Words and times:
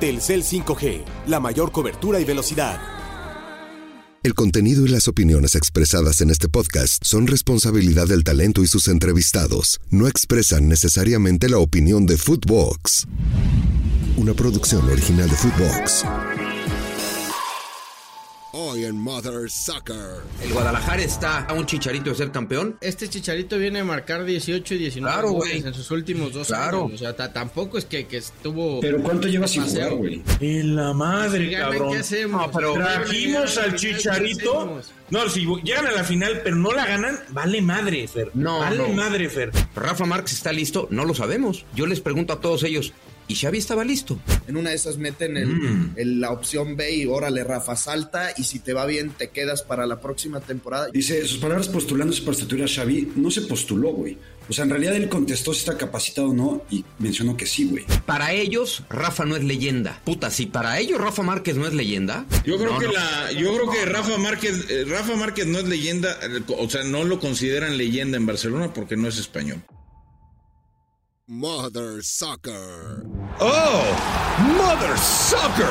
Telcel 0.00 0.44
5G, 0.44 1.04
la 1.26 1.40
mayor 1.40 1.72
cobertura 1.72 2.20
y 2.20 2.24
velocidad. 2.24 2.78
El 4.22 4.34
contenido 4.34 4.84
y 4.84 4.88
las 4.88 5.08
opiniones 5.08 5.54
expresadas 5.54 6.20
en 6.20 6.30
este 6.30 6.48
podcast 6.48 7.04
son 7.04 7.26
responsabilidad 7.26 8.06
del 8.06 8.24
talento 8.24 8.62
y 8.62 8.66
sus 8.66 8.88
entrevistados. 8.88 9.80
No 9.90 10.06
expresan 10.06 10.68
necesariamente 10.68 11.48
la 11.48 11.58
opinión 11.58 12.06
de 12.06 12.16
Footbox. 12.16 13.06
Una 14.16 14.34
producción 14.34 14.88
original 14.88 15.30
de 15.30 15.36
Footbox. 15.36 16.04
Hoy 18.60 18.86
en 18.86 18.98
Mother 18.98 19.48
Soccer. 19.48 20.16
El 20.42 20.52
Guadalajara 20.52 21.00
está 21.00 21.44
a 21.44 21.52
un 21.52 21.64
chicharito 21.64 22.10
de 22.10 22.16
ser 22.16 22.32
campeón. 22.32 22.76
Este 22.80 23.08
chicharito 23.08 23.56
viene 23.56 23.78
a 23.78 23.84
marcar 23.84 24.24
18 24.24 24.74
y 24.74 24.78
19 24.78 25.12
Claro, 25.14 25.30
goles 25.30 25.64
en 25.64 25.72
sus 25.72 25.88
últimos 25.92 26.32
dos 26.32 26.48
Claro. 26.48 26.86
años. 26.86 26.94
O 26.94 26.98
sea, 26.98 27.14
ta- 27.14 27.32
tampoco 27.32 27.78
es 27.78 27.84
que, 27.84 28.08
que 28.08 28.16
estuvo. 28.16 28.80
Pero 28.80 29.00
¿cuánto 29.00 29.28
lleva 29.28 29.46
sin 29.46 29.62
jugar, 29.62 29.94
güey? 29.94 30.24
En 30.40 30.74
la 30.74 30.92
madre, 30.92 31.44
Si 31.46 31.50
ganan, 31.52 31.70
cabrón. 31.70 31.92
¿qué 31.92 31.98
hacemos? 31.98 32.46
No, 32.46 32.50
pero- 32.50 32.72
Trajimos 32.74 33.56
al 33.58 33.64
ganan, 33.64 33.70
¿qué 33.70 33.96
chicharito. 33.96 34.80
No, 35.10 35.28
si 35.28 35.46
llegan 35.62 35.86
a 35.86 35.92
la 35.92 36.02
final, 36.02 36.40
pero 36.42 36.56
no 36.56 36.72
la 36.72 36.84
ganan, 36.84 37.16
vale 37.30 37.62
madre, 37.62 38.08
Fer. 38.08 38.32
No, 38.34 38.58
vale 38.58 38.76
no. 38.78 38.88
madre, 38.88 39.30
Fer. 39.30 39.52
Rafa 39.76 40.04
Márquez 40.04 40.32
está 40.32 40.52
listo, 40.52 40.88
no 40.90 41.04
lo 41.04 41.14
sabemos. 41.14 41.64
Yo 41.76 41.86
les 41.86 42.00
pregunto 42.00 42.32
a 42.32 42.40
todos 42.40 42.64
ellos, 42.64 42.92
¿y 43.28 43.34
Xavi 43.36 43.58
estaba 43.58 43.84
listo? 43.84 44.18
En 44.48 44.56
una 44.56 44.70
de 44.70 44.76
esas 44.76 44.96
meten 44.98 45.36
el- 45.36 45.46
Mm. 45.48 45.92
el- 45.96 46.20
la 46.20 46.30
opción 46.32 46.76
B 46.76 46.96
y 46.96 47.06
órale, 47.06 47.44
Rafa, 47.44 47.76
salta 47.76 48.30
y 48.36 48.42
si 48.44 48.58
te 48.58 48.72
va 48.72 48.86
bien 48.86 49.10
te 49.10 49.28
quedas 49.30 49.62
para 49.62 49.86
la 49.86 50.00
próxima 50.00 50.40
temporada. 50.40 50.88
Dice, 50.92 51.24
sus 51.26 51.38
palabras 51.38 51.68
postulándose 51.68 52.22
para 52.22 52.32
estatuir 52.32 52.64
a 52.64 52.68
Xavi, 52.68 53.12
no 53.16 53.30
se 53.30 53.42
postuló, 53.42 53.90
güey. 53.92 54.16
O 54.50 54.52
sea, 54.54 54.64
en 54.64 54.70
realidad 54.70 54.96
él 54.96 55.10
contestó 55.10 55.52
si 55.52 55.58
está 55.60 55.76
capacitado 55.76 56.28
o 56.30 56.32
no 56.34 56.64
y 56.70 56.82
mencionó 56.98 57.36
que 57.36 57.44
sí, 57.44 57.64
güey. 57.66 57.84
Para 58.06 58.32
ellos, 58.32 58.82
Rafa 58.88 59.26
no 59.26 59.36
es 59.36 59.44
leyenda. 59.44 60.00
Puta, 60.06 60.30
si 60.30 60.46
para 60.46 60.78
ellos 60.80 60.98
Rafa 60.98 61.22
Márquez 61.22 61.56
no 61.56 61.66
es 61.66 61.74
leyenda. 61.74 62.24
Yo 62.46 62.56
creo 62.56 62.72
no, 62.72 62.78
que 62.78 62.86
no. 62.86 62.92
la, 62.92 63.30
yo 63.32 63.54
creo 63.54 63.70
que 63.70 63.84
Rafa 63.84 64.16
Márquez, 64.16 64.64
eh, 64.70 64.86
Rafa 64.88 65.16
Márquez 65.16 65.46
no 65.46 65.58
es 65.58 65.68
leyenda, 65.68 66.16
eh, 66.22 66.40
o 66.46 66.70
sea, 66.70 66.82
no 66.84 67.04
lo 67.04 67.20
consideran 67.20 67.76
leyenda 67.76 68.16
en 68.16 68.24
Barcelona 68.24 68.72
porque 68.72 68.96
no 68.96 69.06
es 69.06 69.18
español. 69.18 69.62
Mother 71.30 72.02
Soccer. 72.02 73.04
¡Oh! 73.38 73.82
¡Mother 74.56 74.96
Soccer! 74.98 75.66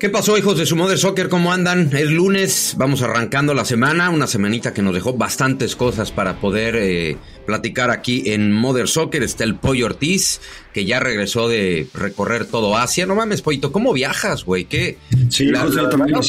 ¿Qué 0.00 0.08
pasó, 0.08 0.38
hijos 0.38 0.56
de 0.56 0.64
su 0.64 0.74
Mother 0.74 0.96
Soccer? 0.96 1.28
¿Cómo 1.28 1.52
andan? 1.52 1.90
Es 1.94 2.10
lunes, 2.10 2.76
vamos 2.78 3.02
arrancando 3.02 3.52
la 3.52 3.66
semana, 3.66 4.08
una 4.08 4.26
semanita 4.26 4.72
que 4.72 4.80
nos 4.80 4.94
dejó 4.94 5.12
bastantes 5.12 5.76
cosas 5.76 6.10
para 6.12 6.40
poder 6.40 6.76
eh, 6.76 7.18
platicar 7.44 7.90
aquí 7.90 8.22
en 8.32 8.52
Mother 8.52 8.88
Soccer. 8.88 9.22
Está 9.22 9.44
el 9.44 9.56
Pollo 9.56 9.84
Ortiz, 9.84 10.40
que 10.72 10.86
ya 10.86 10.98
regresó 10.98 11.46
de 11.46 11.88
recorrer 11.92 12.46
todo 12.46 12.76
Asia. 12.78 13.04
No 13.04 13.14
mames, 13.14 13.42
Pollito, 13.42 13.70
¿cómo 13.70 13.92
viajas, 13.92 14.44
güey? 14.46 14.64
¿Qué? 14.64 14.96
Sí, 15.28 15.44
La- 15.46 15.68
también. 15.90 16.20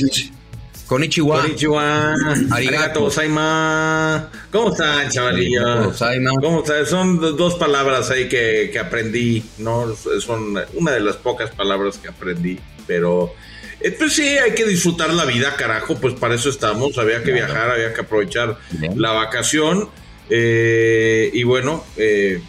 Con 0.87 1.03
Ichiwa. 1.03 1.41
Konnichiwa, 1.41 2.13
Arigato. 2.51 3.01
gozaimasu. 3.01 4.27
¿Cómo 4.51 4.71
están, 4.71 5.09
chavalillos? 5.09 6.01
¿Cómo 6.41 6.61
están? 6.61 6.85
Son 6.85 7.19
do- 7.19 7.33
dos 7.33 7.55
palabras 7.55 8.09
ahí 8.09 8.29
que, 8.29 8.69
que 8.71 8.79
aprendí, 8.79 9.43
¿no? 9.57 9.93
Son 10.21 10.55
una 10.73 10.91
de 10.93 11.01
las 11.01 11.17
pocas 11.17 11.51
palabras 11.51 11.97
que 11.97 12.07
aprendí, 12.07 12.57
pero... 12.87 13.33
eh, 13.81 13.91
pues 13.91 14.13
sí, 14.13 14.23
hay 14.37 14.51
que 14.55 14.63
disfrutar 14.65 15.13
la 15.13 15.25
vida, 15.25 15.55
carajo, 15.57 15.95
pues 15.99 16.13
para 16.13 16.35
eso 16.35 16.49
estamos, 16.49 16.97
había 16.97 17.21
que 17.21 17.33
viajar, 17.33 17.69
había 17.69 17.93
que 17.93 18.01
aprovechar 18.01 18.57
la 18.95 19.11
vacación, 19.11 19.89
eh, 20.29 21.29
y 21.33 21.43
bueno, 21.43 21.83
eh, 21.97 22.41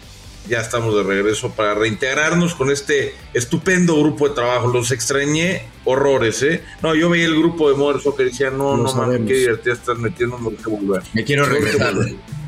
ya 0.49 0.59
estamos 0.59 0.95
de 0.95 1.03
regreso 1.03 1.51
para 1.51 1.75
reintegrarnos 1.75 2.55
con 2.55 2.71
este 2.71 3.13
estupendo 3.33 3.97
grupo 3.99 4.27
de 4.27 4.35
trabajo. 4.35 4.67
Los 4.67 4.91
extrañé 4.91 5.63
horrores, 5.85 6.41
¿eh? 6.43 6.61
No, 6.81 6.95
yo 6.95 7.09
veía 7.09 7.25
el 7.25 7.37
grupo 7.37 7.69
de 7.69 7.77
Modern 7.77 8.01
Soccer 8.01 8.27
y 8.27 8.31
decía, 8.31 8.49
no, 8.49 8.75
Lo 8.75 8.83
no 8.83 8.95
mames, 8.95 9.21
qué 9.27 9.33
divertida 9.35 9.73
estás 9.73 9.97
metiendo, 9.97 10.37
no 10.39 10.49
que 10.49 10.69
volver. 10.69 11.03
Me 11.13 11.23
quiero 11.23 11.45
regresar. 11.45 11.93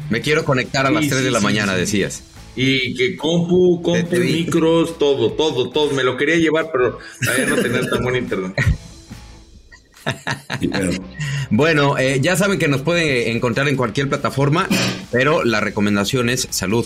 Me 0.10 0.22
quiero 0.22 0.44
conectar 0.44 0.86
a 0.86 0.92
las 0.92 1.04
Sí, 1.06 1.10
3 1.10 1.22
de 1.22 1.28
sí, 1.28 1.34
la 1.34 1.40
sí, 1.40 1.46
mañana, 1.46 1.74
sí. 1.76 1.80
decías. 1.80 2.24
Y 2.56 2.96
que 2.96 3.16
compu, 3.16 3.82
compu, 3.82 4.18
micros, 4.18 4.98
todo, 5.00 5.32
todo, 5.34 5.70
todo. 5.70 5.92
Me 5.94 6.04
lo 6.04 6.18
quería 6.18 6.36
llevar, 6.36 6.70
pero 6.74 7.00
todavía 7.24 7.46
no 7.46 7.56
tenía 7.56 7.90
tan 7.90 8.04
buen 8.04 8.16
internet. 8.18 8.54
Bueno, 11.50 11.98
eh, 11.98 12.20
ya 12.22 12.36
saben 12.36 12.60
que 12.60 12.68
nos 12.68 12.82
pueden 12.82 13.36
encontrar 13.36 13.68
en 13.68 13.76
cualquier 13.76 14.10
plataforma, 14.10 14.68
pero 15.12 15.44
la 15.44 15.60
recomendación 15.60 16.30
es 16.30 16.48
salud. 16.50 16.86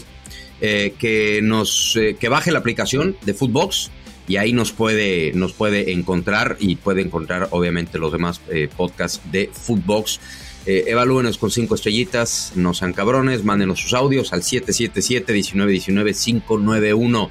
Eh, 0.62 0.94
que 0.98 1.42
nos 1.44 1.98
eh, 1.98 2.16
que 2.18 2.30
baje 2.30 2.50
la 2.50 2.60
aplicación 2.60 3.18
de 3.26 3.34
Footbox 3.34 3.92
y 4.28 4.38
ahí 4.38 4.54
nos 4.54 4.72
puede 4.72 5.34
nos 5.34 5.54
puede 5.54 5.92
encontrar 5.92 6.58
y 6.60 6.78
puede 6.78 7.02
encontrar 7.02 7.48
obviamente 7.52 7.98
los 7.98 8.12
demás 8.12 8.42
eh, 8.50 8.70
podcasts 8.76 9.22
de 9.32 9.50
Footbox. 9.52 10.20
Eh, 10.66 10.86
evalúenos 10.88 11.38
con 11.38 11.52
cinco 11.52 11.76
estrellitas, 11.76 12.54
no 12.56 12.74
sean 12.74 12.92
cabrones, 12.92 13.44
mándenos 13.44 13.80
sus 13.80 13.94
audios 13.94 14.34
al 14.34 14.42
777-1919-591. 14.42 17.30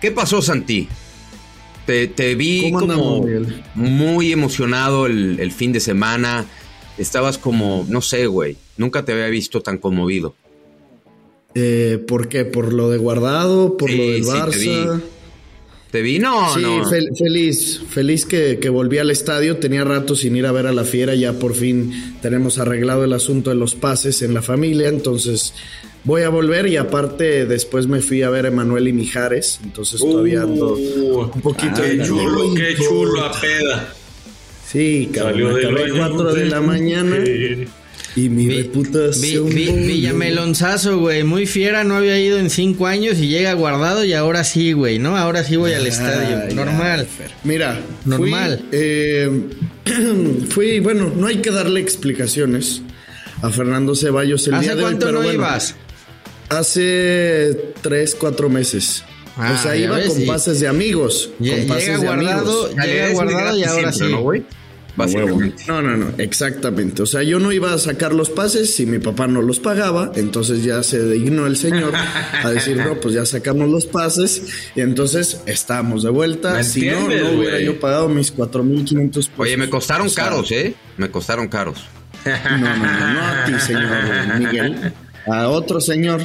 ¿Qué 0.00 0.12
pasó, 0.12 0.40
Santi? 0.40 0.86
Te, 1.84 2.06
te 2.06 2.36
vi 2.36 2.70
¿Cómo 2.70 2.78
andamos, 2.78 3.22
como 3.22 3.44
muy 3.74 4.30
emocionado 4.30 5.06
el, 5.06 5.40
el 5.40 5.50
fin 5.50 5.72
de 5.72 5.80
semana. 5.80 6.46
Estabas 6.96 7.38
como, 7.38 7.84
no 7.88 8.02
sé, 8.02 8.28
güey. 8.28 8.56
Nunca 8.76 9.04
te 9.04 9.10
había 9.12 9.26
visto 9.26 9.62
tan 9.62 9.78
conmovido. 9.78 10.36
Eh, 11.54 11.98
¿Por 12.06 12.28
qué? 12.28 12.44
¿Por 12.44 12.72
lo 12.72 12.90
de 12.90 12.98
guardado? 12.98 13.76
¿Por 13.76 13.90
Sí, 13.90 13.96
lo 13.96 14.04
del 14.04 14.24
sí, 14.24 14.30
te 14.30 14.36
Barça? 14.36 14.96
vi. 14.96 15.02
Te 15.90 16.02
vi, 16.02 16.20
no, 16.20 16.54
sí, 16.54 16.62
no. 16.62 16.84
fel- 16.88 17.08
feliz, 17.18 17.80
feliz 17.88 18.24
que, 18.24 18.60
que 18.60 18.68
volví 18.68 18.98
al 18.98 19.10
estadio. 19.10 19.56
Tenía 19.56 19.82
rato 19.82 20.14
sin 20.14 20.36
ir 20.36 20.46
a 20.46 20.52
ver 20.52 20.68
a 20.68 20.72
la 20.72 20.84
fiera. 20.84 21.16
Ya 21.16 21.32
por 21.32 21.52
fin 21.54 22.14
tenemos 22.22 22.58
arreglado 22.58 23.02
el 23.02 23.12
asunto 23.12 23.50
de 23.50 23.56
los 23.56 23.74
pases 23.74 24.22
en 24.22 24.32
la 24.32 24.40
familia. 24.42 24.88
Entonces 24.88 25.52
voy 26.04 26.22
a 26.22 26.28
volver 26.28 26.68
y 26.68 26.76
aparte 26.76 27.44
después 27.44 27.88
me 27.88 28.02
fui 28.02 28.22
a 28.22 28.30
ver 28.30 28.44
a 28.44 28.48
Emanuel 28.48 28.86
y 28.86 28.92
Mijares. 28.92 29.58
Entonces 29.64 30.00
todavía 30.00 30.42
ando 30.42 30.74
Uh, 30.76 31.22
un 31.34 31.40
poquito 31.42 31.82
qué 31.82 31.96
de 31.96 32.06
chulo, 32.06 32.54
qué 32.54 32.76
chulo 32.76 33.24
a 33.24 33.32
peda. 33.40 33.92
Sí, 34.70 35.10
Salió 35.12 35.48
cabrón. 35.48 35.66
Acabé 35.74 35.90
baño. 35.90 36.14
4 36.14 36.34
de 36.34 36.44
la 36.46 36.60
mañana 36.60 37.16
y 38.16 38.28
mi 38.28 38.46
Vi- 38.46 38.54
Vi- 38.56 38.62
reputación. 38.62 39.48
Vi- 39.48 39.70
Villamelonzazo, 39.70 40.98
güey. 40.98 41.22
Muy 41.24 41.46
fiera, 41.46 41.84
no 41.84 41.96
había 41.96 42.18
ido 42.18 42.38
en 42.38 42.50
cinco 42.50 42.86
años 42.86 43.18
y 43.18 43.28
llega 43.28 43.52
guardado 43.54 44.04
y 44.04 44.12
ahora 44.14 44.44
sí, 44.44 44.72
güey, 44.72 44.98
¿no? 44.98 45.16
Ahora 45.16 45.44
sí 45.44 45.56
voy 45.56 45.72
al 45.74 45.86
estadio. 45.86 46.48
Ya, 46.48 46.54
Normal. 46.54 47.06
Fer. 47.06 47.30
Mira, 47.44 47.80
Normal. 48.04 48.58
Fui, 48.58 48.68
eh, 48.72 49.30
fui, 50.50 50.80
bueno, 50.80 51.12
no 51.16 51.26
hay 51.26 51.36
que 51.38 51.50
darle 51.50 51.80
explicaciones 51.80 52.82
a 53.42 53.50
Fernando 53.50 53.94
Ceballos 53.94 54.46
el 54.48 54.52
día 54.52 54.58
¿Hace 54.60 54.68
de 54.70 54.74
hoy, 54.76 54.82
cuánto 54.82 55.06
pero 55.06 55.18
no 55.18 55.24
bueno, 55.24 55.38
ibas? 55.40 55.74
Hace 56.48 57.72
tres, 57.80 58.14
cuatro 58.18 58.48
meses. 58.48 59.04
Ah, 59.36 59.54
o 59.58 59.62
sea, 59.62 59.76
iba 59.76 59.96
ves, 59.96 60.08
con 60.08 60.22
y- 60.22 60.26
pases 60.26 60.60
de 60.60 60.66
amigos. 60.68 61.30
Con 61.38 61.46
pases 61.68 61.86
llega 61.86 61.98
de 61.98 62.06
guardado, 62.06 62.66
amigos. 62.66 62.86
llega 62.86 63.10
guardado 63.12 63.58
y 63.58 63.62
ahora 63.64 63.92
sí. 63.92 64.04
¿no, 64.10 64.20
güey? 64.22 64.42
Básicamente. 65.00 65.64
No, 65.66 65.82
no, 65.82 65.96
no, 65.96 66.12
exactamente. 66.18 67.02
O 67.02 67.06
sea, 67.06 67.22
yo 67.22 67.38
no 67.38 67.52
iba 67.52 67.72
a 67.72 67.78
sacar 67.78 68.12
los 68.12 68.30
pases 68.30 68.74
si 68.74 68.86
mi 68.86 68.98
papá 68.98 69.26
no 69.26 69.42
los 69.42 69.60
pagaba, 69.60 70.12
entonces 70.14 70.62
ya 70.62 70.82
se 70.82 71.02
dignó 71.10 71.46
el 71.46 71.56
señor 71.56 71.92
a 71.94 72.50
decir, 72.50 72.76
no, 72.76 73.00
pues 73.00 73.14
ya 73.14 73.24
sacamos 73.24 73.68
los 73.68 73.86
pases 73.86 74.42
y 74.74 74.80
entonces 74.80 75.42
estamos 75.46 76.02
de 76.02 76.10
vuelta. 76.10 76.54
¿Me 76.54 76.64
Si 76.64 76.86
no, 76.86 77.08
no 77.08 77.38
hubiera 77.38 77.60
yo 77.60 77.78
pagado 77.80 78.08
mis 78.08 78.34
4.500 78.34 79.10
pesos. 79.10 79.30
Oye, 79.36 79.56
me 79.56 79.70
costaron 79.70 80.06
O 80.06 80.10
sea, 80.10 80.24
caros, 80.24 80.50
¿eh? 80.52 80.74
Me 80.96 81.10
costaron 81.10 81.48
caros. 81.48 81.84
No, 82.24 82.58
no, 82.58 82.76
no, 82.76 83.14
no 83.14 83.20
a 83.20 83.44
ti, 83.46 83.52
señor 83.60 84.38
Miguel. 84.38 84.92
A 85.26 85.48
otro 85.48 85.80
señor. 85.80 86.20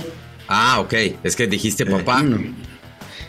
Ah, 0.48 0.80
ok. 0.80 0.94
Es 1.24 1.36
que 1.36 1.48
dijiste 1.48 1.86
papá. 1.86 2.22
No, 2.24 2.40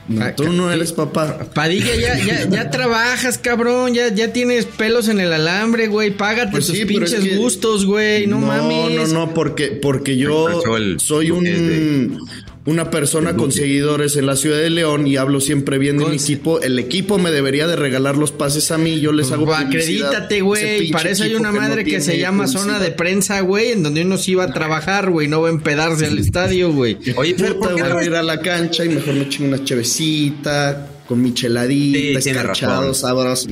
No, 0.08 0.34
tú 0.34 0.52
no 0.52 0.70
eres 0.72 0.92
papá. 0.92 1.46
Padilla, 1.52 1.94
ya, 1.96 2.16
ya, 2.24 2.48
ya 2.48 2.70
trabajas, 2.70 3.38
cabrón. 3.38 3.92
Ya, 3.94 4.08
ya 4.14 4.32
tienes 4.32 4.64
pelos 4.66 5.08
en 5.08 5.18
el 5.20 5.32
alambre, 5.32 5.88
güey. 5.88 6.10
Págate 6.12 6.52
Pues 6.52 6.66
tus 6.66 6.76
sí, 6.76 6.84
pinches 6.84 7.12
es 7.12 7.24
que- 7.24 7.36
gustos, 7.36 7.84
güey. 7.86 8.26
No, 8.26 8.38
no, 8.40 8.46
mames. 8.46 9.08
no, 9.12 9.26
no, 9.26 9.34
porque, 9.34 9.68
porque 9.68 10.16
yo 10.16 10.62
soy 10.98 11.30
un, 11.32 12.20
una 12.66 12.90
persona 12.90 13.36
con 13.36 13.52
seguidores 13.52 14.16
en 14.16 14.26
la 14.26 14.34
ciudad 14.36 14.58
de 14.58 14.70
León 14.70 15.06
y 15.06 15.16
hablo 15.16 15.40
siempre 15.40 15.78
bien 15.78 15.98
de 15.98 16.04
mi 16.04 16.10
Con- 16.16 16.20
equipo. 16.20 16.60
El 16.60 16.78
equipo 16.78 17.16
me 17.18 17.30
debería 17.30 17.66
de 17.68 17.76
regalar 17.76 18.16
los 18.16 18.32
pases 18.32 18.70
a 18.72 18.76
mí. 18.78 19.00
Yo 19.00 19.12
les 19.12 19.30
hago 19.32 19.44
Pues, 19.46 19.62
publicidad. 19.62 20.08
acredítate, 20.08 20.40
güey. 20.40 20.90
Para 20.90 21.10
eso 21.10 21.22
hay 21.24 21.34
una 21.36 21.50
que 21.50 21.54
no 21.54 21.60
madre 21.62 21.84
que 21.84 22.00
se 22.00 22.18
llama 22.18 22.46
zona 22.48 22.78
de 22.80 22.90
prensa, 22.90 23.40
güey, 23.40 23.70
en 23.70 23.82
donde 23.84 24.02
uno 24.02 24.18
sí 24.18 24.34
va 24.34 24.44
a 24.44 24.52
trabajar, 24.52 25.10
güey. 25.10 25.28
No 25.28 25.40
va 25.42 25.48
a 25.48 25.52
empedarse 25.52 26.06
al 26.06 26.18
estadio, 26.18 26.72
güey. 26.72 26.98
Oye, 27.16 27.34
Fer, 27.34 27.54
Puta, 27.54 27.68
¿por 27.68 27.76
qué 27.76 27.82
voy 27.82 27.92
no 27.92 27.98
a 27.98 28.04
ir 28.04 28.14
a 28.16 28.22
la 28.22 28.40
cancha 28.40 28.84
y 28.84 28.88
mejor 28.88 29.14
me 29.14 29.28
chingo 29.28 29.48
una 29.54 29.62
chevecita 29.64 30.88
con 31.06 31.22
micheladita, 31.22 32.20
Sí, 32.20 32.30
escarchado, 32.30 32.92
sabroso. 32.94 33.48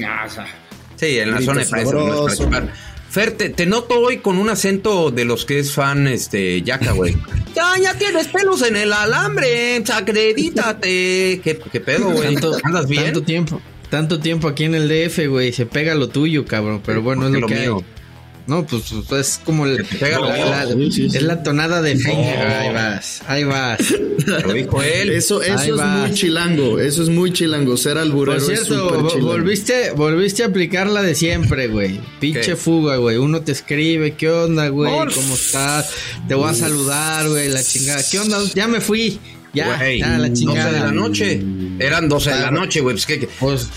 Sí, 0.96 1.18
en 1.18 1.30
la 1.30 1.40
zona 1.40 1.60
de 1.64 1.66
prensa. 1.70 1.94
Fer, 3.14 3.30
te, 3.30 3.48
te 3.48 3.64
noto 3.64 4.00
hoy 4.00 4.18
con 4.18 4.38
un 4.38 4.48
acento 4.50 5.12
de 5.12 5.24
los 5.24 5.44
que 5.44 5.60
es 5.60 5.70
fan, 5.70 6.08
este, 6.08 6.62
Yaca, 6.62 6.90
güey. 6.90 7.16
Ya, 7.54 7.78
ya 7.80 7.94
tienes 7.94 8.26
pelos 8.26 8.62
en 8.62 8.74
el 8.74 8.92
alambre, 8.92 9.76
acredítate. 9.94 11.40
¿Qué, 11.44 11.60
qué 11.70 11.80
pedo, 11.80 12.10
güey? 12.10 12.34
Tanto, 12.34 12.56
¿Andas 12.64 12.88
bien? 12.88 13.04
Tanto 13.04 13.22
tiempo. 13.22 13.60
Tanto 13.88 14.18
tiempo 14.18 14.48
aquí 14.48 14.64
en 14.64 14.74
el 14.74 14.88
DF, 14.88 15.28
güey. 15.28 15.52
Se 15.52 15.64
pega 15.64 15.94
lo 15.94 16.08
tuyo, 16.08 16.44
cabrón. 16.44 16.82
Pero 16.84 17.02
bueno, 17.02 17.28
es 17.28 17.40
lo 17.40 17.46
que 17.46 17.54
mío. 17.54 17.76
hay. 17.76 18.03
No, 18.46 18.66
pues 18.66 18.82
es 19.12 19.40
como 19.42 19.64
el- 19.64 19.86
te 19.86 19.96
pega 19.96 20.18
lo 20.18 20.28
la- 20.28 20.34
mío. 20.36 20.44
la- 20.50 20.66
Sí, 20.66 20.92
sí, 20.92 21.10
sí. 21.10 21.16
es 21.16 21.22
la 21.22 21.42
tonada 21.42 21.80
de 21.80 21.96
Fenger. 21.96 22.38
Ahí 22.46 22.72
vas, 22.74 23.22
ahí 23.26 23.44
vas. 23.44 23.78
Lo 24.44 24.52
dijo 24.52 24.82
él. 24.82 25.10
Eso, 25.10 25.40
Ahí 25.40 25.50
eso 25.52 25.64
es 25.64 25.76
vas. 25.76 26.08
muy 26.08 26.14
chilango. 26.14 26.78
Eso 26.78 27.02
es 27.02 27.08
muy 27.08 27.32
chilango. 27.32 27.76
Ser 27.78 27.96
alburero 27.96 28.38
Por 28.38 28.52
es 28.52 28.60
cierto, 28.66 29.08
chilango. 29.08 29.26
volviste, 29.28 29.90
volviste 29.92 30.42
a 30.42 30.46
aplicar 30.48 30.88
la 30.88 31.02
de 31.02 31.14
siempre, 31.14 31.68
güey. 31.68 32.00
Pinche 32.20 32.40
¿Qué? 32.50 32.56
fuga, 32.56 32.96
güey. 32.96 33.16
Uno 33.16 33.40
te 33.40 33.52
escribe, 33.52 34.12
¿qué 34.14 34.28
onda, 34.28 34.68
güey? 34.68 34.90
No. 34.92 35.06
¿Cómo 35.14 35.34
estás? 35.34 35.90
Te 36.28 36.34
voy 36.34 36.50
a 36.50 36.54
saludar, 36.54 37.26
güey, 37.28 37.48
la 37.48 37.64
chingada. 37.64 38.02
¿Qué 38.10 38.18
onda? 38.18 38.38
Ya 38.54 38.68
me 38.68 38.80
fui. 38.82 39.18
Ya, 39.54 39.76
Güey, 39.78 40.00
ya, 40.00 40.18
la 40.18 40.28
12 40.28 40.32
chingada. 40.34 40.72
de 40.72 40.80
la 40.80 40.90
noche. 40.92 41.40
Eran 41.78 42.08
12 42.08 42.30
de 42.30 42.40
la 42.40 42.50
noche, 42.50 42.80
güey. 42.80 42.94
Pues, 42.96 43.06
¿qué- 43.06 43.20
qué? 43.20 43.28
Pues, 43.38 43.68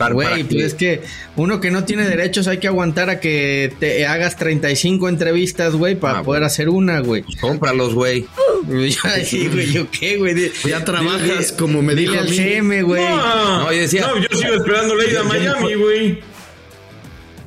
Para- 0.00 0.14
para 0.14 0.30
güey, 0.30 0.42
que- 0.48 0.54
pues 0.54 0.64
es 0.66 0.74
que 0.74 1.02
uno 1.36 1.60
que 1.60 1.70
no 1.70 1.84
tiene 1.84 2.08
derechos 2.08 2.48
hay 2.48 2.56
que 2.58 2.66
aguantar 2.68 3.10
a 3.10 3.20
que 3.20 3.72
te 3.78 4.06
hagas 4.06 4.36
35 4.36 5.08
entrevistas, 5.08 5.74
güey, 5.74 5.94
para 5.94 6.18
Ah, 6.20 6.22
poder 6.22 6.42
hacer 6.42 6.68
una, 6.70 7.00
güey. 7.00 7.22
Cómpralos, 7.40 7.94
güey. 7.94 8.26
Ya, 8.68 9.10
sí, 9.24 9.48
güey, 9.48 9.70
¿yo 9.72 9.86
qué, 9.90 10.16
güey? 10.16 10.50
Ya 10.66 10.84
trabajas 10.84 11.20
dile- 11.52 11.56
como 11.58 11.82
me 11.82 11.94
dile 11.94 12.12
dijo 12.12 12.22
al. 12.22 12.28
CM, 12.30 12.82
güey. 12.82 13.02
No, 13.04 13.60
No, 13.64 13.72
yo 13.72 13.78
decía- 13.78 14.06
no, 14.06 14.16
yo 14.18 14.28
sigo 14.38 14.54
esperando 14.54 14.94
la 14.96 15.04
ida 15.04 15.20
a 15.20 15.24
Miami, 15.24 15.74
güey. 15.74 16.20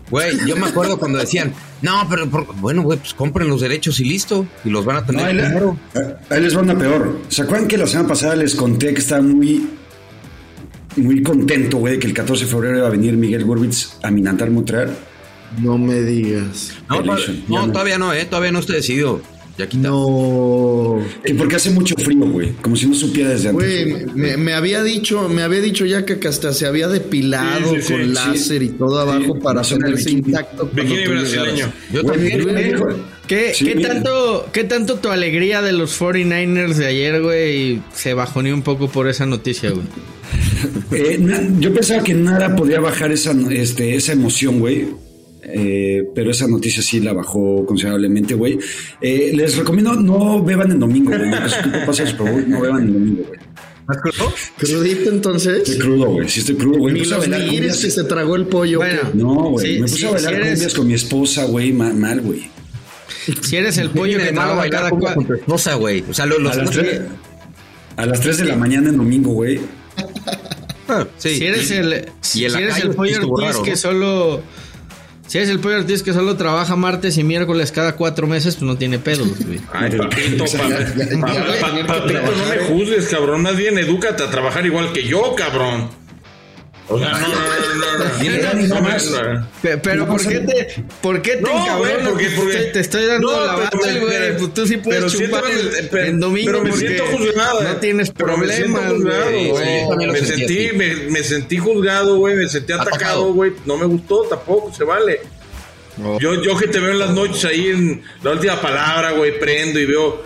Güey, 0.10 0.38
yo 0.46 0.56
me 0.56 0.68
acuerdo 0.68 1.00
cuando 1.00 1.18
decían, 1.18 1.54
no, 1.82 2.06
pero 2.10 2.30
por- 2.30 2.46
bueno, 2.58 2.84
güey, 2.84 3.00
pues 3.00 3.14
compren 3.16 3.48
los 3.50 3.62
derechos 3.62 4.00
y 4.00 4.04
listo. 4.06 4.46
Y 4.64 4.70
los 4.70 4.86
van 4.86 4.98
a 4.98 5.02
No, 5.02 5.08
tener 5.08 5.26
ahí, 5.26 5.34
le- 5.34 5.44
primero. 5.44 5.78
ahí 6.30 6.42
les 6.42 6.56
va 6.56 6.62
una 6.62 6.78
peor. 6.78 7.20
¿Se 7.30 7.42
acuerdan 7.42 7.68
que 7.68 7.78
la 7.78 7.88
semana 7.88 8.10
pasada 8.10 8.36
les 8.36 8.54
conté 8.54 8.94
que 8.94 9.00
estaba 9.00 9.24
muy, 9.24 9.68
muy 10.98 11.22
contento, 11.24 11.78
güey, 11.78 12.00
que 12.00 12.08
el 12.08 12.14
14 12.14 12.46
de 12.46 12.52
febrero 12.52 12.78
iba 12.78 12.88
a 12.88 12.92
venir 12.92 13.14
Miguel 13.18 13.44
Gurbitz 13.46 13.98
a 14.04 14.12
Minantar 14.12 14.50
Montreal? 14.52 14.96
No 15.62 15.78
me 15.78 16.02
digas. 16.02 16.74
No, 17.48 17.72
todavía 17.72 17.98
no, 17.98 18.14
eh, 18.14 18.26
todavía 18.26 18.52
no 18.52 18.60
está 18.60 18.74
decidido. 18.74 19.22
Ya 19.56 19.68
quita. 19.70 19.88
No. 19.88 21.00
Que 21.24 21.36
porque 21.36 21.58
hace 21.58 21.70
mucho 21.70 21.94
frío, 21.96 22.26
güey. 22.26 22.54
Como 22.54 22.76
si 22.76 22.88
no 22.88 22.96
supiera 22.96 23.30
desde 23.30 23.50
antes. 23.50 23.86
Güey, 23.86 24.06
me, 24.16 24.36
me 24.38 24.54
había 24.54 24.82
dicho, 24.82 25.30
me 25.30 25.44
había 25.44 25.62
dicho 25.62 25.86
ya 25.86 26.06
que 26.06 26.28
hasta 26.28 26.54
se 26.54 26.66
había 26.66 26.88
depilado 26.88 27.70
Sí, 27.70 27.76
sí, 27.76 27.82
sí, 27.84 27.94
con 27.94 28.02
sí. 28.02 28.08
láser 28.14 28.64
y 28.64 28.70
todo 28.70 29.00
abajo 29.00 29.38
para 29.40 29.62
va 29.62 29.68
ponerse 29.70 30.10
intacto. 30.10 30.70
cuando 30.70 30.82
Bikini 30.82 31.04
tú 31.04 31.12
brasileño. 31.12 31.54
llegaras. 31.54 31.74
Yo 31.94 32.02
Güey, 32.02 32.16
también, 32.16 32.38
me 32.46 32.52
güey. 32.52 32.74
dijo- 32.74 32.88
¿Qué, 33.28 33.54
Sí, 33.54 33.66
qué 33.66 33.76
tanto, 33.76 34.48
¿Qué 34.52 34.64
tanto 34.66 34.96
tu 34.96 35.10
alegría 35.10 35.62
de 35.62 35.72
los 35.72 36.00
49ers 36.00 36.76
de 36.76 36.88
ayer, 36.88 37.22
güey, 37.22 37.82
se 37.94 38.14
bajoneó 38.14 38.54
un 38.54 38.64
poco 38.64 38.90
por 38.90 39.08
esa 39.08 39.26
noticia, 39.26 39.72
güey? 39.72 39.86
Eh, 40.92 41.18
na- 41.20 41.42
yo 41.60 41.74
pensaba 41.74 42.04
que 42.04 42.14
nada 42.14 42.56
podía 42.56 42.80
bajar 42.80 43.12
esa, 43.12 43.34
este, 43.52 43.96
esa 43.96 44.14
emoción, 44.14 44.60
güey. 44.60 44.86
Eh, 45.44 46.04
pero 46.16 46.32
esa 46.32 46.48
noticia 46.48 46.82
sí 46.82 47.00
la 47.02 47.12
bajó 47.14 47.66
considerablemente, 47.66 48.34
güey. 48.36 48.58
Eh, 49.02 49.32
les 49.36 49.58
recomiendo 49.58 49.94
no 49.96 50.42
beban 50.44 50.72
el 50.72 50.80
domingo, 50.80 51.12
güey. 51.12 51.30
Bowl, 52.18 52.50
no 52.50 52.62
beban 52.62 52.84
el 52.88 52.94
domingo, 52.94 53.24
güey. 53.28 53.40
¿Estás 53.82 53.98
crudo? 54.02 54.34
Crudito 54.58 55.10
entonces. 55.10 55.58
Estoy 55.58 55.78
crudo, 55.80 56.06
güey. 56.12 56.30
Sí 56.30 56.40
estoy 56.40 56.56
crudo, 56.56 56.78
güey. 56.80 56.94
Me 56.94 57.00
Ni 57.00 57.04
puse 57.06 57.14
a 57.16 57.18
los 57.18 57.28
bailar 57.30 57.40
nigires 57.50 57.74
cumbias. 57.76 57.86
que 57.86 57.92
se 58.02 58.04
tragó 58.08 58.36
el 58.38 58.46
pollo. 58.46 58.78
Bueno. 58.78 59.02
No, 59.14 59.34
güey. 59.50 59.66
Sí, 59.68 59.74
me 59.76 59.82
puse 59.88 59.96
sí, 59.98 60.06
a 60.06 60.12
bailar 60.12 60.34
si 60.58 60.64
eres- 60.64 60.74
con 60.74 60.88
mi 60.88 60.94
esposa, 60.94 61.46
güey. 61.46 61.74
ma- 61.74 61.94
Mal, 61.94 62.22
güey. 62.22 62.44
Si 63.42 63.56
eres 63.58 63.78
el 63.78 63.90
pollo 63.90 64.18
que 64.18 64.32
trabaja 64.32 64.70
cada 64.70 64.90
con 64.90 65.00
cuatro. 65.00 65.24
tu 65.24 65.34
esposa, 65.34 65.74
güey. 65.76 66.04
O 66.10 66.14
sea, 66.14 66.26
lo- 66.26 66.40
los 66.40 66.54
A 66.58 66.62
las, 66.64 66.72
tres, 66.72 67.02
a 67.98 68.06
las 68.06 68.20
3 68.22 68.38
de 68.40 68.46
la 68.46 68.56
mañana 68.56 68.90
en 68.90 68.98
domingo, 68.98 69.32
güey. 69.34 69.60
Ah, 70.88 71.06
sí. 71.18 71.38
Si 71.38 71.46
eres 71.46 71.72
el, 71.72 72.12
si 72.22 72.46
en 72.46 72.54
la 72.54 72.60
eres 72.60 72.78
el 72.80 72.90
pollo 72.92 73.18
Ortiz 73.30 73.48
raro, 73.48 73.64
que 73.64 73.72
¿no? 73.72 73.78
solo. 73.78 74.44
Si 75.28 75.38
eres 75.38 75.50
el 75.50 75.60
pollo 75.60 75.78
Ortiz 75.78 76.04
que 76.04 76.12
solo 76.14 76.36
trabaja 76.36 76.76
martes 76.76 77.18
y 77.18 77.24
miércoles 77.24 77.72
cada 77.72 77.96
cuatro 77.96 78.28
meses, 78.28 78.56
pues 78.56 78.64
no 78.64 78.78
tiene 78.78 79.00
pedos, 79.00 79.28
güey. 79.46 79.60
Ay, 79.72 79.92
papito, 79.98 80.44
pa- 80.46 80.58
pa- 81.22 81.60
pa- 81.62 81.86
papito, 81.88 82.22
no 82.22 82.46
me 82.50 82.58
juzgues, 82.68 83.06
cabrón. 83.08 83.42
Más 83.42 83.56
bien, 83.56 83.78
edúcate 83.78 84.24
a 84.24 84.30
trabajar 84.30 84.66
igual 84.66 84.92
que 84.92 85.04
yo, 85.08 85.34
cabrón. 85.36 85.90
O 86.90 87.00
sea, 87.00 87.12
no, 87.12 87.18
no, 87.20 87.28
no, 87.28 88.68
no, 88.68 89.32
no. 89.32 89.48
Pero 89.82 90.06
¿por 90.06 90.28
qué 90.28 90.40
te, 90.40 90.84
por 91.02 91.22
qué 91.22 91.38
te 91.38 91.52
encabronas? 91.52 92.10
porque, 92.10 92.70
te, 92.74 92.80
estoy 92.80 93.06
dando 93.06 93.46
la 93.46 93.56
bata, 93.56 93.78
güey. 93.82 94.38
Pues 94.38 94.54
tú 94.54 94.68
sí 94.68 94.78
puedes 94.78 95.12
chupar 95.14 95.44
el- 95.50 96.20
domingo 96.20 96.52
pero 96.52 96.64
me 96.64 96.74
siento 96.74 97.06
juzgado, 97.06 97.62
no 97.64 97.72
eh. 97.72 97.78
tienes 97.80 98.12
Pero 98.12 98.38
me 98.38 98.48
siento 98.48 98.80
problemas, 98.80 99.50
güey. 99.50 100.08
me 100.08 100.20
sentí 100.20 100.70
me, 100.76 100.96
me 101.10 101.24
sentí 101.24 101.58
juzgado, 101.58 102.18
güey, 102.18 102.36
me 102.36 102.50
sentí 102.50 102.74
atacado, 102.74 103.34
güey. 103.34 103.54
No 103.66 103.78
me 103.78 103.86
gustó 103.86 104.24
tampoco, 104.24 104.74
se 104.74 104.84
vale. 104.84 105.22
Yo, 106.20 106.42
yo 106.42 106.58
que 106.58 106.68
te 106.68 106.80
veo 106.80 106.92
en 106.92 107.00
las 107.00 107.12
noches 107.12 107.46
ahí 107.46 107.68
en 107.70 108.04
la 108.24 108.32
última 108.32 108.60
palabra, 108.60 109.12
güey, 109.12 109.40
prendo 109.40 109.80
y 109.80 109.86
veo 109.86 110.24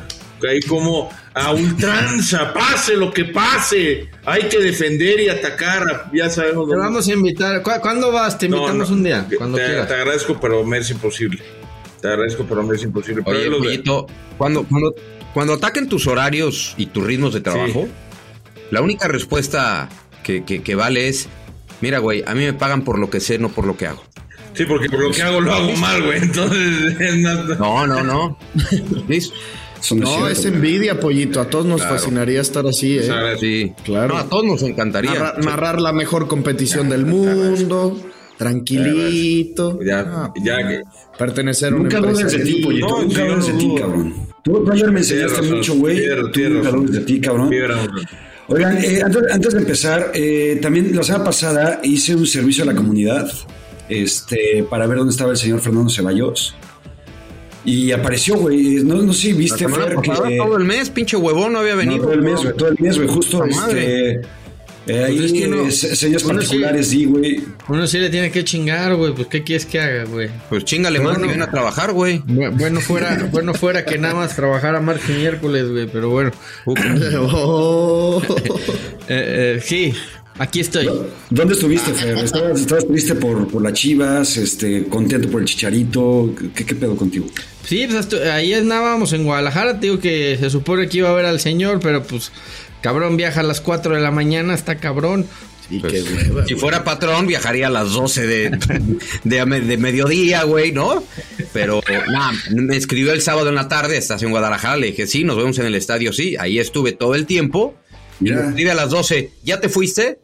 ahí 0.49 0.59
como 0.61 1.09
a 1.33 1.51
ultranza, 1.53 2.53
pase 2.53 2.95
lo 2.95 3.11
que 3.13 3.25
pase, 3.25 4.09
hay 4.25 4.43
que 4.43 4.59
defender 4.59 5.19
y 5.19 5.29
atacar, 5.29 6.09
ya 6.13 6.29
sabemos. 6.29 6.67
Te 6.67 6.75
dónde- 6.75 6.85
vamos 6.89 7.07
a 7.07 7.13
invitar. 7.13 7.61
¿Cu- 7.63 7.71
¿Cuándo 7.81 8.11
vas? 8.11 8.37
Te 8.37 8.47
invitamos 8.47 8.89
no, 8.89 8.95
un 8.95 9.03
día, 9.03 9.25
te, 9.27 9.37
cuando 9.37 9.57
te- 9.57 9.65
quieras. 9.65 9.87
te 9.87 9.93
agradezco, 9.93 10.39
pero 10.39 10.63
me 10.63 10.77
es 10.79 10.89
imposible. 10.91 11.41
Te 12.01 12.07
agradezco, 12.09 12.45
pero 12.47 12.61
me 12.63 12.75
es 12.75 12.83
imposible. 12.83 13.23
Pero 13.25 13.37
Oye, 13.37 13.49
pollito, 13.57 14.07
cuando, 14.37 14.63
cuando, 14.65 14.93
cuando 15.33 15.53
ataquen 15.53 15.89
tus 15.89 16.05
horarios 16.07 16.73
y 16.77 16.87
tus 16.87 17.03
ritmos 17.05 17.33
de 17.33 17.41
trabajo, 17.41 17.87
la 18.71 18.81
única 18.81 19.07
respuesta 19.07 19.89
que, 20.23 20.43
que- 20.43 20.61
que 20.61 20.75
vale 20.75 21.07
es, 21.07 21.27
mira, 21.81 21.99
güey, 21.99 22.23
a 22.27 22.35
mí 22.35 22.43
me 22.45 22.53
pagan 22.53 22.83
por 22.83 22.99
lo 22.99 23.09
que 23.09 23.19
sé, 23.19 23.39
no 23.39 23.49
por 23.49 23.65
lo 23.65 23.77
que 23.77 23.87
hago. 23.87 24.03
Sí, 24.53 24.65
porque 24.65 24.89
por 24.89 24.99
lo 25.01 25.11
que 25.11 25.21
hago 25.21 25.39
lo 25.39 25.53
hago 25.53 25.71
mal, 25.73 26.01
güey. 26.03 26.17
Entonces, 26.17 27.15
No, 27.59 27.85
no, 27.85 28.03
no. 28.03 28.39
Eso 29.79 29.95
no, 29.95 30.01
No, 30.01 30.07
cierto, 30.07 30.27
es 30.29 30.45
envidia, 30.45 31.00
pollito. 31.00 31.39
A 31.39 31.50
todos 31.50 31.65
nos 31.65 31.81
Claro. 31.81 31.95
fascinaría 31.97 32.41
estar 32.41 32.65
así, 32.65 32.97
¿eh? 32.97 33.09
Sí. 33.39 33.74
Claro. 33.85 34.15
No, 34.15 34.19
a 34.19 34.24
todos 34.29 34.44
nos 34.45 34.62
encantaría. 34.63 35.13
Narra- 35.13 35.38
narrar 35.38 35.81
la 35.81 35.94
mejor 35.94 36.27
competición 36.27 36.89
del 36.89 37.06
mundo, 37.06 38.00
tranquilito. 38.38 39.79
Ya, 39.83 40.00
Ah, 40.00 40.33
ya 40.44 40.57
que. 40.68 40.81
pertenecer 41.18 41.74
a 41.74 41.75
una 41.75 41.83
Nunca 41.83 41.97
empresa. 41.97 42.21
dudes 42.24 42.33
de 42.33 42.44
ti, 42.45 42.62
pollito. 42.63 42.88
No, 42.88 43.01
Nunca 43.03 43.25
dudes 43.25 43.47
de 43.47 43.53
ti, 43.53 43.75
cabrón. 43.79 44.13
Tú, 44.44 44.71
ayer 44.71 44.91
me 44.91 45.00
enseñaste 45.00 45.41
mucho, 45.44 45.75
güey. 45.75 46.03
Tú 46.33 46.39
nunca 46.50 46.69
dudes 46.71 46.91
de 46.94 47.00
ti, 47.01 47.21
cabrón. 47.21 47.50
Fibra, 47.50 47.77
Oigan, 48.50 48.77
eh, 48.77 49.01
antes, 49.03 49.23
antes 49.30 49.53
de 49.53 49.59
empezar, 49.59 50.12
eh, 50.13 50.57
también 50.61 50.95
la 50.95 51.04
semana 51.04 51.25
pasada 51.25 51.81
hice 51.83 52.16
un 52.16 52.25
servicio 52.25 52.63
a 52.63 52.68
la 52.68 52.73
comunidad 52.75 53.30
este, 53.90 54.63
para 54.69 54.87
ver 54.87 54.99
dónde 54.99 55.11
estaba 55.11 55.31
el 55.31 55.37
señor 55.37 55.59
Fernando 55.59 55.90
Ceballos. 55.90 56.56
Y 57.69 57.92
apareció, 57.92 58.36
güey. 58.38 58.76
No, 58.83 58.95
no 59.02 59.12
sé 59.14 59.33
viste, 59.33 59.68
Fer, 59.68 59.95
pasada, 59.95 60.30
que... 60.30 60.38
todo 60.38 60.56
el 60.57 60.64
mes, 60.64 60.90
pinche 60.90 61.18
huevón, 61.18 61.52
no 61.52 61.59
había 61.59 61.74
No, 61.74 61.80
venido. 61.80 62.02
todo 62.04 62.14
el 62.14 62.21
mes, 62.21 62.42
güey, 62.42 62.56
todo 62.56 62.69
el 62.69 62.78
mes, 62.80 62.95
güey. 62.97 63.09
Justo, 63.09 63.44
este... 63.44 64.21
eh, 64.88 65.04
ahí, 65.04 65.18
Pues 65.18 65.26
es 65.33 65.33
que 65.33 65.47
no- 65.50 65.68
eh, 65.68 65.71
se- 65.71 65.95
señas 65.97 66.21
sí- 66.21 66.28
particulares, 66.30 66.90
di, 66.92 67.04
güey. 67.06 67.44
Uno 67.68 67.86
sí 67.86 67.97
le 68.00 68.09
tiene 68.09 68.31
que 68.31 68.45
chingar, 68.45 68.95
güey. 68.95 69.14
Pues, 69.14 69.28
¿qué 69.28 69.44
quieres 69.44 69.66
que 69.66 69.81
haga, 69.81 70.06
güey? 70.06 70.30
Pues 70.50 70.64
chingale 70.64 71.02
más 71.02 71.19
ven 71.19 71.42
a 71.42 71.52
trabajar, 71.52 71.92
güey. 71.92 72.19
Bu- 72.21 72.57
Bueno 72.57 72.80
fuera, 72.80 73.28
bueno 73.33 73.54
fuera 73.54 73.83
que 73.83 73.97
nada 73.97 74.16
más 74.16 74.33
trabajara 74.33 74.80
martes 74.80 75.09
y 75.09 75.14
miércoles, 75.19 75.69
güey. 75.69 75.88
Pero 75.92 76.09
bueno. 76.09 76.31
Oh. 77.19 78.21
Eh, 79.09 79.56
eh, 79.57 79.62
sí, 79.64 79.94
aquí 80.39 80.59
estoy. 80.59 80.89
¿Dónde 81.29 81.53
estuviste, 81.53 81.91
Fer? 81.94 82.17
¿Estabas, 82.19 82.61
estabas 82.61 82.87
triste 82.87 83.15
por, 83.15 83.47
por 83.47 83.61
las 83.61 83.73
chivas? 83.73 84.37
Este, 84.37 84.85
¿Contento 84.85 85.29
por 85.29 85.41
el 85.41 85.47
chicharito? 85.47 86.33
¿Qué, 86.56 86.65
qué 86.65 86.75
pedo 86.75 86.95
contigo? 86.95 87.25
Sí, 87.65 87.87
pues 87.89 88.13
ahí 88.25 88.53
andábamos 88.53 89.13
en 89.13 89.23
Guadalajara. 89.25 89.79
Te 89.79 89.87
digo 89.87 89.99
que 89.99 90.37
se 90.39 90.49
supone 90.49 90.87
que 90.87 90.99
iba 90.99 91.09
a 91.09 91.13
ver 91.13 91.25
al 91.25 91.39
señor, 91.39 91.79
pero 91.81 92.03
pues 92.03 92.31
cabrón 92.81 93.17
viaja 93.17 93.41
a 93.41 93.44
las 93.44 93.59
4 93.61 93.95
de 93.95 94.01
la 94.01 94.11
mañana, 94.11 94.53
está 94.53 94.77
cabrón. 94.77 95.25
Y 95.69 95.79
Pues, 95.79 95.91
qué 95.91 96.01
hueva. 96.01 96.45
si 96.47 96.56
fuera 96.56 96.85
patrón, 96.85 97.27
viajaría 97.27 97.67
a 97.67 97.69
las 97.69 97.91
12 97.91 98.25
de, 98.25 98.49
de, 99.25 99.45
de 99.45 99.77
mediodía, 99.77 100.44
güey, 100.44 100.71
¿no? 100.71 101.03
Pero, 101.51 101.81
nada, 102.09 102.31
me 102.51 102.77
escribió 102.77 103.11
el 103.11 103.21
sábado 103.21 103.49
en 103.49 103.56
la 103.56 103.67
tarde, 103.67 103.97
estás 103.97 104.23
en 104.23 104.29
Guadalajara, 104.29 104.77
le 104.77 104.87
dije, 104.87 105.07
sí, 105.07 105.25
nos 105.25 105.35
vemos 105.35 105.59
en 105.59 105.65
el 105.65 105.75
estadio, 105.75 106.13
sí. 106.13 106.37
Ahí 106.39 106.57
estuve 106.59 106.94
todo 106.94 107.15
el 107.15 107.25
tiempo. 107.25 107.75
Y 108.21 108.23
Mira. 108.25 108.37
me 108.44 108.47
escribe 108.49 108.71
a 108.71 108.75
las 108.75 108.89
12, 108.91 109.31
¿ya 109.44 109.59
te 109.59 109.67
fuiste? 109.67 110.19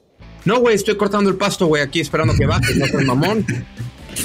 No, 0.46 0.60
güey, 0.60 0.76
estoy 0.76 0.96
cortando 0.96 1.30
el 1.30 1.38
pasto, 1.38 1.68
güey, 1.68 1.82
aquí 1.82 2.00
esperando 2.00 2.34
que 2.36 2.46
bajes, 2.46 2.76
no 2.76 2.86
seas 2.88 3.06
mamón. 3.06 3.46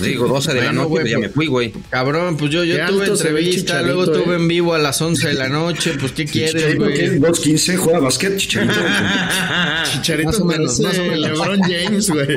Digo, 0.03 0.29
12 0.29 0.55
de 0.55 0.63
la 0.63 0.73
noche, 0.73 0.89
pues 0.91 1.11
ya 1.11 1.19
me 1.19 1.29
fui, 1.29 1.47
güey. 1.47 1.73
Cabrón, 1.91 2.37
pues 2.37 2.51
yo, 2.51 2.63
yo 2.63 2.77
tuve 2.87 3.07
entrevista, 3.07 3.83
luego 3.83 4.07
tuve 4.07 4.35
eh. 4.35 4.37
en 4.37 4.49
vivo 4.49 4.75
a 4.75 4.79
las 4.79 5.01
11 5.01 5.29
de 5.29 5.35
la 5.35 5.49
noche. 5.49 5.95
Pues, 5.99 6.13
¿qué 6.13 6.25
quieres, 6.27 6.77
güey? 6.77 7.19
2.15, 7.19 7.77
juega 7.77 7.99
básquet, 8.01 8.37
Chicharito. 8.37 8.75
Chicharito 9.93 10.29
Más 10.29 10.41
o 10.41 10.45
menos, 10.45 10.81
más 10.81 10.99
o 10.99 11.03
menos. 11.03 11.19
LeBron 11.19 11.61
James, 11.63 12.11
güey. 12.11 12.37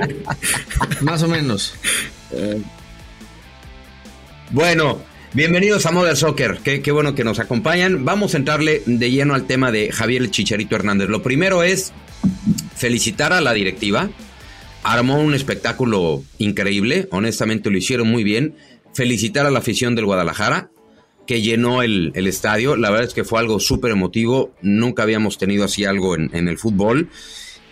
Más 1.01 1.23
o 1.23 1.27
menos. 1.27 1.73
Bueno, 4.51 5.01
Bienvenidos 5.33 5.85
a 5.85 5.91
Modern 5.91 6.17
Soccer, 6.17 6.59
qué, 6.61 6.81
qué, 6.81 6.91
bueno 6.91 7.15
que 7.15 7.23
nos 7.23 7.39
acompañan. 7.39 8.03
Vamos 8.03 8.33
a 8.33 8.37
entrarle 8.37 8.83
de 8.85 9.11
lleno 9.11 9.33
al 9.33 9.47
tema 9.47 9.71
de 9.71 9.89
Javier 9.89 10.29
Chicharito 10.29 10.75
Hernández. 10.75 11.07
Lo 11.07 11.23
primero 11.23 11.63
es 11.63 11.93
felicitar 12.81 13.31
a 13.31 13.41
la 13.41 13.53
directiva. 13.53 14.09
Armó 14.83 15.19
un 15.21 15.35
espectáculo 15.35 16.23
increíble, 16.39 17.07
honestamente 17.11 17.69
lo 17.69 17.77
hicieron 17.77 18.07
muy 18.07 18.23
bien. 18.23 18.55
Felicitar 18.95 19.45
a 19.45 19.51
la 19.51 19.59
afición 19.59 19.93
del 19.95 20.05
Guadalajara, 20.05 20.71
que 21.27 21.41
llenó 21.43 21.83
el, 21.83 22.11
el 22.15 22.25
estadio. 22.25 22.75
La 22.75 22.89
verdad 22.89 23.07
es 23.07 23.13
que 23.13 23.23
fue 23.23 23.39
algo 23.39 23.59
súper 23.59 23.91
emotivo. 23.91 24.51
Nunca 24.63 25.03
habíamos 25.03 25.37
tenido 25.37 25.63
así 25.65 25.85
algo 25.85 26.15
en, 26.15 26.31
en 26.33 26.47
el 26.47 26.57
fútbol. 26.57 27.09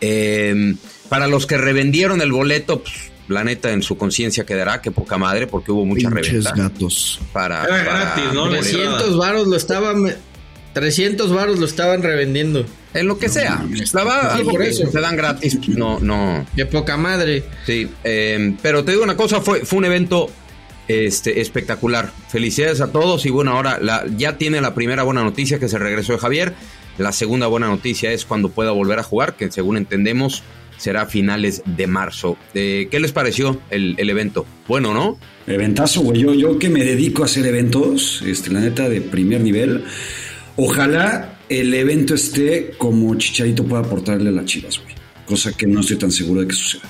Eh, 0.02 0.76
para 1.10 1.26
los 1.28 1.48
que 1.48 1.58
revendieron 1.58 2.22
el 2.22 2.32
boleto, 2.32 2.82
pues, 2.84 2.94
la 3.28 3.44
neta 3.44 3.72
en 3.72 3.82
su 3.82 3.98
conciencia 3.98 4.46
quedará 4.46 4.80
que 4.82 4.92
poca 4.92 5.18
madre 5.18 5.48
porque 5.48 5.72
hubo 5.72 5.86
mucha 5.86 6.10
Pinches 6.12 6.44
reventa. 6.46 6.54
gatos. 6.56 7.20
Para, 7.34 7.64
Era 7.66 7.86
para- 7.86 8.00
gratis, 8.00 8.34
¿no? 8.34 8.46
La 8.50 8.60
300 8.60 9.18
varos 9.18 9.48
lo 9.48 9.56
estaban 9.58 10.16
300 10.74 11.34
varos 11.34 11.58
lo 11.60 11.66
estaban 11.66 12.04
revendiendo. 12.04 12.66
En 12.94 13.08
lo 13.08 13.20
que 13.20 13.30
sea. 13.30 13.64
La 13.94 14.04
Sí, 14.04 14.10
algo 14.40 14.52
por 14.52 14.62
que 14.62 14.70
eso. 14.70 14.90
se 14.92 15.00
dan 15.00 15.16
gratis, 15.16 15.60
no, 15.68 16.00
no. 16.00 16.46
De 16.56 16.66
poca 16.66 16.98
madre. 16.98 17.44
Sí, 17.66 17.88
eh, 18.04 18.56
pero 18.62 18.84
te 18.84 18.92
digo 18.92 19.04
una 19.04 19.16
cosa, 19.16 19.42
fue, 19.42 19.66
fue 19.66 19.78
un 19.78 19.86
evento 19.86 20.30
este, 20.88 21.40
espectacular. 21.40 22.12
Felicidades 22.30 22.82
a 22.82 22.92
todos 22.92 23.26
y 23.26 23.30
bueno, 23.30 23.52
ahora 23.52 23.78
la, 23.80 24.06
ya 24.18 24.38
tiene 24.38 24.60
la 24.60 24.74
primera 24.74 25.04
buena 25.04 25.24
noticia 25.24 25.60
que 25.60 25.70
se 25.70 25.78
regresó 25.78 26.14
de 26.14 26.20
Javier. 26.20 26.54
La 26.98 27.12
segunda 27.12 27.48
buena 27.48 27.68
noticia 27.68 28.12
es 28.12 28.26
cuando 28.26 28.50
pueda 28.50 28.72
volver 28.72 29.00
a 29.00 29.04
jugar, 29.04 29.36
que 29.36 29.52
según 29.52 29.78
entendemos 29.78 30.44
será 30.78 31.04
a 31.04 31.06
finales 31.06 31.62
de 31.66 31.88
marzo. 31.88 32.38
Eh, 32.54 32.88
¿Qué 32.90 33.00
les 33.00 33.12
pareció 33.12 33.62
el, 33.70 33.96
el 33.98 34.10
evento? 34.10 34.46
Bueno, 34.68 34.94
¿no? 34.94 35.18
Eventazo, 35.46 36.02
güey. 36.02 36.22
Yo, 36.22 36.34
yo 36.34 36.58
que 36.58 36.70
me 36.70 36.84
dedico 36.84 37.22
a 37.22 37.26
hacer 37.26 37.46
eventos, 37.46 38.24
este, 38.26 38.50
la 38.50 38.62
neta, 38.62 38.90
de 38.90 39.02
primer 39.02 39.42
nivel. 39.42 39.84
Ojalá 40.62 41.40
el 41.48 41.74
evento 41.74 42.16
esté 42.16 42.72
como 42.78 43.16
Chicharito 43.16 43.64
pueda 43.64 43.82
aportarle 43.82 44.28
a 44.28 44.34
las 44.34 44.44
chivas, 44.44 44.78
güey. 44.78 44.94
Cosa 45.26 45.54
que 45.54 45.66
no 45.66 45.80
estoy 45.80 45.96
tan 45.96 46.12
seguro 46.12 46.42
de 46.42 46.48
que 46.48 46.54
suceda. 46.54 46.84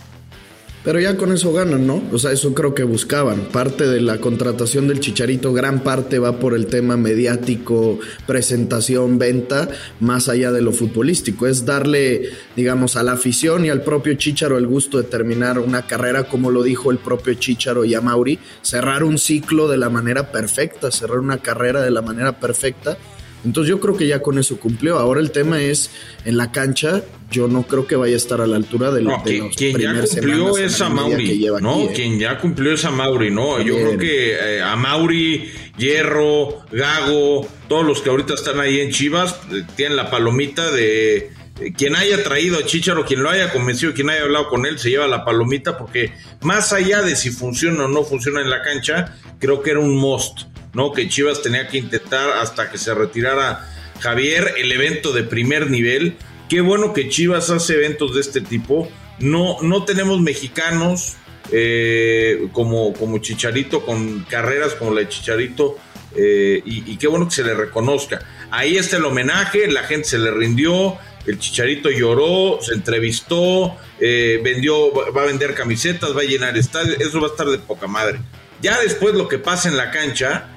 Pero 0.84 1.00
ya 1.00 1.16
con 1.16 1.32
eso 1.32 1.54
ganan, 1.54 1.86
¿no? 1.86 2.02
O 2.12 2.18
sea, 2.18 2.32
eso 2.32 2.56
creo 2.56 2.74
que 2.74 2.82
buscaban. 2.82 3.42
Parte 3.52 3.86
de 3.86 4.02
la 4.02 4.18
contratación 4.18 4.88
del 4.88 5.00
Chicharito, 5.00 5.54
gran 5.54 5.84
parte 5.84 6.18
va 6.18 6.40
por 6.40 6.56
el 6.56 6.66
tema 6.66 6.98
mediático, 6.98 8.00
presentación, 8.26 9.20
venta, 9.20 9.70
más 10.00 10.30
allá 10.30 10.52
de 10.52 10.64
lo 10.64 10.72
futbolístico. 10.72 11.46
Es 11.46 11.64
darle, 11.64 12.24
digamos, 12.56 12.96
a 12.96 13.04
la 13.04 13.12
afición 13.12 13.66
y 13.66 13.70
al 13.70 13.84
propio 13.84 14.16
Chicharo 14.16 14.58
el 14.58 14.66
gusto 14.66 14.98
de 14.98 15.04
terminar 15.04 15.60
una 15.60 15.86
carrera, 15.86 16.24
como 16.24 16.50
lo 16.50 16.64
dijo 16.64 16.90
el 16.90 16.98
propio 16.98 17.36
Chicharo 17.36 17.86
y 17.86 17.94
a 17.94 18.02
Mauri, 18.02 18.40
cerrar 18.64 19.04
un 19.04 19.20
ciclo 19.20 19.68
de 19.68 19.78
la 19.78 19.92
manera 19.92 20.32
perfecta, 20.32 20.90
cerrar 20.90 21.20
una 21.20 21.38
carrera 21.38 21.84
de 21.84 21.92
la 21.92 22.02
manera 22.02 22.40
perfecta. 22.40 22.98
Entonces 23.46 23.69
yo 23.69 23.79
creo 23.79 23.96
que 23.96 24.08
ya 24.08 24.22
con 24.22 24.38
eso 24.38 24.60
cumplió. 24.60 25.00
Ahora 25.00 25.22
el 25.22 25.31
tema 25.31 25.62
es 25.62 25.91
en 26.25 26.38
la 26.38 26.51
cancha. 26.51 27.03
Yo 27.31 27.48
no 27.48 27.63
creo 27.63 27.86
que 27.86 27.96
vaya 27.96 28.15
a 28.15 28.17
estar 28.17 28.41
a 28.41 28.48
la 28.48 28.55
altura 28.55 28.91
de, 28.91 29.01
No, 29.03 29.22
de 29.24 29.24
quien, 29.24 29.43
los 29.43 29.55
quien 29.55 29.79
ya 29.79 30.01
cumplió 30.01 30.58
es 30.58 30.81
a 30.81 30.89
Mauri, 30.89 31.62
¿no? 31.62 31.86
aquí, 31.86 31.86
¿eh? 31.86 31.91
Quien 31.93 32.19
ya 32.19 32.38
cumplió 32.39 32.74
es 32.74 32.86
a 32.86 32.91
Mauri, 32.91 33.31
¿no? 33.31 33.62
Yo 33.62 33.75
creo 33.75 33.98
que 33.98 34.34
eh, 34.34 34.62
a 34.62 34.75
Mauri, 34.75 35.51
Hierro, 35.77 36.65
Gago, 36.72 37.48
todos 37.67 37.86
los 37.86 38.01
que 38.01 38.10
ahorita 38.10 38.34
están 38.34 38.60
ahí 38.60 38.79
en 38.79 38.89
Chivas, 38.89 39.36
eh, 39.51 39.63
tienen 39.75 39.96
la 39.96 40.10
palomita 40.10 40.72
de 40.72 41.31
quien 41.77 41.96
haya 41.96 42.24
traído 42.24 42.58
a 42.58 42.65
Chicharo, 42.65 43.05
quien 43.05 43.22
lo 43.22 43.29
haya 43.29 43.51
convencido, 43.51 43.93
quien 43.93 44.10
haya 44.10 44.24
hablado 44.24 44.48
con 44.48 44.65
él, 44.65 44.79
se 44.79 44.89
lleva 44.89 45.08
la 45.08 45.25
palomita 45.25 45.77
porque 45.77 46.13
más 46.41 46.74
allá 46.74 47.01
de 47.01 47.15
si 47.15 47.31
funciona 47.31 47.86
o 47.86 47.88
no 47.88 48.03
funciona 48.03 48.41
en 48.41 48.50
la 48.50 48.62
cancha, 48.62 49.17
creo 49.39 49.62
que 49.62 49.72
era 49.72 49.79
un 49.79 49.96
must, 49.96 50.41
¿no? 50.74 50.92
Que 50.94 51.08
Chivas 51.08 51.42
tenía 51.42 51.68
que 51.68 51.78
intentar 51.78 52.38
hasta 52.38 52.72
que 52.72 52.78
se 52.78 52.94
retirara 52.94 53.68
Javier, 54.00 54.54
el 54.58 54.72
evento 54.72 55.12
de 55.12 55.24
primer 55.24 55.70
nivel. 55.70 56.16
Qué 56.48 56.62
bueno 56.62 56.94
que 56.94 57.10
Chivas 57.10 57.50
hace 57.50 57.76
eventos 57.76 58.16
de 58.16 58.22
este 58.22 58.42
tipo. 58.42 58.90
No, 59.20 59.58
no 59.62 59.84
tenemos 59.86 60.22
mexicanos 60.22 61.18
eh, 61.52 62.48
como, 62.54 62.94
como 62.94 63.18
Chicharito, 63.20 63.86
con 63.86 64.24
carreras 64.30 64.76
como 64.76 64.94
la 64.94 65.02
de 65.02 65.10
Chicharito. 65.10 65.78
eh, 66.16 66.62
y, 66.66 66.98
qué 66.98 67.08
bueno 67.08 67.28
que 67.28 67.36
se 67.36 67.44
le 67.44 67.54
reconozca. 67.54 68.20
Ahí 68.50 68.78
está 68.78 68.98
el 68.98 69.06
homenaje, 69.06 69.68
la 69.68 69.84
gente 69.84 70.08
se 70.10 70.18
le 70.18 70.32
rindió, 70.32 70.98
el 71.28 71.38
Chicharito 71.38 71.92
lloró, 71.92 72.60
se 72.62 72.74
entrevistó, 72.74 73.78
eh, 74.00 74.40
vendió, 74.44 74.92
va 74.92 75.12
va 75.12 75.22
a 75.24 75.26
vender 75.26 75.54
camisetas, 75.54 76.16
va 76.18 76.22
a 76.22 76.24
llenar 76.24 76.58
estadios, 76.58 77.00
eso 77.00 77.22
va 77.22 77.28
a 77.28 77.32
estar 77.32 77.48
de 77.48 77.60
poca 77.60 77.86
madre. 77.86 78.20
Ya 78.62 78.80
después 78.82 79.14
lo 79.14 79.28
que 79.28 79.38
pasa 79.38 79.70
en 79.70 79.78
la 79.78 79.92
cancha, 79.92 80.48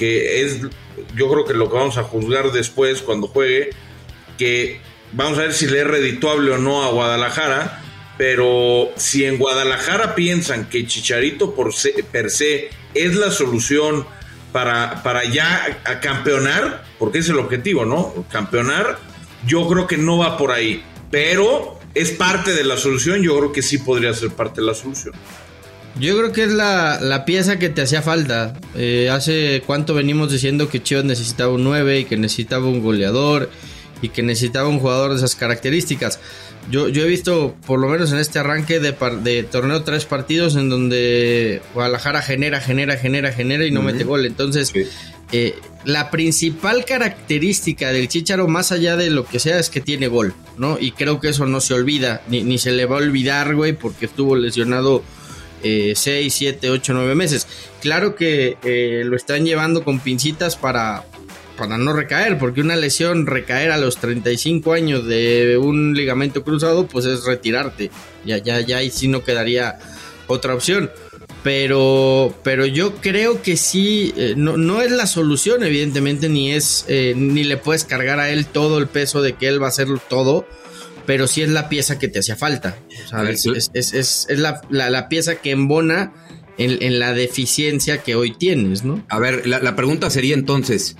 que 0.00 0.40
es 0.40 0.62
yo 1.14 1.30
creo 1.30 1.44
que 1.44 1.52
lo 1.52 1.68
que 1.68 1.76
vamos 1.76 1.98
a 1.98 2.04
juzgar 2.04 2.52
después 2.52 3.02
cuando 3.02 3.26
juegue, 3.26 3.68
que 4.38 4.80
vamos 5.12 5.38
a 5.38 5.42
ver 5.42 5.52
si 5.52 5.66
le 5.66 5.80
es 5.80 5.86
redituable 5.86 6.52
o 6.52 6.58
no 6.58 6.82
a 6.82 6.90
Guadalajara, 6.90 7.82
pero 8.16 8.92
si 8.96 9.26
en 9.26 9.36
Guadalajara 9.36 10.14
piensan 10.14 10.70
que 10.70 10.86
Chicharito 10.86 11.54
por 11.54 11.74
per 12.10 12.30
se 12.30 12.70
es 12.94 13.14
la 13.14 13.30
solución 13.30 14.06
para, 14.52 15.02
para 15.02 15.24
ya 15.24 15.82
a 15.84 16.00
campeonar, 16.00 16.84
porque 16.98 17.18
es 17.18 17.28
el 17.28 17.38
objetivo, 17.38 17.84
¿no? 17.84 18.24
Campeonar, 18.30 18.98
yo 19.46 19.68
creo 19.68 19.86
que 19.86 19.98
no 19.98 20.16
va 20.16 20.38
por 20.38 20.50
ahí, 20.50 20.82
pero 21.10 21.78
es 21.94 22.10
parte 22.10 22.54
de 22.54 22.64
la 22.64 22.78
solución, 22.78 23.22
yo 23.22 23.36
creo 23.36 23.52
que 23.52 23.60
sí 23.60 23.76
podría 23.76 24.14
ser 24.14 24.30
parte 24.30 24.62
de 24.62 24.66
la 24.66 24.74
solución. 24.74 25.12
Yo 26.00 26.16
creo 26.16 26.32
que 26.32 26.44
es 26.44 26.50
la, 26.52 26.98
la 27.00 27.24
pieza 27.24 27.58
que 27.58 27.68
te 27.68 27.82
hacía 27.82 28.00
falta. 28.02 28.54
Eh, 28.74 29.10
hace 29.12 29.62
cuánto 29.66 29.92
venimos 29.94 30.32
diciendo 30.32 30.68
que 30.68 30.82
Chivas 30.82 31.04
necesitaba 31.04 31.52
un 31.52 31.62
9 31.64 32.00
y 32.00 32.04
que 32.06 32.16
necesitaba 32.16 32.66
un 32.66 32.80
goleador 32.82 33.50
y 34.02 34.08
que 34.08 34.22
necesitaba 34.22 34.68
un 34.68 34.78
jugador 34.78 35.10
de 35.10 35.18
esas 35.18 35.36
características. 35.36 36.18
Yo, 36.70 36.88
yo 36.88 37.02
he 37.04 37.06
visto, 37.06 37.54
por 37.66 37.78
lo 37.80 37.88
menos 37.88 38.12
en 38.12 38.18
este 38.18 38.38
arranque 38.38 38.80
de, 38.80 38.92
par- 38.94 39.22
de 39.22 39.42
torneo, 39.42 39.82
tres 39.82 40.04
partidos 40.06 40.56
en 40.56 40.70
donde 40.70 41.60
Guadalajara 41.74 42.22
genera, 42.22 42.60
genera, 42.60 42.96
genera, 42.96 43.32
genera 43.32 43.66
y 43.66 43.70
no 43.70 43.82
mete 43.82 44.04
gol. 44.04 44.24
Entonces, 44.24 44.72
eh, 45.32 45.54
la 45.84 46.10
principal 46.10 46.84
característica 46.86 47.92
del 47.92 48.08
Chicharo, 48.08 48.48
más 48.48 48.72
allá 48.72 48.96
de 48.96 49.10
lo 49.10 49.26
que 49.26 49.38
sea, 49.38 49.58
es 49.58 49.68
que 49.68 49.80
tiene 49.80 50.08
gol, 50.08 50.32
¿no? 50.56 50.78
Y 50.80 50.92
creo 50.92 51.20
que 51.20 51.28
eso 51.28 51.44
no 51.46 51.60
se 51.60 51.74
olvida, 51.74 52.22
ni, 52.28 52.42
ni 52.42 52.56
se 52.58 52.72
le 52.72 52.86
va 52.86 52.96
a 52.96 53.00
olvidar, 53.00 53.54
güey, 53.54 53.72
porque 53.74 54.06
estuvo 54.06 54.34
lesionado 54.36 55.02
6, 55.62 56.32
7, 56.32 56.70
8, 56.70 56.92
9 56.94 57.14
meses. 57.14 57.46
Claro 57.80 58.14
que 58.14 58.56
eh, 58.62 59.02
lo 59.04 59.16
están 59.16 59.44
llevando 59.44 59.84
con 59.84 60.00
pincitas 60.00 60.56
para, 60.56 61.04
para 61.56 61.78
no 61.78 61.92
recaer, 61.92 62.38
porque 62.38 62.60
una 62.60 62.76
lesión, 62.76 63.26
recaer 63.26 63.70
a 63.70 63.78
los 63.78 63.96
35 63.98 64.72
años 64.72 65.06
de 65.06 65.58
un 65.58 65.94
ligamento 65.94 66.44
cruzado, 66.44 66.86
pues 66.86 67.06
es 67.06 67.24
retirarte. 67.24 67.90
Ya, 68.24 68.38
ya, 68.38 68.60
ya 68.60 68.78
ahí 68.78 68.90
sí 68.90 69.08
no 69.08 69.24
quedaría 69.24 69.78
otra 70.26 70.54
opción. 70.54 70.90
Pero, 71.42 72.34
pero 72.42 72.66
yo 72.66 72.96
creo 72.96 73.40
que 73.40 73.56
sí, 73.56 74.12
eh, 74.16 74.34
no, 74.36 74.58
no 74.58 74.82
es 74.82 74.90
la 74.90 75.06
solución, 75.06 75.62
evidentemente, 75.62 76.28
ni 76.28 76.52
es, 76.52 76.84
eh, 76.88 77.14
ni 77.16 77.44
le 77.44 77.56
puedes 77.56 77.84
cargar 77.84 78.20
a 78.20 78.28
él 78.28 78.44
todo 78.46 78.78
el 78.78 78.86
peso 78.88 79.22
de 79.22 79.34
que 79.34 79.48
él 79.48 79.62
va 79.62 79.66
a 79.66 79.70
hacer 79.70 79.88
todo, 80.08 80.46
pero 81.10 81.26
sí 81.26 81.42
es 81.42 81.48
la 81.48 81.68
pieza 81.68 81.98
que 81.98 82.06
te 82.06 82.20
hacía 82.20 82.36
falta. 82.36 82.76
O 83.04 83.08
sea, 83.08 83.18
A 83.18 83.22
ver, 83.22 83.34
es, 83.34 83.44
es- 83.44 83.70
es- 83.74 83.92
es- 83.94 84.26
es 84.28 84.38
la, 84.38 84.60
la- 84.70 84.90
la 84.90 85.08
pieza 85.08 85.34
que 85.34 85.50
embona 85.50 86.12
en, 86.56 86.80
en 86.84 87.00
la 87.00 87.12
deficiencia 87.14 87.98
que 88.04 88.14
hoy 88.14 88.30
tienes, 88.36 88.84
¿no? 88.84 89.04
A 89.08 89.18
ver, 89.18 89.44
la, 89.44 89.58
la 89.58 89.74
pregunta 89.74 90.08
sería 90.08 90.34
entonces, 90.34 90.94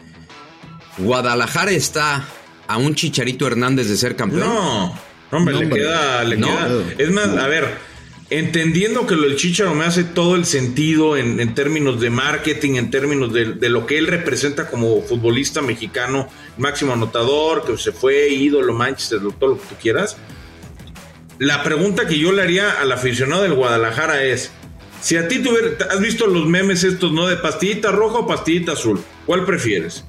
¿Guadalajara 0.99 1.71
está 1.71 2.25
a 2.67 2.76
un 2.76 2.97
Chicharito 2.97 3.47
Hernández 3.47 3.88
de 3.88 3.97
ser 3.97 4.17
campeón? 4.17 4.40
No, 4.49 4.99
hombre, 5.31 5.55
No, 5.55 5.61
le 5.61 5.67
hombre. 5.67 5.81
queda, 5.83 6.25
le 6.25 6.37
No. 6.38 6.47
queda. 6.49 6.69
Es 6.99 7.11
más, 7.12 7.29
a 7.29 7.47
ver, 7.47 7.69
entendiendo 8.30 9.06
que 9.06 9.16
lo 9.16 9.22
del 9.22 9.37
Chicharo 9.37 9.75
me 9.75 9.84
hace 9.84 10.04
todo 10.04 10.37
el 10.37 10.44
sentido 10.44 11.16
en, 11.16 11.40
en 11.40 11.54
términos 11.54 12.00
de 12.00 12.10
marketing, 12.10 12.76
en 12.76 12.90
términos 12.90 13.32
de, 13.32 13.54
de 13.54 13.68
lo 13.68 13.87
que 13.87 13.99
él 13.99 14.06
representa 14.06 14.68
como 14.68 15.02
futbolista 15.02 15.60
mexicano, 15.60 16.28
máximo 16.56 16.92
anotador, 16.92 17.64
que 17.64 17.76
se 17.76 17.92
fue, 17.92 18.28
ídolo, 18.30 18.72
Manchester, 18.72 19.18
todo 19.38 19.50
lo 19.50 19.60
que 19.60 19.66
tú 19.68 19.75
quieras. 19.82 20.16
La 21.38 21.62
pregunta 21.62 22.06
que 22.06 22.18
yo 22.18 22.32
le 22.32 22.42
haría 22.42 22.70
al 22.80 22.92
aficionado 22.92 23.42
del 23.42 23.54
Guadalajara 23.54 24.22
es: 24.22 24.52
si 25.00 25.16
a 25.16 25.26
ti 25.26 25.38
tuviera, 25.38 25.70
has 25.90 26.00
visto 26.00 26.26
los 26.26 26.46
memes 26.46 26.84
estos, 26.84 27.12
¿no? 27.12 27.26
De 27.26 27.37
pastillita 27.37 27.90
roja 27.90 28.18
o 28.18 28.26
pastillita 28.26 28.72
azul, 28.72 29.00
¿cuál 29.26 29.44
prefieres? 29.44 30.04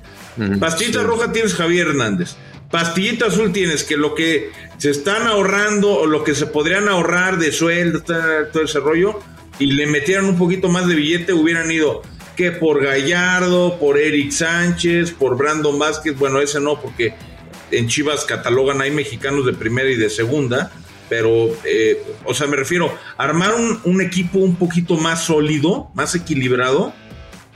Pastillita 0.59 1.03
roja 1.03 1.31
tienes 1.31 1.53
Javier 1.53 1.87
Hernández. 1.87 2.35
Pastillita 2.71 3.25
azul 3.25 3.51
tienes 3.51 3.83
que 3.83 3.97
lo 3.97 4.15
que 4.15 4.51
se 4.77 4.89
están 4.89 5.27
ahorrando 5.27 5.93
o 5.93 6.05
lo 6.07 6.23
que 6.23 6.33
se 6.33 6.47
podrían 6.47 6.87
ahorrar 6.87 7.37
de 7.37 7.51
sueldo, 7.51 8.01
todo 8.01 8.63
ese 8.63 8.79
rollo, 8.79 9.19
y 9.59 9.67
le 9.67 9.85
metieran 9.85 10.25
un 10.25 10.37
poquito 10.37 10.69
más 10.69 10.87
de 10.87 10.95
billete, 10.95 11.33
hubieran 11.33 11.69
ido 11.69 12.01
que 12.35 12.51
por 12.51 12.81
Gallardo, 12.81 13.77
por 13.77 13.99
Eric 13.99 14.31
Sánchez, 14.31 15.11
por 15.11 15.37
Brandon 15.37 15.77
Vázquez. 15.77 16.17
Bueno, 16.17 16.39
ese 16.39 16.59
no, 16.59 16.81
porque 16.81 17.13
en 17.71 17.87
Chivas 17.87 18.25
catalogan 18.25 18.81
hay 18.81 18.91
mexicanos 18.91 19.45
de 19.45 19.53
primera 19.53 19.89
y 19.89 19.95
de 19.95 20.09
segunda. 20.09 20.71
Pero, 21.09 21.49
eh, 21.65 22.01
o 22.23 22.33
sea, 22.33 22.47
me 22.47 22.55
refiero, 22.55 22.97
armar 23.17 23.53
un, 23.53 23.81
un 23.83 24.01
equipo 24.01 24.39
un 24.39 24.55
poquito 24.55 24.95
más 24.95 25.25
sólido, 25.25 25.91
más 25.93 26.15
equilibrado, 26.15 26.93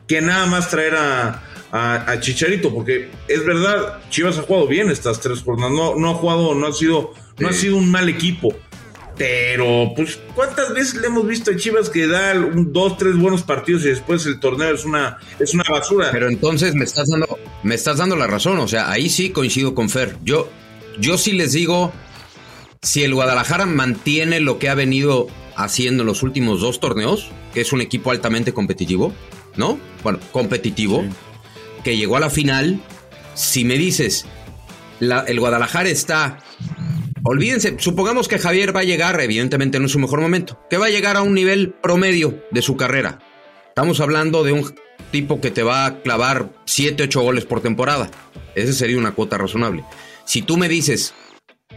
que 0.07 0.21
nada 0.21 0.45
más 0.45 0.69
traer 0.69 0.95
a, 0.95 1.41
a, 1.75 2.09
a 2.09 2.19
Chicharito, 2.21 2.73
porque 2.73 3.09
es 3.27 3.45
verdad, 3.45 3.99
Chivas 4.09 4.37
ha 4.37 4.43
jugado 4.43 4.65
bien 4.65 4.89
estas 4.89 5.19
tres 5.19 5.41
jornadas, 5.41 5.73
no, 5.73 5.95
no 5.95 6.11
ha 6.11 6.13
jugado, 6.13 6.55
no 6.55 6.67
ha 6.67 6.71
sido, 6.71 7.11
no 7.37 7.49
ha 7.49 7.53
sido 7.53 7.75
un 7.75 7.91
mal 7.91 8.07
equipo. 8.07 8.55
Pero, 9.17 9.91
pues, 9.95 10.17
¿cuántas 10.35 10.73
veces 10.73 11.01
le 11.01 11.07
hemos 11.07 11.27
visto 11.27 11.51
a 11.51 11.55
Chivas 11.57 11.89
que 11.89 12.07
da 12.07 12.33
un, 12.33 12.71
dos, 12.71 12.97
tres 12.97 13.17
buenos 13.17 13.43
partidos 13.43 13.83
y 13.83 13.89
después 13.89 14.25
el 14.25 14.39
torneo 14.39 14.73
es 14.73 14.85
una, 14.85 15.17
es 15.37 15.53
una 15.53 15.63
basura? 15.69 16.09
Pero 16.11 16.29
entonces 16.29 16.75
me 16.75 16.85
estás 16.85 17.09
dando, 17.09 17.37
me 17.63 17.75
estás 17.75 17.97
dando 17.97 18.15
la 18.15 18.27
razón. 18.27 18.59
O 18.59 18.67
sea, 18.67 18.89
ahí 18.89 19.09
sí 19.09 19.31
coincido 19.31 19.75
con 19.75 19.89
Fer. 19.89 20.17
Yo, 20.23 20.49
yo 20.99 21.17
sí 21.17 21.33
les 21.33 21.53
digo, 21.53 21.93
si 22.81 23.03
el 23.03 23.13
Guadalajara 23.13 23.65
mantiene 23.65 24.39
lo 24.39 24.59
que 24.59 24.69
ha 24.69 24.75
venido 24.75 25.27
haciendo 25.55 26.03
en 26.03 26.07
los 26.07 26.23
últimos 26.23 26.59
dos 26.59 26.81
torneos, 26.81 27.29
que 27.53 27.61
es 27.61 27.71
un 27.71 27.79
equipo 27.79 28.11
altamente 28.11 28.53
competitivo, 28.53 29.13
¿no? 29.55 29.79
Bueno, 30.03 30.19
competitivo, 30.33 31.05
que 31.85 31.95
llegó 31.95 32.17
a 32.17 32.19
la 32.19 32.31
final. 32.31 32.81
Si 33.35 33.63
me 33.63 33.77
dices, 33.77 34.25
el 34.99 35.39
Guadalajara 35.39 35.87
está. 35.87 36.39
Olvídense, 37.23 37.75
supongamos 37.77 38.27
que 38.27 38.39
Javier 38.39 38.75
va 38.75 38.81
a 38.81 38.85
llegar, 38.85 39.21
evidentemente 39.21 39.79
no 39.79 39.85
es 39.85 39.91
su 39.91 39.99
mejor 39.99 40.19
momento, 40.19 40.59
que 40.69 40.77
va 40.77 40.87
a 40.87 40.89
llegar 40.89 41.15
a 41.15 41.21
un 41.21 41.35
nivel 41.35 41.73
promedio 41.73 42.43
de 42.51 42.61
su 42.63 42.75
carrera. 42.75 43.19
Estamos 43.67 43.99
hablando 43.99 44.43
de 44.43 44.51
un 44.51 44.75
tipo 45.11 45.39
que 45.39 45.51
te 45.51 45.61
va 45.61 45.85
a 45.85 46.01
clavar 46.01 46.49
7, 46.65 47.03
8 47.03 47.21
goles 47.21 47.45
por 47.45 47.61
temporada. 47.61 48.09
Esa 48.55 48.73
sería 48.73 48.97
una 48.97 49.13
cuota 49.13 49.37
razonable. 49.37 49.83
Si 50.25 50.41
tú 50.41 50.57
me 50.57 50.67
dices, 50.67 51.13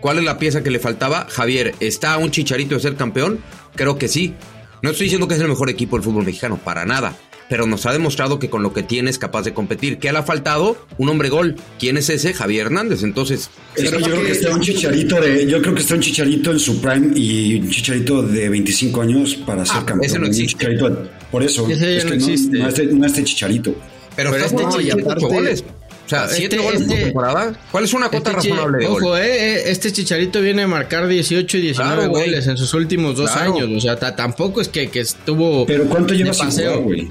¿cuál 0.01 0.19
es 0.19 0.25
la 0.25 0.39
pieza 0.39 0.63
que 0.63 0.71
le 0.71 0.79
faltaba? 0.79 1.27
Javier, 1.29 1.75
¿está 1.81 2.17
un 2.17 2.31
chicharito 2.31 2.77
de 2.77 2.81
ser 2.81 2.97
campeón? 2.97 3.41
Creo 3.75 3.99
que 3.99 4.09
sí. 4.09 4.35
No 4.83 4.91
estoy 4.91 5.05
diciendo 5.05 5.29
que 5.29 5.35
es 5.35 5.41
el 5.41 5.49
mejor 5.49 5.69
equipo 5.69 5.97
del 5.97 6.05
fútbol 6.05 6.25
mexicano, 6.25 6.57
para 6.57 6.87
nada. 6.87 7.15
Pero 7.49 7.67
nos 7.67 7.87
ha 7.87 7.93
demostrado 7.93 8.39
que 8.39 8.51
con 8.51 8.63
lo 8.63 8.73
que 8.75 8.83
tiene 8.83 9.09
es 9.11 9.19
capaz 9.19 9.43
de 9.43 9.55
competir. 9.55 9.99
¿Qué 9.99 10.13
le 10.13 10.19
ha 10.19 10.23
faltado? 10.23 10.77
Un 10.99 11.09
hombre 11.09 11.31
gol. 11.31 11.57
¿Quién 11.79 11.97
es 11.97 12.11
ese? 12.11 12.35
Javier 12.35 12.67
Hernández. 12.67 13.03
Entonces, 13.03 13.49
Es 13.75 13.91
que 13.91 13.99
yo 14.01 14.05
creo 14.07 14.23
que 14.23 14.33
está 14.33 14.55
un 14.55 14.61
chicharito 14.61 15.21
de, 15.21 15.47
yo 15.47 15.63
creo 15.63 15.75
que 15.75 15.81
está 15.81 15.95
un 15.95 16.01
chicharito 16.01 16.51
en 16.53 16.59
su 16.59 16.81
prime 16.81 17.11
y 17.19 17.61
un 17.61 17.71
chicharito 17.71 18.23
de 18.23 18.49
25 18.51 19.01
años 19.01 19.35
para 19.47 19.65
ser 19.65 19.77
Ah, 19.79 19.87
campeón. 19.87 20.05
ese 20.05 20.19
no 20.19 20.25
Un 20.27 20.31
existe. 20.31 20.67
Chicharito- 20.67 21.09
por 21.31 21.43
eso, 21.43 21.67
Ese 21.71 21.97
es 21.97 22.05
que 22.05 22.11
no, 22.11 22.17
existe. 22.17 22.59
no 22.59 22.69
este, 22.69 22.85
no 22.87 23.07
este 23.07 23.25
chicharito. 23.25 23.75
pero, 24.15 24.35
este 24.37 24.49
jugando 24.51 24.77
chi- 24.79 24.85
siete, 24.85 25.03
aparte- 25.03 25.25
ocho 25.25 25.35
goles. 25.35 25.65
O 26.05 26.09
sea, 26.11 26.25
Este- 26.25 26.37
7 26.37 26.57
goles 26.59 26.83
por 26.83 26.93
este- 26.93 27.05
temporada. 27.05 27.61
¿Cuál 27.71 27.85
es 27.85 27.93
una 27.95 28.09
cuota 28.09 28.31
Este 28.31 28.43
chi- 28.43 28.49
razonable 28.51 28.79
de 28.79 28.87
gol? 28.87 29.03
Ojo, 29.05 29.17
eh, 29.19 29.25
eh, 29.27 29.63
este 29.67 29.93
Chicharito 29.93 30.41
viene 30.41 30.63
a 30.63 30.67
marcar 30.67 31.07
18 31.07 31.59
y 31.59 31.61
19 31.61 31.97
Claro, 31.97 32.11
güey. 32.11 32.25
goles 32.31 32.47
en 32.47 32.57
sus 32.57 32.73
últimos 32.73 33.15
dos 33.17 33.31
Claro. 33.31 33.55
años. 33.55 33.69
O 33.77 33.81
sea, 33.81 33.97
ta- 33.97 34.17
tampoco 34.17 34.61
es 34.63 34.69
que, 34.69 34.89
que 34.89 35.01
estuvo. 35.01 35.67
Pero 35.67 35.85
¿cuánto 35.85 36.15
lleva 36.15 36.33
sin 36.33 36.47
paseo. 36.47 36.71
jugar, 36.81 36.85
güey? 36.85 37.09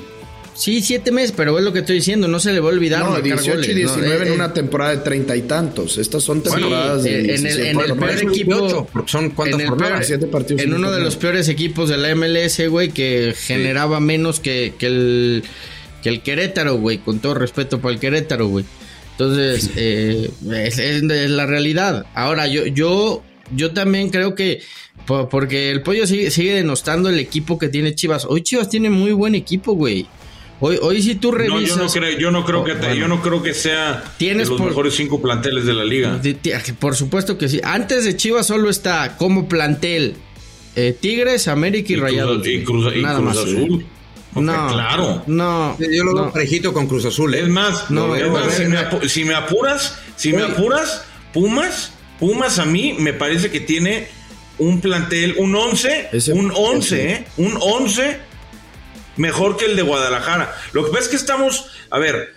Sí, 0.58 0.82
siete 0.82 1.12
meses, 1.12 1.34
pero 1.38 1.58
es 1.60 1.64
lo 1.64 1.72
que 1.72 1.80
estoy 1.80 1.98
diciendo. 1.98 2.28
No 2.28 2.40
se 2.40 2.52
le 2.52 2.60
va 2.60 2.70
a 2.70 2.74
olvidar. 2.74 3.00
No, 3.04 3.12
marcar 3.12 3.24
18 3.24 3.52
goles, 3.52 3.68
y 3.68 3.70
¿no? 3.72 3.76
19 3.78 4.16
Eh, 4.16 4.22
en 4.28 4.28
eh, 4.34 4.36
una 4.36 4.54
temporada 4.54 4.92
de 4.92 4.98
treinta 4.98 5.36
y 5.36 5.44
tantos. 5.44 5.98
Estas 6.00 6.24
son 6.24 6.42
temporadas 6.42 7.04
Sí, 7.04 7.10
de 7.10 7.16
en 7.20 7.22
el- 7.22 7.28
17 7.42 7.70
en 7.70 7.80
el 7.80 7.86
peor 7.96 8.10
equipo- 8.12 8.52
28, 8.56 8.88
porque 8.92 9.12
son 9.12 9.30
cuántas 9.30 9.60
en 9.62 9.68
jornadas. 9.68 9.94
peor- 10.00 10.06
Siete 10.06 10.28
partidos 10.28 10.64
en 10.64 10.74
uno 10.74 10.90
un 10.90 10.96
de 10.96 11.02
los 11.02 11.16
peores 11.16 11.48
equipos 11.48 11.90
de 11.90 11.98
la 11.98 12.10
MLS, 12.10 12.68
güey, 12.70 12.90
que 12.90 13.36
generaba 13.38 14.00
menos 14.00 14.40
que, 14.40 14.74
que 14.80 14.88
el 14.88 15.44
que 16.02 16.10
el 16.10 16.22
Querétaro, 16.22 16.76
güey, 16.76 17.00
con 17.00 17.20
todo 17.20 17.34
respeto 17.34 17.80
para 17.80 17.94
el 17.94 18.00
Querétaro, 18.00 18.48
güey. 18.48 18.66
Entonces, 19.12 19.72
eh, 19.76 20.30
es, 20.64 20.78
es- 20.80 21.04
es 21.04 21.30
la 21.32 21.46
realidad. 21.46 22.06
Ahora, 22.14 22.48
yo, 22.48 22.66
yo, 22.68 23.24
yo 23.56 23.72
también 23.74 24.10
creo 24.10 24.36
que 24.36 24.62
po- 25.06 25.28
porque 25.28 25.72
el 25.72 25.82
pollo 25.82 26.06
sigue, 26.06 26.30
sigue 26.30 26.54
denostando 26.54 27.10
el 27.10 27.18
equipo 27.20 27.58
que 27.58 27.70
tiene 27.70 27.96
Chivas. 27.96 28.26
Hoy 28.26 28.42
Chivas 28.44 28.70
tiene 28.70 28.90
muy 28.92 29.12
buen 29.12 29.34
equipo, 29.36 29.74
güey. 29.74 30.08
Hoy, 30.60 30.80
hoy 30.82 31.02
si 31.04 31.16
tú 31.16 31.32
No, 31.32 31.38
revisas. 31.38 31.70
yo 31.70 31.78
no 31.84 31.90
creo, 31.90 32.18
yo 32.20 32.32
no 32.32 32.46
creo 32.46 32.64
que 32.64 32.74
te- 32.74 32.80
Bueno. 32.88 32.96
yo 32.96 33.08
no 33.08 33.22
creo 33.22 33.44
que 33.44 33.54
sea 33.54 34.04
Tienes 34.18 34.48
de 34.48 34.52
los 34.52 34.60
por- 34.62 34.70
mejores 34.70 34.96
cinco 34.96 35.22
planteles 35.22 35.66
de 35.66 35.74
la 35.74 35.84
liga. 35.86 36.18
Di- 36.18 36.36
Por 36.80 36.96
supuesto 36.96 37.38
que 37.38 37.48
sí. 37.48 37.62
Antes 37.64 38.04
de 38.06 38.16
Chivas 38.16 38.48
solo 38.48 38.70
está 38.70 39.18
como 39.18 39.48
plantel 39.48 40.16
eh, 40.76 40.96
Tigres, 41.00 41.48
América 41.48 41.92
y, 41.94 41.96
Cruz- 41.96 42.02
Rayados. 42.04 42.48
y. 42.48 42.64
Cruz, 42.64 42.94
y 42.96 43.02
Nada 43.02 43.16
Cruz 43.20 43.28
más. 43.28 43.38
Azul. 43.38 43.86
No, 44.36 44.68
claro. 44.68 45.24
No. 45.26 45.76
Yo 45.80 46.04
lo 46.04 46.14
veo 46.14 46.26
no. 46.26 46.32
parejito 46.34 46.72
con 46.74 46.86
Cruz 46.88 47.06
Azul. 47.06 47.34
¿eh? 47.34 47.42
Es 47.42 47.48
más, 47.50 47.90
No, 47.90 48.16
es 48.16 48.24
no, 48.24 48.32
más, 48.34 48.46
no, 48.46 48.52
si, 48.52 48.64
no. 48.66 48.70
me 48.70 48.78
apu- 48.80 49.08
si 49.08 49.24
me 49.26 49.34
apuras, 49.36 49.98
si 50.16 50.34
me 50.34 50.44
apuras, 50.44 51.04
Pumas, 51.34 51.94
Pumas 52.20 52.58
a 52.60 52.66
mí 52.66 52.96
me 53.00 53.14
parece 53.14 53.50
que 53.52 53.60
tiene 53.60 54.08
un 54.60 54.82
plantel, 54.82 55.36
un 55.38 55.56
11, 55.56 56.10
Ese- 56.12 56.34
un 56.34 56.52
11, 56.56 56.96
ese. 56.96 57.12
¿eh? 57.14 57.26
Un 57.38 57.58
11 57.60 58.18
mejor 59.18 59.58
que 59.58 59.66
el 59.66 59.76
de 59.76 59.82
Guadalajara. 59.82 60.56
Lo 60.74 60.86
que 60.86 60.92
pasa 60.92 61.04
es 61.04 61.10
que 61.10 61.16
estamos, 61.18 61.66
a 61.90 62.00
ver, 62.00 62.34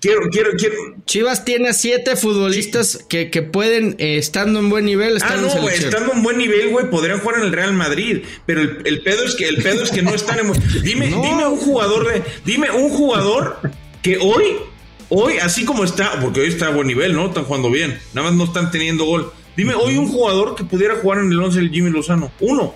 quiero, 0.00 0.20
quiero, 0.30 0.50
quiero. 0.56 0.74
Chivas 1.06 1.44
tiene 1.44 1.72
siete 1.74 2.16
futbolistas 2.16 3.04
que, 3.08 3.30
que 3.30 3.42
pueden, 3.42 3.96
eh, 3.98 4.16
estando 4.18 4.60
en 4.60 4.70
buen 4.70 4.84
nivel, 4.84 5.16
estar 5.16 5.32
Ah, 5.32 5.40
no, 5.40 5.68
estando 5.68 6.12
en 6.12 6.22
buen 6.22 6.38
nivel, 6.38 6.68
güey, 6.70 6.88
podrían 6.90 7.20
jugar 7.20 7.38
en 7.40 7.46
el 7.46 7.52
Real 7.52 7.72
Madrid. 7.72 8.22
Pero 8.46 8.60
el, 8.60 8.78
el 8.84 9.02
pedo 9.02 9.24
es 9.24 9.34
que 9.34 9.48
el 9.48 9.62
pedo 9.62 9.82
es 9.82 9.90
que 9.90 10.02
no 10.02 10.14
están 10.14 10.38
en 10.38 10.52
Dime, 10.82 11.08
No. 11.10 11.22
dime 11.22 11.46
un 11.46 11.58
jugador 11.58 12.06
de. 12.12 12.22
Dime 12.44 12.70
un 12.70 12.90
jugador 12.90 13.58
que 14.02 14.16
hoy, 14.18 14.56
hoy, 15.08 15.38
así 15.38 15.64
como 15.64 15.84
está, 15.84 16.20
porque 16.20 16.40
hoy 16.40 16.48
está 16.48 16.68
a 16.68 16.70
buen 16.70 16.86
nivel, 16.86 17.14
¿no? 17.14 17.26
Están 17.26 17.44
jugando 17.44 17.70
bien. 17.70 17.98
Nada 18.14 18.28
más 18.28 18.36
no 18.38 18.44
están 18.44 18.70
teniendo 18.70 19.04
gol. 19.04 19.32
Dime 19.56 19.74
hoy 19.74 19.98
un 19.98 20.08
jugador 20.08 20.54
que 20.54 20.64
pudiera 20.64 20.94
jugar 20.96 21.18
en 21.18 21.32
el 21.32 21.38
11 21.42 21.58
del 21.58 21.70
Jimmy 21.70 21.90
Lozano. 21.90 22.30
Uno. 22.40 22.74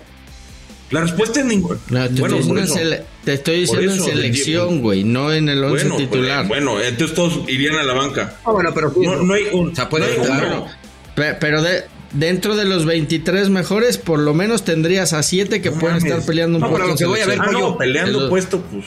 La 0.91 1.01
respuesta 1.01 1.39
es 1.39 1.45
ninguno. 1.47 1.79
No, 1.89 2.07
te, 2.07 2.19
bueno, 2.19 2.37
estoy 2.37 2.59
eso. 2.61 2.75
te 3.23 3.33
estoy 3.33 3.65
Por 3.65 3.79
diciendo 3.79 3.93
eso, 4.03 4.07
en 4.11 4.17
selección, 4.17 4.81
güey, 4.81 5.03
no 5.03 5.33
en 5.33 5.49
el 5.49 5.63
once 5.63 5.87
Bueno, 5.87 5.97
titular. 5.97 6.47
pues, 6.47 6.63
bueno, 6.63 6.81
entonces 6.81 7.15
todos 7.15 7.39
irían 7.49 7.75
a 7.75 7.83
la 7.83 7.93
banca. 7.93 8.35
Ah, 8.45 8.51
bueno, 8.51 8.71
pero 8.73 8.93
No, 8.95 9.15
no 9.23 9.33
hay 9.33 9.45
un. 9.51 9.71
O 9.71 9.75
sea, 9.75 9.89
puede 9.89 10.15
no 10.17 10.23
jugar. 10.23 10.65
Pero 11.39 11.61
de, 11.63 11.85
dentro 12.13 12.55
de 12.55 12.65
los 12.65 12.85
23 12.85 13.49
mejores, 13.49 13.97
por 13.97 14.19
lo 14.19 14.33
menos 14.33 14.63
tendrías 14.63 15.13
a 15.13 15.23
siete 15.23 15.61
que 15.61 15.71
No 15.71 15.79
pueden 15.79 15.97
mames. 15.97 16.11
estar 16.11 16.25
peleando 16.25 16.57
un 16.57 16.61
No, 16.61 16.67
poco. 16.67 16.77
pero 16.79 16.89
lo 16.91 16.97
que 16.97 17.05
voy 17.05 17.19
a 17.21 17.25
ver. 17.25 17.39
Ah, 17.41 17.45
no, 17.51 17.59
Pollo, 17.59 17.77
peleando 17.77 18.19
Eso- 18.19 18.29
puesto, 18.29 18.61
pues. 18.61 18.85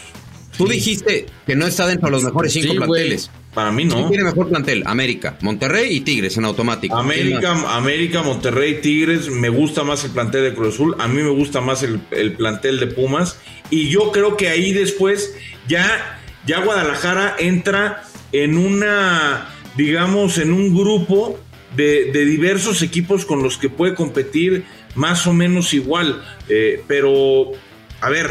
Tú 0.58 0.66
dijiste 0.68 1.24
que 1.46 1.56
no 1.56 1.66
está 1.66 1.86
dentro 1.86 2.08
de 2.08 2.12
los 2.12 2.24
mejores 2.24 2.52
cinco 2.52 2.72
Sí, 2.72 2.76
planteles. 2.76 3.30
Para 3.54 3.72
mí 3.72 3.86
¿Quién 3.88 4.02
no. 4.02 4.08
tiene 4.08 4.24
mejor 4.24 4.48
plantel? 4.48 4.82
América, 4.86 5.38
Monterrey 5.40 5.96
y 5.96 6.00
Tigres 6.00 6.36
en 6.36 6.44
automático. 6.44 6.94
¿Quién 6.94 7.04
América? 7.04 7.52
América, 7.76 8.22
Monterrey, 8.22 8.80
Tigres, 8.82 9.30
me 9.30 9.48
gusta 9.48 9.84
más 9.84 10.04
el 10.04 10.10
plantel 10.10 10.42
de 10.44 10.54
Cruz 10.54 10.74
Azul, 10.74 10.94
a 10.98 11.08
mí 11.08 11.22
me 11.22 11.30
gusta 11.30 11.60
más 11.60 11.82
el, 11.82 12.00
el 12.10 12.34
plantel 12.34 12.78
de 12.80 12.88
Pumas 12.88 13.38
y 13.70 13.88
yo 13.88 14.12
creo 14.12 14.36
que 14.36 14.48
ahí 14.48 14.72
después 14.72 15.32
ya, 15.66 16.20
ya 16.46 16.60
Guadalajara 16.60 17.36
entra 17.38 18.02
en 18.32 18.58
una, 18.58 19.54
digamos, 19.76 20.38
en 20.38 20.52
un 20.52 20.74
grupo 20.76 21.38
de, 21.76 22.10
de 22.12 22.24
diversos 22.26 22.82
equipos 22.82 23.24
con 23.24 23.42
los 23.42 23.56
que 23.58 23.68
puede 23.70 23.94
competir 23.94 24.64
más 24.94 25.26
o 25.26 25.32
menos 25.32 25.72
igual, 25.74 26.22
Eh, 26.48 26.82
pero, 26.86 27.52
a 28.00 28.08
ver, 28.10 28.30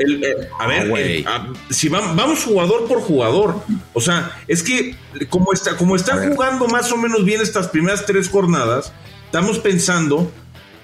el, 0.00 0.24
eh, 0.24 0.48
a 0.58 0.66
ver, 0.66 0.88
güey. 0.88 1.18
el- 1.20 1.26
a- 1.28 1.52
si 1.70 1.88
va- 1.88 2.12
vamos 2.14 2.44
jugador 2.44 2.86
por 2.88 3.00
jugador, 3.00 3.62
o 3.92 4.00
sea, 4.00 4.30
es 4.48 4.62
que 4.62 4.96
como 5.28 5.52
está, 5.52 5.76
como 5.76 5.96
está 5.96 6.28
jugando 6.28 6.66
más 6.68 6.90
o 6.92 6.96
menos 6.96 7.24
bien 7.24 7.40
estas 7.40 7.68
primeras 7.68 8.06
tres 8.06 8.28
jornadas, 8.28 8.92
estamos 9.26 9.58
pensando 9.58 10.30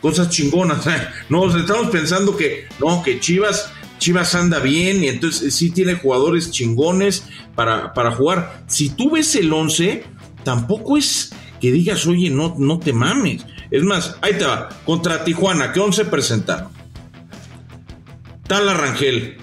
cosas 0.01 0.29
chingonas, 0.31 0.85
no, 1.29 1.43
o 1.43 1.51
sea, 1.51 1.61
estamos 1.61 1.89
pensando 1.89 2.37
que 2.37 2.67
no, 2.79 3.03
que 3.03 3.19
Chivas, 3.21 3.71
Chivas 3.99 4.35
anda 4.35 4.59
bien 4.61 5.03
y 5.03 5.09
entonces 5.09 5.55
sí 5.55 5.71
tiene 5.71 5.95
jugadores 5.95 6.51
chingones 6.51 7.25
para, 7.55 7.95
para 7.95 8.11
jugar. 8.13 8.63
Si 8.67 8.91
tú 8.91 9.11
ves 9.11 9.35
el 9.37 9.51
11, 9.53 10.05
tampoco 10.45 10.99
es 10.99 11.33
que 11.63 11.73
digas, 11.73 12.07
oye, 12.07 12.29
no, 12.29 12.55
no 12.59 12.79
te 12.79 12.93
mames. 12.93 13.47
Es 13.71 13.83
más, 13.83 14.17
ahí 14.21 14.35
te 14.35 14.45
va, 14.45 14.69
contra 14.85 15.25
Tijuana, 15.25 15.73
¿qué 15.73 15.81
11 15.81 16.05
presentaron? 16.05 16.69
Tal 18.47 18.67
Rangel. 18.77 19.37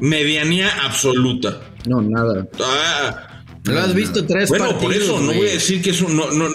Medianía 0.00 0.70
absoluta. 0.84 1.60
No, 1.86 2.00
nada. 2.00 2.46
Ah, 2.62 3.42
Lo 3.64 3.80
has 3.80 3.94
visto 3.94 4.24
tres 4.26 4.48
bueno, 4.48 4.66
partidos. 4.70 4.84
por 4.84 5.02
eso, 5.02 5.20
no 5.20 5.32
voy 5.32 5.48
a 5.48 5.52
decir 5.52 5.82
que 5.82 5.90
es 5.90 6.00
un. 6.00 6.16
No, 6.16 6.30
no, 6.30 6.48
no, 6.48 6.54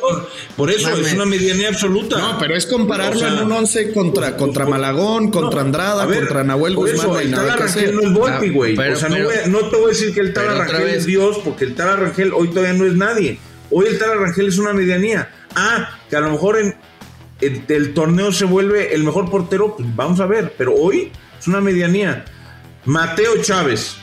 por 0.56 0.71
eso 0.71 0.89
es 0.97 1.13
una 1.13 1.26
medianía 1.26 1.69
absoluta. 1.69 2.17
No, 2.17 2.38
pero 2.39 2.56
es 2.56 2.65
compararlo 2.65 3.17
O 3.17 3.19
sea, 3.19 3.34
en 3.34 3.43
un 3.45 3.52
11 3.52 3.91
contra, 3.91 4.36
contra 4.38 4.65
Malagón, 4.65 5.30
contra 5.30 5.60
no, 5.60 5.65
Andrada, 5.67 6.06
ver, 6.06 6.19
contra 6.19 6.43
Nahuel 6.43 6.76
por 6.76 6.89
Guzmán. 6.89 7.06
eso, 7.10 7.19
el 7.19 7.32
Tala 7.32 7.56
Rangel 7.58 7.95
no 7.95 8.02
es 8.02 8.13
Volpi, 8.13 8.47
Ah, 8.47 8.52
güey. 8.54 8.76
pero- 8.76 8.93
o 8.93 8.95
sea, 8.95 9.10
no, 9.10 9.15
pero- 9.15 9.28
voy 9.28 9.36
a- 9.43 9.47
no 9.47 9.60
te 9.69 9.76
voy 9.78 9.86
a 9.86 9.89
decir 9.89 10.13
que 10.13 10.21
el 10.21 10.34
Tala 10.34 10.54
Rangel 10.56 10.88
es 10.89 11.06
Dios, 11.06 11.38
porque 11.43 11.65
el 11.65 11.76
Tala 11.76 11.97
Rangel 11.97 12.32
hoy 12.34 12.47
todavía 12.49 12.73
no 12.73 12.86
es 12.86 12.93
nadie. 12.95 13.39
Hoy 13.69 13.88
el 13.88 13.99
Tala 13.99 14.15
Rangel 14.15 14.47
es 14.47 14.58
una 14.58 14.73
medianía. 14.73 15.30
Ah, 15.56 15.99
que 16.10 16.15
a 16.15 16.19
lo 16.21 16.32
mejor 16.32 16.58
en 16.60 16.76
el, 17.45 17.63
el 17.67 17.93
torneo 17.93 18.32
se 18.32 18.45
vuelve 18.45 18.93
el 18.93 19.03
mejor 19.03 19.29
portero, 19.29 19.75
pues 19.75 19.95
vamos 19.95 20.19
a 20.19 20.25
ver. 20.25 20.53
Pero 20.58 20.73
hoy 20.75 21.12
es 21.39 21.47
una 21.47 21.62
medianía. 21.62 22.25
Mateo 22.86 23.41
Chávez, 23.41 23.95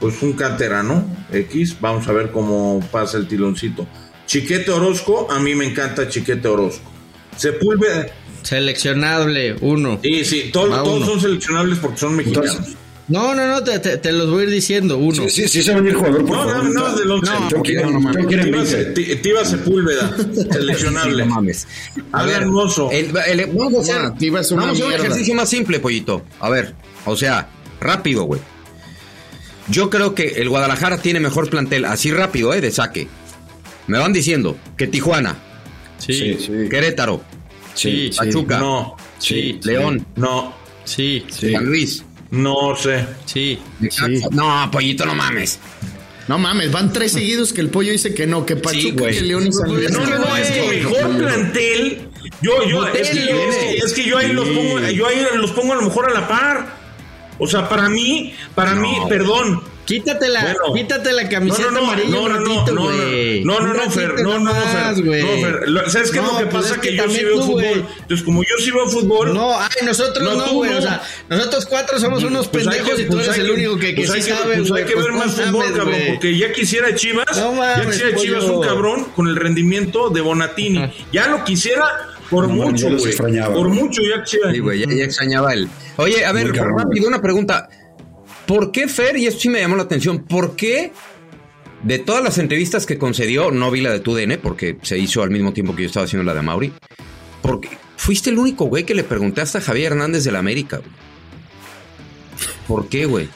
pues 0.00 0.22
un 0.22 0.34
canterano 0.34 1.04
X, 1.32 1.76
vamos 1.80 2.06
a 2.08 2.12
ver 2.12 2.30
cómo 2.30 2.80
pasa 2.90 3.18
el 3.18 3.26
tiloncito. 3.28 3.86
Chiquete 4.26 4.70
Orozco, 4.70 5.28
a 5.30 5.38
mí 5.40 5.54
me 5.54 5.66
encanta 5.66 6.08
Chiquete 6.08 6.48
Orozco. 6.48 6.90
Sepúlveda, 7.36 8.06
Seleccionable, 8.42 9.56
uno. 9.60 9.98
sí, 10.02 10.24
sí, 10.24 10.50
todos, 10.52 10.68
todos 10.84 10.96
uno. 10.98 11.06
son 11.06 11.20
seleccionables 11.20 11.78
porque 11.78 11.98
son 11.98 12.14
mexicanos. 12.16 12.50
Entonces, 12.50 12.76
No, 13.06 13.34
no, 13.34 13.46
no, 13.46 13.62
te, 13.62 13.78
te- 13.80 13.98
te 13.98 14.12
los 14.12 14.30
voy 14.30 14.40
a 14.42 14.44
ir 14.44 14.50
diciendo. 14.50 14.96
Uno. 14.96 15.24
Sí, 15.24 15.28
sí, 15.28 15.48
sí 15.48 15.62
se 15.62 15.72
va 15.72 15.76
a 15.78 15.80
venir 15.82 15.94
jugador 15.96 16.24
por 16.24 16.36
No, 16.38 16.44
no, 16.44 16.50
favor. 16.52 16.74
no, 16.74 16.96
del 16.96 17.10
once. 17.10 17.32
Yo 17.50 17.60
quiero, 17.62 17.90
no, 17.90 18.00
no, 18.00 18.18
yo 18.18 18.26
quiero 18.26 18.42
en 18.44 18.50
Tiva, 18.52 18.62
20. 18.64 18.84
Ti- 18.92 19.16
Tiva 19.16 19.44
Sepúlveda, 19.44 20.16
seleccionable. 20.52 21.26
No 21.26 21.34
mames. 21.34 21.66
A 22.12 22.24
ver, 22.24 22.46
Mozo. 22.46 22.90
el- 22.90 23.12
el- 23.26 23.46
vamos 23.52 23.74
a 23.74 23.80
hacer, 23.80 23.96
No, 23.96 24.08
una 24.08 24.40
vamos 24.40 24.52
a 24.52 24.70
hacer 24.72 24.84
un 24.86 24.92
ejercicio 24.92 25.34
más 25.34 25.50
simple, 25.50 25.80
pollito. 25.80 26.22
A 26.40 26.48
ver, 26.48 26.74
o 27.04 27.14
sea, 27.14 27.48
rápido, 27.80 28.22
güey. 28.24 28.40
Yo 29.68 29.90
creo 29.90 30.14
que 30.14 30.28
el 30.42 30.48
Guadalajara 30.48 30.98
tiene 30.98 31.20
mejor 31.20 31.48
plantel, 31.50 31.84
así 31.86 32.10
rápido, 32.10 32.52
¿eh? 32.54 32.60
De 32.60 32.70
saque. 32.70 33.08
Me 33.86 33.98
van 33.98 34.12
diciendo 34.14 34.56
que 34.78 34.86
Tijuana, 34.86 35.36
Sí, 35.98 36.36
sí, 36.38 36.68
Querétaro, 36.70 37.22
sí, 37.74 38.10
Pachuca, 38.16 38.58
No, 38.58 38.96
sí, 39.18 39.58
León, 39.62 40.06
no, 40.16 40.54
sí, 40.84 41.24
San 41.30 41.64
Luis. 41.66 42.02
No 42.34 42.76
sé. 42.76 43.06
sí. 43.26 43.58
Necaxa. 43.80 44.28
No, 44.30 44.70
pollito, 44.70 45.06
no 45.06 45.14
mames. 45.14 45.58
No 46.26 46.38
mames, 46.38 46.72
van 46.72 46.92
tres 46.92 47.12
seguidos 47.12 47.52
que 47.52 47.60
el 47.60 47.68
pollo 47.68 47.92
dice 47.92 48.14
que 48.14 48.26
no, 48.26 48.46
que 48.46 48.56
Pachuca, 48.56 49.02
güey. 49.02 49.14
que 49.14 49.20
León 49.22 49.46
y 49.46 49.52
San 49.52 49.68
Luis. 49.68 49.90
No, 49.90 50.06
no, 50.06 50.18
no, 50.18 50.36
es 50.36 50.50
que 50.50 50.68
mejor 50.68 51.18
plantel. 51.18 52.08
Yo, 52.40 52.68
yo, 52.68 52.86
es 52.88 53.10
que 53.10 53.26
yo, 53.26 53.36
es 53.36 53.56
que, 53.56 53.76
es 53.76 53.92
que 53.92 54.04
yo 54.04 54.18
ahí 54.18 54.32
los 54.32 54.48
pongo, 54.48 54.80
yo 54.80 55.06
ahí 55.06 55.26
los 55.34 55.50
pongo 55.52 55.74
a 55.74 55.76
lo 55.76 55.82
mejor 55.82 56.10
a 56.10 56.14
la 56.14 56.26
par. 56.26 56.76
O 57.38 57.46
sea, 57.46 57.68
para 57.68 57.88
mí, 57.88 58.34
para 58.54 58.74
mí, 58.74 58.96
perdón. 59.08 59.62
Quítate 59.84 60.28
la, 60.28 60.40
Bueno. 60.42 60.72
quítate 60.74 61.12
la 61.12 61.28
camiseta 61.28 61.70
No, 61.70 61.70
no, 61.72 61.80
no, 61.80 61.86
amarilla 61.88 62.08
no, 62.10 62.22
un 62.22 62.28
no, 62.32 62.38
no, 62.40 62.54
ratito, 62.54 62.72
no, 62.74 62.82
güey. 62.84 63.44
no, 63.44 63.60
no, 63.60 63.70
Un 63.70 63.76
no, 63.76 63.90
Fer, 63.90 64.14
no, 64.22 64.38
no, 64.38 64.38
no, 64.38 64.54
Fer, 64.54 64.94
Fer, 65.42 65.68
lo- 65.68 65.90
¿sabes 65.90 66.10
qué 66.10 66.18
es 66.18 66.24
No, 66.24 66.32
lo 66.32 66.38
que 66.38 66.46
pues 66.46 66.62
pasa? 66.62 66.74
es 66.76 66.80
Que, 66.80 66.88
que 66.90 66.96
yo 66.96 67.10
sí 67.10 67.24
veo 67.24 67.34
tú, 67.34 67.40
fútbol. 67.42 67.52
güey. 67.62 67.84
Entonces, 68.00 68.22
como 68.24 68.42
yo 68.42 68.56
sí 68.64 68.70
veo 68.70 68.88
fútbol. 68.88 69.34
No, 69.34 69.60
ay, 69.60 69.68
nosotros 69.84 70.24
No, 70.36 70.52
güey. 70.54 70.70
no. 70.70 70.78
O 70.78 70.80
sea, 70.82 71.02
nosotros 71.28 71.66
cuatro 71.66 71.98
somos 72.00 72.24
unos 72.24 72.48
pues 72.48 72.64
pendejos 72.64 72.94
que- 72.94 73.02
y 73.02 73.04
tú 73.04 73.12
pues 73.12 73.26
eres 73.28 73.38
el 73.40 73.50
único 73.50 73.76
que, 73.76 73.94
que 73.94 74.06
pues 74.06 74.10
sí 74.10 74.16
hay 74.16 74.22
sabe, 74.22 74.54
Pues 74.56 74.58
hay 74.60 74.68
güey. 74.68 74.84
que 74.86 74.94
ver 74.94 75.04
Pues 75.04 75.14
más 75.16 75.26
no 75.26 75.44
fútbol, 75.44 75.52
mames, 75.64 75.78
cabrón, 75.78 76.00
porque 76.08 76.38
ya 76.38 76.52
quisiera 76.52 76.94
Chivas, 76.94 77.26
ya 77.36 77.84
quisiera 77.86 78.16
Chivas 78.16 78.44
un 78.44 78.62
cabrón 78.62 79.04
con 79.14 79.28
el 79.28 79.36
rendimiento 79.36 80.08
de 80.08 80.20
Bonatini. 80.22 80.90
Ya 81.12 81.26
lo 81.28 81.44
quisiera 81.44 81.84
por 82.30 82.48
No, 82.48 82.54
mucho, 82.54 82.88
güey. 82.88 83.14
Por 83.52 83.68
mucho 83.68 84.00
ya. 84.02 84.24
Sí, 84.24 84.58
güey, 84.60 84.80
ya, 84.80 84.86
ya 84.94 85.04
extrañaba 85.04 85.52
él. 85.52 85.68
Oye, 85.96 86.24
a 86.24 86.32
ver, 86.32 86.50
rápido, 86.54 87.06
una 87.06 87.20
pregunta. 87.20 87.68
¿Por 88.46 88.72
qué 88.72 88.88
Fer, 88.88 89.16
y 89.16 89.26
esto 89.26 89.40
sí 89.40 89.48
me 89.48 89.60
llamó 89.60 89.76
la 89.76 89.84
atención, 89.84 90.24
por 90.24 90.54
qué 90.56 90.92
de 91.82 91.98
todas 91.98 92.22
las 92.22 92.38
entrevistas 92.38 92.86
que 92.86 92.98
concedió, 92.98 93.50
no 93.50 93.70
vi 93.70 93.80
la 93.80 93.90
de 93.90 94.00
tu 94.00 94.14
DN, 94.14 94.38
porque 94.38 94.76
se 94.82 94.98
hizo 94.98 95.22
al 95.22 95.30
mismo 95.30 95.52
tiempo 95.52 95.74
que 95.74 95.82
yo 95.82 95.88
estaba 95.88 96.04
haciendo 96.04 96.24
la 96.24 96.34
de 96.34 96.42
Mauri, 96.42 96.72
porque 97.42 97.68
fuiste 97.96 98.30
el 98.30 98.38
único 98.38 98.66
güey 98.66 98.84
que 98.84 98.94
le 98.94 99.04
preguntaste 99.04 99.58
a 99.58 99.60
Javier 99.60 99.92
Hernández 99.92 100.24
de 100.24 100.32
la 100.32 100.38
América, 100.40 100.78
güey. 100.78 100.90
¿Por 102.66 102.88
qué, 102.88 103.04
güey? 103.06 103.28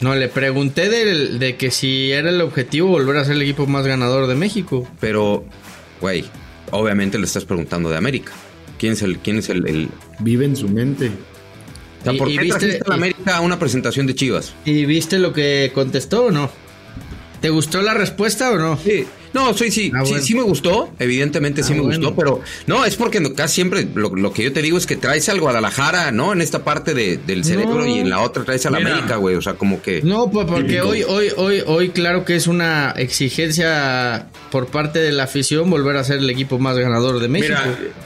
No, 0.00 0.14
le 0.14 0.28
pregunté 0.28 0.88
de, 0.90 1.56
que 1.56 1.70
si 1.70 2.10
era 2.12 2.28
el 2.30 2.40
objetivo 2.40 2.88
volver 2.88 3.16
a 3.16 3.24
ser 3.24 3.34
el 3.36 3.42
equipo 3.42 3.66
más 3.66 3.86
ganador 3.86 4.26
de 4.26 4.34
México. 4.34 4.86
Pero, 5.00 5.44
güey, 6.00 6.24
obviamente 6.70 7.18
le 7.18 7.24
estás 7.24 7.44
preguntando 7.44 7.88
de 7.88 7.96
América. 7.96 8.32
¿Quién 8.78 8.92
es 8.92 9.02
el, 9.02 9.18
quién 9.20 9.38
es 9.38 9.48
el, 9.48 9.66
el- 9.66 9.88
Vive 10.18 10.44
en 10.44 10.56
su 10.56 10.68
mente. 10.68 11.10
Sea, 12.06 12.14
Y- 12.14 12.18
¿por 12.18 12.30
y 12.30 12.36
qué 12.36 12.42
viste- 12.44 12.58
trajiste 12.60 12.84
a 12.88 12.94
América 12.94 13.36
a 13.38 13.40
una 13.40 13.58
presentación 13.58 14.06
de 14.06 14.14
Chivas? 14.14 14.54
¿Y 14.64 14.84
viste 14.84 15.18
lo 15.18 15.32
que 15.32 15.72
contestó 15.74 16.26
o 16.26 16.30
no? 16.30 16.48
¿Te 17.40 17.50
gustó 17.50 17.82
la 17.82 17.94
respuesta 17.94 18.52
o 18.52 18.58
no? 18.58 18.78
Sí. 18.78 19.04
No, 19.32 19.52
sí, 19.54 19.70
sí, 19.70 19.92
Ah, 19.94 20.00
sí, 20.04 20.10
bueno. 20.12 20.24
sí 20.24 20.34
me 20.34 20.42
gustó, 20.42 20.90
evidentemente 20.98 21.62
sí 21.62 21.72
Ah, 21.72 21.76
me 21.76 21.82
bueno. 21.82 21.98
gustó, 21.98 22.16
pero 22.16 22.40
no, 22.66 22.84
es 22.84 22.96
porque 22.96 23.20
casi 23.34 23.54
siempre 23.56 23.86
lo, 23.94 24.14
lo 24.14 24.32
que 24.32 24.44
yo 24.44 24.52
te 24.52 24.62
digo 24.62 24.78
es 24.78 24.86
que 24.86 24.96
traes 24.96 25.28
al 25.28 25.40
Guadalajara, 25.40 26.10
¿no? 26.12 26.32
En 26.32 26.40
esta 26.40 26.64
parte 26.64 26.94
de- 26.94 27.16
del 27.18 27.44
cerebro 27.44 27.80
No. 27.80 27.86
y 27.86 27.98
en 27.98 28.08
la 28.10 28.20
otra 28.20 28.44
traes 28.44 28.64
a 28.66 28.70
la 28.70 28.78
Mira. 28.78 28.92
América, 28.92 29.16
güey, 29.16 29.36
o 29.36 29.42
sea, 29.42 29.54
como 29.54 29.82
que... 29.82 30.00
No, 30.02 30.30
pues 30.30 30.46
porque 30.46 30.64
Típico. 30.68 30.88
hoy, 30.88 31.02
hoy, 31.02 31.28
hoy, 31.36 31.62
hoy, 31.66 31.88
claro 31.90 32.24
que 32.24 32.36
es 32.36 32.46
una 32.46 32.92
exigencia 32.96 34.26
por 34.50 34.66
parte 34.68 34.98
de 35.00 35.12
la 35.12 35.24
afición 35.24 35.68
volver 35.70 35.96
a 35.96 36.04
ser 36.04 36.18
el 36.18 36.30
equipo 36.30 36.58
más 36.58 36.78
ganador 36.78 37.20
de 37.20 37.28
México. 37.28 37.54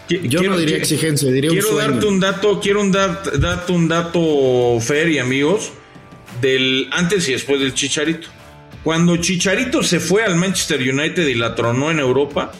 Mira, 0.08 0.22
Yo 0.28 0.40
quiero- 0.40 0.54
no 0.54 0.58
diría 0.58 0.76
exigencia, 0.76 1.30
diría 1.30 1.50
un 1.50 1.56
Quiero 1.56 1.68
sueño. 1.72 1.90
darte 1.92 2.06
un 2.06 2.20
dato, 2.20 2.60
quiero 2.60 2.80
un 2.80 2.92
dat- 2.92 3.32
darte 3.38 3.72
un 3.72 3.88
dato, 3.88 4.78
Fer 4.80 5.08
y 5.10 5.18
amigos, 5.18 5.70
del 6.40 6.88
antes 6.92 7.28
y 7.28 7.32
después 7.32 7.60
del 7.60 7.74
Chicharito. 7.74 8.28
Cuando 8.84 9.16
Chicharito 9.18 9.82
se 9.82 10.00
fue 10.00 10.24
al 10.24 10.36
Manchester 10.36 10.80
United 10.80 11.26
y 11.26 11.34
la 11.34 11.54
tronó 11.54 11.90
en 11.90 11.98
Europa, 11.98 12.52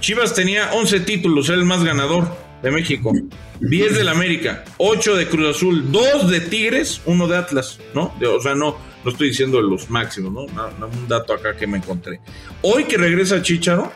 Chivas 0.00 0.34
tenía 0.34 0.72
11 0.74 1.00
títulos, 1.00 1.48
era 1.48 1.58
el 1.58 1.64
más 1.64 1.82
ganador 1.82 2.28
de 2.62 2.70
México. 2.70 3.12
10 3.60 3.94
del 3.96 4.08
América, 4.08 4.64
8 4.76 5.16
de 5.16 5.28
Cruz 5.28 5.56
Azul, 5.56 5.90
2 5.90 6.28
de 6.30 6.40
Tigres, 6.40 7.00
1 7.06 7.26
de 7.26 7.36
Atlas, 7.38 7.78
¿no? 7.94 8.14
De- 8.20 8.26
o 8.26 8.38
sea, 8.40 8.54
no, 8.54 8.76
no 9.02 9.10
estoy 9.10 9.28
diciendo 9.28 9.62
los 9.62 9.88
máximos, 9.88 10.30
¿no? 10.32 10.44
Na- 10.54 10.70
na- 10.78 10.86
un 10.86 11.08
dato 11.08 11.32
acá 11.32 11.56
que 11.56 11.66
me 11.66 11.78
encontré. 11.78 12.20
Hoy 12.60 12.84
que 12.84 12.98
regresa 12.98 13.40
Chicharo, 13.40 13.90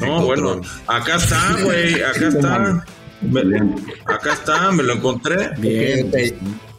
no, 0.00 0.24
bueno, 0.26 0.60
acá 0.88 1.14
está, 1.16 1.56
güey, 1.62 1.94
acá 2.02 2.26
está. 2.28 2.84
Me- 3.22 3.40
acá 4.04 4.32
está, 4.32 4.72
me 4.72 4.82
lo 4.82 4.94
encontré. 4.94 5.50
Bien. 5.58 6.10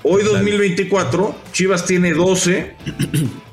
Hoy 0.04 0.24
2024, 0.24 1.34
Chivas 1.54 1.86
tiene 1.86 2.14
12, 2.14 2.76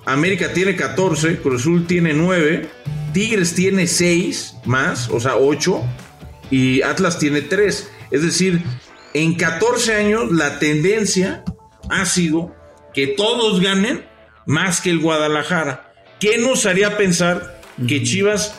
América 0.05 0.53
tiene 0.53 0.75
14, 0.77 1.39
Cruz 1.39 1.63
Azul 1.63 1.87
tiene 1.87 2.13
9, 2.13 2.69
Tigres 3.13 3.55
tiene 3.55 3.87
6 3.87 4.57
más, 4.65 5.09
o 5.11 5.21
sea, 5.21 5.37
8, 5.37 5.83
y 6.51 6.83
Atlas 6.83 7.19
tiene 7.19 7.43
3. 7.43 7.91
Es 8.11 8.23
decir, 8.23 8.63
en 9.15 9.35
14 9.35 9.95
años 9.95 10.33
la 10.33 10.59
tendencia 10.59 11.45
ha 11.89 12.05
sido 12.05 12.55
que 12.95 13.07
todos 13.07 13.61
ganen 13.61 14.05
más 14.47 14.81
que 14.81 14.91
el 14.91 14.99
Guadalajara. 14.99 15.93
¿Qué 16.21 16.39
nos 16.39 16.67
haría 16.67 16.97
pensar 16.97 17.61
que 17.87 18.03
Chivas 18.03 18.55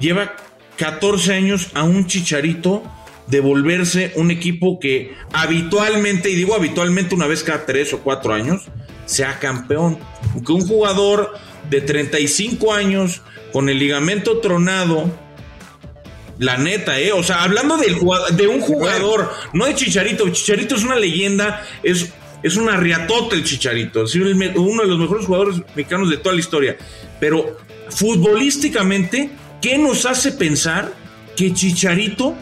lleva 0.00 0.36
14 0.76 1.34
años 1.34 1.70
a 1.74 1.82
un 1.82 2.06
chicharito 2.06 2.82
de 3.26 3.40
volverse 3.40 4.12
un 4.16 4.30
equipo 4.30 4.78
que 4.80 5.14
habitualmente, 5.32 6.30
y 6.30 6.34
digo 6.34 6.54
habitualmente 6.54 7.14
una 7.14 7.26
vez 7.26 7.42
cada 7.42 7.66
3 7.66 7.94
o 7.94 7.98
4 8.00 8.32
años, 8.32 8.68
sea 9.08 9.38
campeón? 9.38 9.98
Que 10.46 10.52
un 10.52 10.66
jugador 10.66 11.32
de 11.68 11.80
35 11.80 12.72
años 12.72 13.22
con 13.52 13.68
el 13.68 13.78
ligamento 13.78 14.38
tronado, 14.38 15.10
la 16.38 16.56
neta, 16.56 17.00
¿eh? 17.00 17.12
O 17.12 17.22
sea, 17.22 17.42
hablando 17.42 17.76
del 17.78 17.96
de 18.36 18.46
un 18.46 18.60
jugador, 18.60 19.32
no 19.54 19.64
de 19.64 19.74
Chicharito. 19.74 20.28
Chicharito 20.28 20.76
es 20.76 20.84
una 20.84 20.96
leyenda, 20.96 21.64
es, 21.82 22.12
es 22.42 22.56
una 22.56 22.76
riatota 22.76 23.34
el 23.34 23.44
Chicharito. 23.44 24.04
Es 24.04 24.14
uno 24.14 24.82
de 24.82 24.88
los 24.88 24.98
mejores 24.98 25.26
jugadores 25.26 25.56
mexicanos 25.74 26.10
de 26.10 26.18
toda 26.18 26.34
la 26.34 26.40
historia. 26.40 26.76
Pero 27.18 27.56
futbolísticamente, 27.88 29.30
¿qué 29.60 29.78
nos 29.78 30.06
hace 30.06 30.32
pensar 30.32 30.92
que 31.34 31.52
Chicharito 31.54 32.36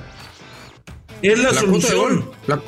es 1.23 1.39
la, 1.39 1.53
La 1.53 1.61
solución? 1.61 2.31
La, 2.47 2.61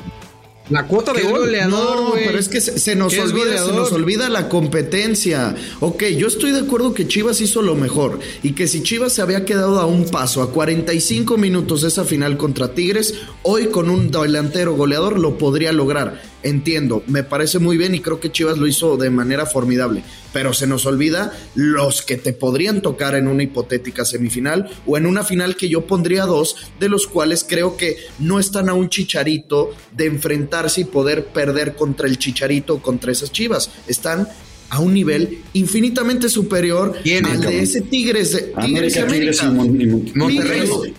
la 0.69 0.85
cuota 0.87 1.13
de 1.13 1.21
¿Qué 1.21 1.27
gol. 1.27 1.39
goleador, 1.41 1.95
No, 1.95 2.13
pero 2.13 2.37
es 2.37 2.47
que 2.47 2.61
se, 2.61 2.79
se 2.79 2.95
nos 2.95 3.13
¿Qué 3.13 3.19
es 3.19 3.31
olvida, 3.31 3.65
se 3.65 3.71
nos 3.71 3.91
olvida 3.91 4.29
la 4.29 4.49
competencia. 4.49 5.55
Ok, 5.79 6.03
yo 6.17 6.27
estoy 6.27 6.51
de 6.51 6.59
acuerdo 6.59 6.93
que 6.93 7.07
Chivas 7.07 7.41
hizo 7.41 7.61
lo 7.61 7.75
mejor 7.75 8.19
y 8.43 8.53
que 8.53 8.67
si 8.67 8.83
Chivas 8.83 9.13
se 9.13 9.21
había 9.21 9.45
quedado 9.45 9.79
a 9.79 9.85
un 9.85 10.05
paso, 10.05 10.41
a 10.41 10.51
45 10.51 11.37
minutos 11.37 11.81
de 11.81 11.87
esa 11.87 12.05
final 12.05 12.37
contra 12.37 12.73
Tigres, 12.73 13.15
hoy 13.43 13.67
con 13.67 13.89
un 13.89 14.11
delantero 14.11 14.75
goleador 14.75 15.19
lo 15.19 15.37
podría 15.37 15.71
lograr. 15.71 16.21
Entiendo, 16.41 17.03
me 17.07 17.23
parece 17.23 17.59
muy 17.59 17.75
bien 17.75 17.93
y 17.95 17.99
creo 17.99 18.21
que 18.21 18.31
Chivas 18.31 18.57
lo 18.57 18.65
hizo 18.65 18.95
de 18.95 19.09
manera 19.09 19.45
formidable, 19.45 20.03
pero 20.31 20.53
se 20.53 20.67
nos 20.67 20.85
olvida 20.85 21.33
los 21.53 22.01
que 22.01 22.15
te 22.15 22.31
podrían 22.31 22.81
tocar 22.81 23.15
en 23.15 23.27
una 23.27 23.43
hipotética 23.43 24.05
semifinal 24.05 24.69
o 24.85 24.95
en 24.97 25.05
una 25.05 25.23
final 25.23 25.57
que 25.57 25.67
yo 25.67 25.85
pondría 25.85 26.25
dos, 26.25 26.55
de 26.79 26.87
los 26.87 27.07
cuales 27.07 27.45
creo 27.47 27.75
que 27.75 27.97
no 28.19 28.39
están 28.39 28.69
a 28.69 28.73
un 28.73 28.87
chicharito 28.87 29.71
de 29.91 30.05
enfrentarse 30.05 30.81
y 30.81 30.85
poder 30.85 31.25
perder 31.25 31.75
contra 31.75 32.07
el 32.07 32.17
chicharito 32.17 32.75
o 32.75 32.81
contra 32.81 33.11
esas 33.11 33.33
Chivas, 33.33 33.69
están 33.87 34.27
a 34.69 34.79
un 34.79 34.93
nivel 34.93 35.39
infinitamente 35.53 36.29
superior 36.29 36.95
¿Quién, 37.03 37.25
al 37.25 37.41
de 37.41 37.59
ese 37.63 37.81
Tigres 37.81 38.31
de 38.31 38.53
Tigres 38.61 38.95
y 38.95 38.99
América, 38.99 39.41
Tigres 39.41 39.41
América. 39.41 39.45
y 39.45 39.51
Mon- 39.51 39.81
y 39.81 39.85
Mon- 39.87 40.11
Monterrey. 40.35 40.61
Tigres. 40.61 40.93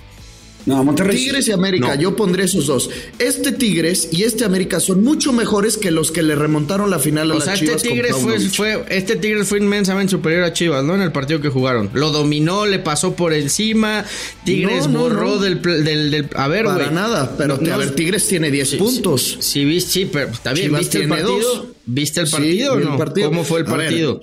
No, 0.67 0.85
Monterrey. 0.85 1.17
Tigres 1.17 1.49
y 1.49 1.53
América, 1.53 1.95
No. 1.97 2.01
yo 2.01 2.17
pondré 2.17 2.45
esos 2.45 2.67
dos. 2.67 2.91
Este 3.19 3.53
Tigres 3.53 4.09
y 4.13 4.25
este 4.25 4.45
América 4.45 4.79
son 4.81 5.03
mucho 5.03 5.33
mejores 5.33 5.77
que 5.79 5.91
los 5.91 6.11
que 6.11 6.23
le 6.23 6.35
remontaron 6.35 6.91
la 6.91 6.99
final 6.99 7.31
a 7.31 7.35
O 7.35 7.39
las 7.39 7.45
sea, 7.45 7.55
este 7.55 7.67
Chivas. 7.67 7.83
con 7.83 7.93
Tigres 8.33 8.57
fue, 8.57 8.85
este 8.91 9.17
Tigres 9.17 9.49
fue 9.49 9.59
inmensamente 9.59 10.11
superior 10.11 10.45
a 10.45 10.53
Chivas, 10.53 10.85
¿no? 10.85 10.95
En 10.95 11.01
el 11.03 11.13
partido 11.13 11.41
que 11.41 11.49
jugaron. 11.49 11.91
Lo 11.95 12.11
dominó, 12.11 12.67
le 12.67 12.79
pasó 12.79 13.17
por 13.17 13.33
encima. 13.33 14.05
Tigres 14.45 14.87
No, 14.87 14.93
no, 14.93 14.99
borró 15.01 15.27
no. 15.37 15.39
Del, 15.39 15.63
del, 15.63 16.11
del- 16.11 16.29
A 16.37 16.47
ver, 16.49 16.65
güey. 16.65 16.77
Para 16.77 16.91
nada, 16.91 17.35
pero 17.39 17.59
No, 17.61 17.75
a 17.75 17.77
ver, 17.79 17.95
Tigres 17.95 18.27
tiene 18.27 18.51
10 18.51 18.75
puntos. 18.75 19.39
Sí, 19.41 19.61
sí, 19.61 19.65
viste- 19.65 19.91
sí, 19.93 20.11
pero 20.13 20.29
está 20.31 20.53
bien. 20.53 20.67
Chivas 20.67 20.81
¿Viste 20.81 20.99
el 20.99 21.07
tiene 21.09 21.23
partido? 21.23 21.55
dos. 21.55 21.65
¿Viste 21.87 22.21
el 22.21 22.27
Sí, 22.27 22.33
partido 22.33 22.73
o 22.75 22.79
el 22.79 22.85
no? 22.85 22.97
partido. 22.99 23.29
¿Cómo 23.29 23.45
fue 23.45 23.61
el 23.61 23.65
partido? 23.65 24.21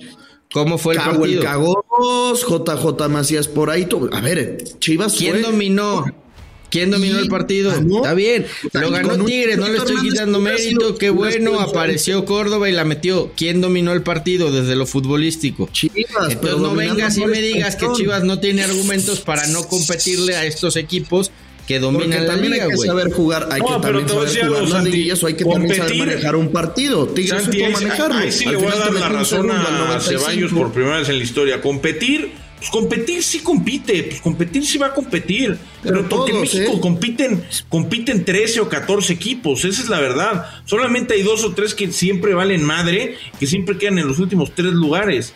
¿Cómo 0.50 0.78
fue 0.78 0.94
el 0.94 1.00
Cago 1.00 1.10
el 1.12 1.18
partido? 1.20 1.42
cagó 1.42 1.84
dos, 2.00 2.42
JJ 2.46 3.08
Macías 3.10 3.48
por 3.48 3.68
ahí. 3.70 3.86
A 4.12 4.20
ver, 4.22 4.56
Chivas 4.78 5.14
¿Quién 5.14 5.32
fue- 5.34 5.42
dominó? 5.42 6.06
¿Quién 6.70 6.90
dominó 6.90 7.18
el 7.18 7.28
partido? 7.28 7.72
Está 7.72 8.14
bien. 8.14 8.46
Lo 8.72 8.90
ganó 8.90 9.24
Tigres, 9.24 9.56
no 9.58 9.68
le 9.68 9.78
estoy 9.78 9.96
quitando 10.02 10.38
mérito. 10.40 10.96
Qué 10.96 11.10
bueno, 11.10 11.60
apareció 11.60 12.24
Córdoba 12.24 12.68
y 12.68 12.72
la 12.72 12.84
metió. 12.84 13.32
¿Quién 13.36 13.60
dominó 13.60 13.92
el 13.92 14.02
partido 14.02 14.52
desde 14.52 14.76
lo 14.76 14.86
futbolístico? 14.86 15.68
Chivas. 15.72 16.30
Entonces 16.30 16.58
no 16.58 16.74
vengas 16.74 17.16
y 17.16 17.24
me 17.26 17.40
digas 17.40 17.76
que 17.76 17.86
Chivas 17.94 18.22
no 18.24 18.38
tiene 18.38 18.62
argumentos 18.62 19.20
para 19.20 19.46
no 19.46 19.66
competirle 19.66 20.36
a 20.36 20.44
estos 20.44 20.76
equipos 20.76 21.30
que 21.66 21.78
dominan 21.80 22.22
la 22.26 22.32
también 22.32 22.52
liga, 22.52 22.64
hay 22.64 22.70
que 22.70 22.76
güey. 22.76 22.88
saber 22.88 23.12
jugar, 23.12 23.48
hay 23.52 23.60
No, 23.60 23.66
que 23.66 23.82
también 23.86 24.08
saber 24.08 24.28
jugar 24.28 24.44
algo, 24.46 24.60
las 24.60 24.70
Santi. 24.70 24.90
liguillas 24.90 25.22
o 25.22 25.26
hay 25.26 25.34
que 25.34 25.44
también 25.44 25.76
saber 25.76 25.96
manejar 25.98 26.36
un 26.36 26.48
partido. 26.50 27.06
Tigres 27.08 27.42
Santi, 27.42 27.58
supo 27.58 27.70
manejarlo. 27.72 28.14
ahí 28.16 28.32
sí 28.32 28.46
le 28.46 28.56
voy 28.56 28.68
a 28.68 28.76
dar 28.76 28.92
la 28.94 29.08
razón 29.10 29.50
a 29.50 29.58
95. 29.70 30.00
Ceballos 30.20 30.52
por 30.52 30.72
primera 30.72 30.98
vez 30.98 31.08
en 31.10 31.18
la 31.18 31.24
historia. 31.24 31.60
Competir, 31.60 32.32
pues 32.58 32.70
competir 32.70 33.22
sí 33.22 33.38
compite, 33.40 34.02
pues 34.04 34.20
competir 34.20 34.66
sí 34.66 34.78
va 34.78 34.88
a 34.88 34.94
competir. 34.94 35.56
Pero, 35.82 35.96
Pero 36.02 36.08
porque 36.08 36.32
en 36.32 36.40
México 36.40 36.72
¿eh? 36.76 36.80
compiten, 36.80 37.44
compiten 37.68 38.24
13 38.24 38.60
o 38.60 38.68
14 38.68 39.12
equipos, 39.12 39.64
esa 39.64 39.80
es 39.82 39.88
la 39.88 40.00
verdad. 40.00 40.46
Solamente 40.64 41.14
hay 41.14 41.22
dos 41.22 41.44
o 41.44 41.54
tres 41.54 41.74
que 41.74 41.90
siempre 41.92 42.34
valen 42.34 42.64
madre, 42.64 43.16
que 43.38 43.46
siempre 43.46 43.78
quedan 43.78 43.98
en 43.98 44.08
los 44.08 44.18
últimos 44.18 44.52
tres 44.54 44.72
lugares. 44.72 45.34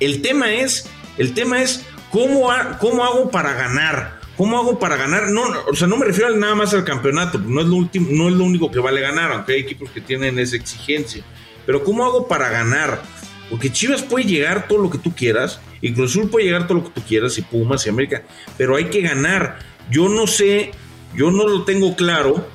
El 0.00 0.22
tema 0.22 0.52
es, 0.54 0.88
el 1.18 1.34
tema 1.34 1.62
es 1.62 1.84
cómo, 2.10 2.50
ha- 2.50 2.78
cómo 2.78 3.04
hago 3.04 3.30
para 3.30 3.52
ganar. 3.54 4.20
¿Cómo 4.36 4.58
hago 4.58 4.78
para 4.78 4.96
ganar? 4.96 5.30
No, 5.30 5.42
o 5.70 5.76
sea, 5.76 5.86
no 5.86 5.98
me 5.98 6.06
refiero 6.06 6.34
nada 6.36 6.54
más 6.54 6.72
al 6.72 6.84
campeonato, 6.84 7.38
no 7.38 7.60
es 7.60 7.66
lo 7.66 7.76
último, 7.76 8.08
no 8.10 8.28
es 8.28 8.34
lo 8.34 8.44
único 8.44 8.70
que 8.72 8.78
vale 8.80 9.00
ganar, 9.02 9.30
aunque 9.30 9.52
hay 9.52 9.60
equipos 9.60 9.90
que 9.90 10.00
tienen 10.00 10.38
esa 10.38 10.56
exigencia. 10.56 11.22
Pero 11.66 11.84
¿cómo 11.84 12.02
hago 12.04 12.26
para 12.26 12.48
ganar? 12.48 13.02
Porque 13.50 13.70
Chivas 13.70 14.02
puede 14.02 14.24
llegar 14.24 14.66
todo 14.66 14.78
lo 14.78 14.90
que 14.90 14.96
tú 14.98 15.14
quieras, 15.14 15.60
y 15.82 15.92
Cruz 15.92 16.12
Azul 16.12 16.30
puede 16.30 16.46
llegar 16.46 16.66
todo 16.66 16.78
lo 16.78 16.84
que 16.84 17.00
tú 17.00 17.02
quieras, 17.06 17.36
y 17.36 17.42
Pumas 17.42 17.84
y 17.84 17.90
América, 17.90 18.22
pero 18.56 18.76
hay 18.76 18.86
que 18.86 19.02
ganar. 19.02 19.58
Yo 19.90 20.08
no 20.08 20.26
sé, 20.26 20.70
yo 21.14 21.30
no 21.30 21.46
lo 21.46 21.64
tengo 21.64 21.94
claro, 21.96 22.46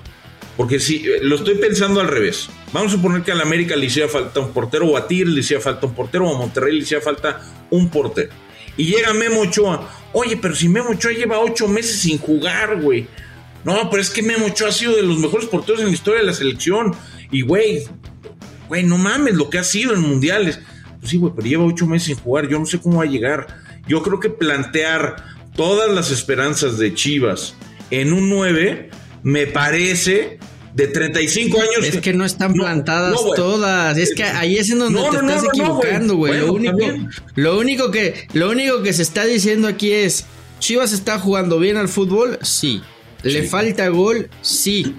porque 0.55 0.79
si 0.79 1.05
eh, 1.05 1.19
lo 1.21 1.35
estoy 1.35 1.55
pensando 1.55 1.99
al 2.01 2.07
revés. 2.07 2.49
Vamos 2.73 2.91
a 2.91 2.95
suponer 2.95 3.21
que 3.21 3.31
a 3.31 3.35
la 3.35 3.43
América 3.43 3.75
le 3.75 3.85
hiciera 3.85 4.09
falta 4.09 4.39
un 4.39 4.51
portero, 4.51 4.87
o 4.87 4.97
a 4.97 5.07
Tigres 5.07 5.33
le 5.33 5.41
hiciera 5.41 5.61
falta 5.61 5.85
un 5.85 5.93
portero, 5.93 6.27
o 6.27 6.35
a 6.35 6.39
Monterrey 6.39 6.73
le 6.73 6.79
hiciera 6.79 7.03
falta 7.03 7.41
un 7.69 7.89
portero. 7.89 8.29
Y 8.77 8.85
llega 8.85 9.13
Memo 9.13 9.41
Ochoa. 9.41 9.89
Oye, 10.13 10.37
pero 10.37 10.55
si 10.55 10.69
Memo 10.69 10.91
Ochoa 10.91 11.11
lleva 11.11 11.39
ocho 11.39 11.67
meses 11.67 11.99
sin 11.99 12.17
jugar, 12.17 12.81
güey. 12.81 13.07
No, 13.63 13.89
pero 13.89 14.01
es 14.01 14.09
que 14.09 14.21
Memo 14.21 14.45
Ochoa 14.45 14.69
ha 14.69 14.71
sido 14.71 14.95
de 14.95 15.03
los 15.03 15.17
mejores 15.17 15.47
porteros 15.47 15.81
en 15.81 15.87
la 15.87 15.93
historia 15.93 16.21
de 16.21 16.27
la 16.27 16.33
selección. 16.33 16.95
Y, 17.31 17.41
güey, 17.41 17.83
güey, 18.67 18.83
no 18.83 18.97
mames 18.97 19.35
lo 19.35 19.49
que 19.49 19.57
ha 19.57 19.63
sido 19.63 19.93
en 19.93 20.01
mundiales. 20.01 20.59
Pues 21.07 21.11
sí, 21.11 21.17
güey, 21.19 21.31
pero 21.33 21.47
lleva 21.47 21.63
ocho 21.63 21.87
meses 21.87 22.07
sin 22.07 22.17
jugar. 22.17 22.49
Yo 22.49 22.59
no 22.59 22.65
sé 22.65 22.79
cómo 22.79 22.97
va 22.97 23.05
a 23.05 23.07
llegar. 23.07 23.47
Yo 23.87 24.03
creo 24.03 24.19
que 24.19 24.29
plantear 24.29 25.15
todas 25.55 25.89
las 25.89 26.11
esperanzas 26.11 26.77
de 26.77 26.93
Chivas 26.93 27.53
en 27.91 28.11
un 28.11 28.29
9 28.29 28.89
me 29.23 29.47
parece 29.47 30.37
de 30.73 30.87
35 30.87 31.57
años. 31.61 31.85
Es 31.87 32.01
que 32.01 32.11
no 32.13 32.25
están 32.25 32.51
plantadas 32.51 33.13
no, 33.13 33.31
todas. 33.31 33.97
Es 33.97 34.13
que 34.13 34.23
ahí 34.23 34.57
es 34.57 34.69
en 34.69 34.79
donde 34.79 34.99
No, 34.99 35.09
te 35.09 35.15
estás 35.15 35.43
güey. 35.43 35.49
equivocando, 35.53 36.15
güey. 36.17 36.33
lo, 36.41 36.51
Bueno, 36.51 36.53
único, 36.53 36.77
también. 36.77 37.09
lo, 37.35 37.57
único 37.57 37.89
que, 37.89 38.27
lo 38.33 38.49
único 38.51 38.83
que 38.83 38.91
se 38.91 39.01
está 39.03 39.23
diciendo 39.23 39.69
aquí 39.69 39.93
es: 39.93 40.25
Chivas 40.59 40.91
está 40.91 41.19
jugando 41.19 41.57
bien 41.57 41.77
al 41.77 41.87
fútbol, 41.87 42.37
sí. 42.41 42.81
Le 43.23 43.43
falta 43.43 43.87
gol, 43.87 44.29
sí. 44.41 44.93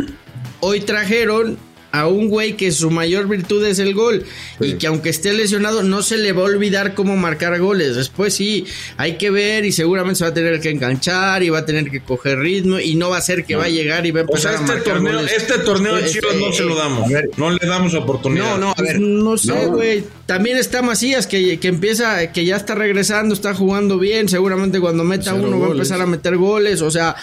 Hoy 0.60 0.80
trajeron 0.80 1.58
a 1.90 2.07
un 2.07 2.29
güey 2.29 2.57
que 2.57 2.70
su 2.70 2.90
mayor 2.90 3.29
virtud 3.29 3.64
es 3.64 3.79
el 3.79 3.94
gol 3.94 4.24
y 4.61 4.74
que 4.74 4.87
aunque 4.88 5.09
esté 5.09 5.33
lesionado 5.33 5.83
no 5.83 6.03
se 6.03 6.18
le 6.18 6.33
va 6.33 6.42
a 6.42 6.44
olvidar 6.44 6.94
cómo 6.94 7.16
marcar 7.16 7.59
goles. 7.59 7.96
Después 7.96 8.35
sí, 8.35 8.66
hay 8.98 9.16
que 9.16 9.31
ver 9.31 9.64
y 9.64 9.72
seguramente 9.72 10.18
se 10.18 10.24
va 10.24 10.31
a 10.31 10.35
tener 10.35 10.61
que 10.61 10.70
enganchar 10.70 11.42
y 11.42 11.48
va 11.48 11.61
a 11.61 11.64
tener 11.64 11.90
que 11.90 12.01
coger 12.01 12.38
ritmo 12.40 12.79
y 12.79 12.94
no 12.94 13.09
va 13.11 13.16
a 13.16 13.20
ser 13.22 13.44
que 13.44 13.57
va 13.57 13.64
a 13.64 13.68
llegar 13.70 14.05
y 14.05 14.11
va 14.11 14.20
a 14.20 14.24
O 14.24 14.27
empezar 14.27 14.53
sea, 14.53 14.61
a 14.61 14.62
este 14.64 14.74
marcar 14.74 14.94
torneo, 14.94 15.14
goles. 15.14 15.33
este 15.33 15.59
torneo 15.61 15.96
a 15.96 16.01
Pues, 16.01 16.12
Chivas 16.12 16.37
no 16.37 16.53
se 16.53 16.62
lo 16.64 16.74
damos. 16.77 17.05
a 17.07 17.09
ver. 17.09 17.31
No 17.38 17.51
le 17.51 17.66
damos 17.66 17.94
oportunidad. 17.94 18.44
No, 18.44 18.59
no, 18.59 18.74
a 18.77 18.83
ver. 18.83 19.01
no 19.01 19.38
sé, 19.38 19.48
no. 19.66 19.72
güey. 19.72 20.05
También 20.27 20.59
está 20.59 20.83
Macías, 20.83 21.27
que, 21.27 21.59
que 21.59 21.68
empieza, 21.68 22.33
que 22.33 22.44
ya 22.44 22.57
está 22.57 22.74
regresando, 22.74 23.35
está 23.35 23.55
jugando 23.55 23.98
bien. 23.98 24.29
Seguramente 24.29 24.79
cuando 24.79 25.05
meta 25.05 25.33
Cero 25.35 25.44
uno 25.46 25.59
va 25.59 25.68
a 25.68 25.70
empezar 25.70 26.01
a 26.03 26.07
meter 26.07 26.37
goles. 26.37 26.83
O 26.83 26.90
sea, 26.90 27.16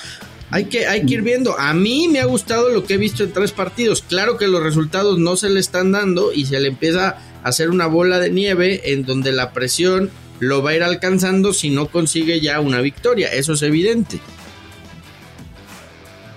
hay 0.52 0.66
que, 0.66 0.88
hay 0.88 1.06
que 1.06 1.16
ir 1.16 1.22
viendo. 1.22 1.58
A 1.60 1.74
mí 1.74 2.08
me 2.08 2.20
ha 2.20 2.26
gustado 2.26 2.70
lo 2.70 2.84
que 2.86 2.94
he 2.96 2.98
visto 2.98 3.24
en 3.24 3.32
tres 3.34 3.52
partidos. 3.52 4.04
Claro 4.08 4.38
que 4.38 4.48
los 4.48 4.62
resultados 4.64 5.18
no 5.20 5.36
se 5.36 5.50
le 5.50 5.60
están 5.60 5.92
dando 5.92 6.32
y 6.34 6.46
se 6.46 6.60
le 6.60 6.68
empieza 6.70 7.18
a 7.44 7.48
hacer 7.50 7.70
una 7.70 7.88
bola 7.88 8.20
de 8.20 8.30
nieve 8.30 8.92
en 8.94 9.04
donde 9.06 9.32
la 9.32 9.52
presión 9.54 10.10
lo 10.40 10.62
va 10.62 10.72
a 10.72 10.76
ir 10.76 10.84
alcanzando 10.84 11.54
si 11.54 11.70
no 11.70 11.88
consigue 11.88 12.40
ya 12.42 12.60
una 12.60 12.82
victoria. 12.82 13.30
Eso 13.30 13.54
es 13.54 13.62
evidente. 13.62 14.20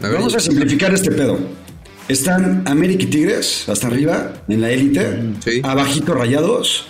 A 0.00 0.04
ver, 0.08 0.14
Vamos 0.14 0.34
a 0.34 0.40
simplificar 0.40 0.94
este 0.94 1.10
pedo. 1.10 1.38
Están 2.08 2.62
América 2.66 3.02
y 3.04 3.06
Tigres 3.06 3.68
hasta 3.68 3.88
arriba 3.88 4.32
en 4.48 4.60
la 4.62 4.70
élite, 4.70 5.20
Sí. 5.44 5.60
abajito 5.62 6.14
Rayados. 6.14 6.86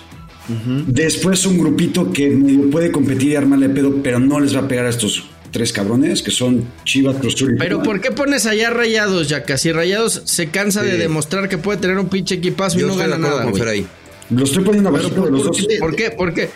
Después 0.87 1.45
un 1.45 1.59
grupito 1.59 2.11
que 2.13 2.31
medio 2.31 2.71
puede 2.71 2.91
competir 2.91 3.33
y 3.33 3.37
armarle 3.37 3.69
pedo, 3.69 3.97
pero 4.03 4.19
no 4.19 4.41
les 4.41 4.55
va 4.57 4.61
a 4.61 4.69
pegar 4.69 4.87
a 4.87 4.89
estos 4.91 5.25
tres 5.59 5.73
cabrones 5.73 6.23
que 6.23 6.31
son 6.31 6.65
Chivas, 6.85 7.17
Cruz 7.17 7.35
Azul 7.35 7.55
y 7.55 7.59
Pero. 7.59 7.83
¿por 7.83 8.01
qué 8.01 8.11
pones 8.13 8.47
allá 8.47 8.71
Rayados, 8.71 9.29
ya 9.29 9.43
casi 9.43 9.73
Rayados 9.73 10.23
se 10.25 10.49
cansa 10.51 10.83
de 10.83 10.97
demostrar 10.97 11.49
que 11.49 11.59
puede 11.59 11.79
tener 11.79 11.99
un 11.99 12.09
pinche 12.09 12.37
equipazo 12.37 12.79
y 12.79 12.85
no 12.85 12.95
gana 12.97 13.19
nada, 13.19 13.45
ahí. 13.69 13.87
Lo 14.31 14.45
estoy 14.45 14.63
poniendo 14.65 14.93
Pero 14.93 15.09
de 15.09 15.31
los 15.31 15.43
¿por 15.43 15.47
dos. 15.57 15.67
qué? 15.69 15.77
¿Por 15.79 15.97
qué? 15.97 16.11
¿Por 16.11 16.35
qué? 16.35 16.49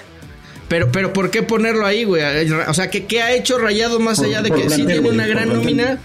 Pero, 0.68 0.90
pero, 0.92 1.12
¿por 1.12 1.30
qué 1.30 1.42
ponerlo 1.42 1.84
ahí, 1.84 2.04
güey? 2.04 2.22
O 2.68 2.72
sea, 2.74 2.88
¿qué, 2.90 3.04
qué 3.04 3.20
ha 3.22 3.34
hecho 3.34 3.58
Rayado 3.58 3.98
más 4.00 4.18
Por- 4.18 4.26
allá 4.26 4.40
de 4.42 4.50
que 4.50 4.70
sí 4.70 4.86
tiene 4.86 5.08
una 5.08 5.26
gran 5.26 5.48
nómina, 5.48 5.98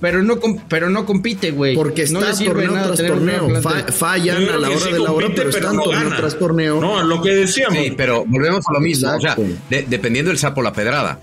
pero 0.00 0.22
no, 0.22 0.38
pero 0.68 0.88
no 0.90 1.04
compite, 1.06 1.50
güey? 1.50 1.74
Porque 1.74 2.06
no 2.06 2.20
está 2.20 2.30
le 2.30 2.36
sirve 2.36 2.52
torneo 2.64 2.72
nada 2.72 2.86
tras 2.86 2.96
tener 2.98 3.12
torneo. 3.12 3.60
Fa- 3.62 3.86
fallan 3.92 4.48
a 4.48 4.56
la 4.58 4.68
hora 4.70 4.78
sí 4.80 4.92
de 4.92 4.98
la 4.98 5.12
hora, 5.12 5.26
pero 5.34 5.36
pero 5.36 5.48
están 5.58 5.76
no 5.76 5.82
torneo 5.82 6.04
gana. 6.04 6.16
tras 6.16 6.38
torneo. 6.38 6.80
No, 6.80 7.02
lo 7.02 7.20
que 7.22 7.34
decíamos. 7.34 7.78
Sí, 7.78 7.92
pero 7.96 8.24
volvemos 8.26 8.64
a 8.68 8.72
lo 8.72 8.80
mismo. 8.80 9.10
O 9.14 9.20
sea, 9.20 9.36
de- 9.70 9.86
dependiendo 9.88 10.30
del 10.30 10.38
sapo 10.38 10.62
la 10.62 10.72
pedrada. 10.72 11.20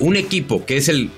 Un 0.00 0.16
equipo 0.16 0.64
que 0.64 0.76
es 0.76 0.88
el 0.88 1.10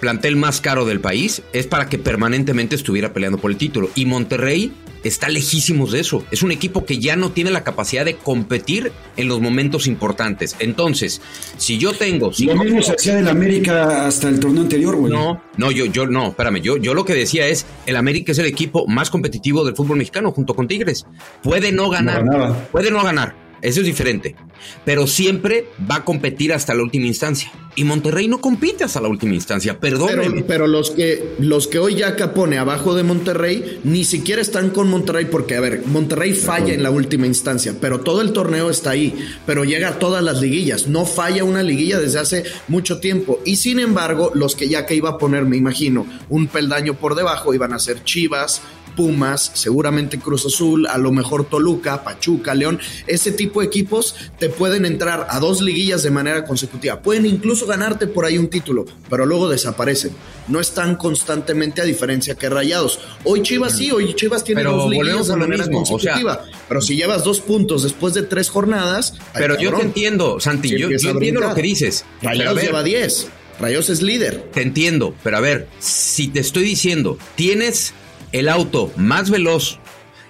plantel 0.00 0.36
más 0.36 0.60
caro 0.60 0.86
del 0.86 1.00
país 1.00 1.42
es 1.52 1.66
para 1.66 1.88
que 1.88 1.98
permanentemente 1.98 2.74
estuviera 2.74 3.12
peleando 3.12 3.38
por 3.38 3.50
el 3.50 3.56
título. 3.56 3.90
Y 3.94 4.06
Monterrey 4.06 4.72
está 5.04 5.28
lejísimos 5.28 5.92
de 5.92 6.00
eso. 6.00 6.24
Es 6.30 6.42
un 6.42 6.52
equipo 6.52 6.84
que 6.84 6.98
ya 6.98 7.16
no 7.16 7.30
tiene 7.30 7.50
la 7.50 7.64
capacidad 7.64 8.04
de 8.04 8.16
competir 8.16 8.92
en 9.16 9.28
los 9.28 9.40
momentos 9.40 9.86
importantes. 9.86 10.56
Entonces, 10.58 11.20
si 11.56 11.78
yo 11.78 11.92
tengo 11.92 12.26
Lo 12.28 12.32
cinco 12.32 12.64
mismo 12.64 12.82
se 12.82 12.92
hacía 12.92 13.16
del 13.16 13.28
América 13.28 14.06
hasta 14.06 14.28
el 14.28 14.40
torneo 14.40 14.62
anterior, 14.62 14.96
güey. 14.96 15.12
no, 15.12 15.42
no, 15.56 15.70
yo, 15.70 15.86
yo, 15.86 16.06
no, 16.06 16.28
espérame, 16.28 16.60
yo, 16.60 16.76
yo 16.76 16.94
lo 16.94 17.04
que 17.04 17.14
decía 17.14 17.46
es, 17.46 17.66
el 17.86 17.96
América 17.96 18.32
es 18.32 18.38
el 18.38 18.46
equipo 18.46 18.86
más 18.86 19.10
competitivo 19.10 19.64
del 19.64 19.74
fútbol 19.74 19.98
mexicano 19.98 20.32
junto 20.32 20.54
con 20.54 20.68
Tigres. 20.68 21.06
Puede 21.42 21.72
no 21.72 21.90
ganar, 21.90 22.24
No 22.24 22.56
puede 22.72 22.90
no 22.90 23.02
ganar, 23.02 23.34
eso 23.62 23.80
es 23.80 23.86
diferente, 23.86 24.36
pero 24.84 25.06
siempre 25.06 25.66
va 25.90 25.96
a 25.96 26.04
competir 26.04 26.52
hasta 26.52 26.74
la 26.74 26.82
última 26.82 27.06
instancia. 27.06 27.52
Y 27.76 27.84
Monterrey 27.84 28.26
no 28.26 28.40
compite 28.40 28.82
hasta 28.84 29.00
la 29.00 29.08
última 29.08 29.34
instancia. 29.34 29.78
Pero, 29.80 30.06
pero 30.46 30.66
los 30.66 30.90
que 30.90 31.34
los 31.38 31.68
que 31.68 31.78
hoy 31.78 31.94
Yaca 31.94 32.34
pone 32.34 32.58
abajo 32.58 32.94
de 32.94 33.04
Monterrey 33.04 33.80
ni 33.84 34.04
siquiera 34.04 34.42
están 34.42 34.70
con 34.70 34.90
Monterrey 34.90 35.26
porque 35.26 35.54
a 35.54 35.60
ver, 35.60 35.82
Monterrey 35.86 36.34
falla 36.34 36.74
en 36.74 36.82
la 36.82 36.90
última 36.90 37.26
instancia, 37.26 37.76
pero 37.80 38.00
todo 38.00 38.22
el 38.22 38.32
torneo 38.32 38.70
está 38.70 38.90
ahí, 38.90 39.14
pero 39.46 39.64
llega 39.64 39.90
a 39.90 39.98
todas 39.98 40.22
las 40.22 40.40
liguillas, 40.40 40.88
no 40.88 41.06
falla 41.06 41.44
una 41.44 41.62
liguilla 41.62 42.00
desde 42.00 42.18
hace 42.18 42.44
mucho 42.66 42.98
tiempo 42.98 43.40
y 43.44 43.56
sin 43.56 43.78
embargo, 43.78 44.32
los 44.34 44.56
que 44.56 44.68
Yaca 44.68 44.92
iba 44.94 45.10
a 45.10 45.18
poner, 45.18 45.44
me 45.44 45.56
imagino, 45.56 46.06
un 46.28 46.48
peldaño 46.48 46.94
por 46.94 47.14
debajo 47.14 47.54
iban 47.54 47.72
a 47.72 47.78
ser 47.78 48.02
Chivas, 48.02 48.62
Pumas, 49.00 49.50
seguramente 49.54 50.18
Cruz 50.18 50.44
Azul, 50.44 50.86
a 50.86 50.98
lo 50.98 51.10
mejor 51.10 51.48
Toluca, 51.48 52.04
Pachuca, 52.04 52.54
León, 52.54 52.78
ese 53.06 53.32
tipo 53.32 53.60
de 53.62 53.66
equipos 53.66 54.14
te 54.38 54.50
pueden 54.50 54.84
entrar 54.84 55.26
a 55.30 55.40
dos 55.40 55.62
liguillas 55.62 56.02
de 56.02 56.10
manera 56.10 56.44
consecutiva, 56.44 57.00
pueden 57.00 57.24
incluso 57.24 57.64
ganarte 57.64 58.06
por 58.06 58.26
ahí 58.26 58.36
un 58.36 58.48
título, 58.48 58.84
pero 59.08 59.24
luego 59.24 59.48
desaparecen, 59.48 60.10
no 60.48 60.60
están 60.60 60.96
constantemente 60.96 61.80
a 61.80 61.84
diferencia 61.86 62.34
que 62.34 62.50
Rayados. 62.50 63.00
Hoy 63.24 63.40
Chivas 63.40 63.78
sí, 63.78 63.90
hoy 63.90 64.12
Chivas 64.12 64.44
tiene 64.44 64.60
Pero 64.60 64.76
dos 64.76 64.90
liguillas 64.90 65.28
de 65.28 65.36
manera 65.36 65.64
mismo, 65.64 65.80
o 65.80 65.86
sea- 65.98 66.12
consecutiva, 66.12 66.44
pero 66.68 66.82
si 66.82 66.94
llevas 66.94 67.24
dos 67.24 67.40
puntos 67.40 67.82
después 67.82 68.12
de 68.12 68.24
tres 68.24 68.50
jornadas, 68.50 69.14
pero 69.32 69.58
yo 69.58 69.72
te 69.72 69.80
entiendo, 69.80 70.40
Santi, 70.40 70.76
yo, 70.78 70.90
entiendo 70.90 71.40
lo 71.40 71.54
que 71.54 71.62
dices. 71.62 72.04
Rayados 72.20 72.56
ver, 72.56 72.64
lleva 72.66 72.82
10, 72.82 73.28
Rayados 73.60 73.88
es 73.88 74.02
líder. 74.02 74.42
Te 74.52 74.60
entiendo, 74.62 75.14
pero 75.22 75.36
a 75.38 75.40
ver, 75.40 75.68
si 75.78 76.28
te 76.28 76.40
estoy 76.40 76.64
diciendo, 76.64 77.18
tienes 77.34 77.94
el 78.32 78.48
auto 78.48 78.92
más 78.96 79.30
veloz, 79.30 79.78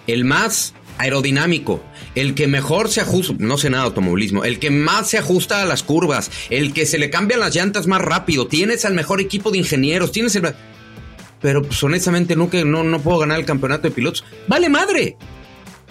el 0.07 0.25
más 0.25 0.75
aerodinámico, 0.99 1.83
el 2.15 2.35
que 2.35 2.47
mejor 2.47 2.89
se 2.91 3.01
ajusta, 3.01 3.35
no 3.39 3.57
sé 3.57 3.71
nada 3.71 3.85
de 3.85 3.89
automovilismo, 3.89 4.45
el 4.45 4.59
que 4.59 4.71
más 4.71 5.09
se 5.09 5.19
ajusta 5.19 5.63
a 5.63 5.65
las 5.67 5.83
curvas, 5.83 6.31
el 6.51 6.73
que 6.75 6.85
se 6.87 6.99
le 6.99 7.09
cambian 7.11 7.41
las 7.41 7.55
llantas 7.55 7.87
más 7.87 8.03
rápido, 8.03 8.47
tienes 8.47 8.85
al 8.85 8.95
mejor 8.95 9.21
equipo 9.21 9.51
de 9.51 9.59
ingenieros, 9.59 10.13
tienes 10.13 10.37
el... 10.37 10.55
Pero 11.41 11.63
pues 11.63 11.83
honestamente 11.83 12.37
nunca, 12.37 12.63
no, 12.65 12.85
no 12.85 13.01
puedo 13.01 13.19
ganar 13.21 13.39
el 13.39 13.47
campeonato 13.47 13.85
de 13.85 13.93
pilotos. 13.93 14.25
Vale 14.47 14.69
madre. 14.69 15.17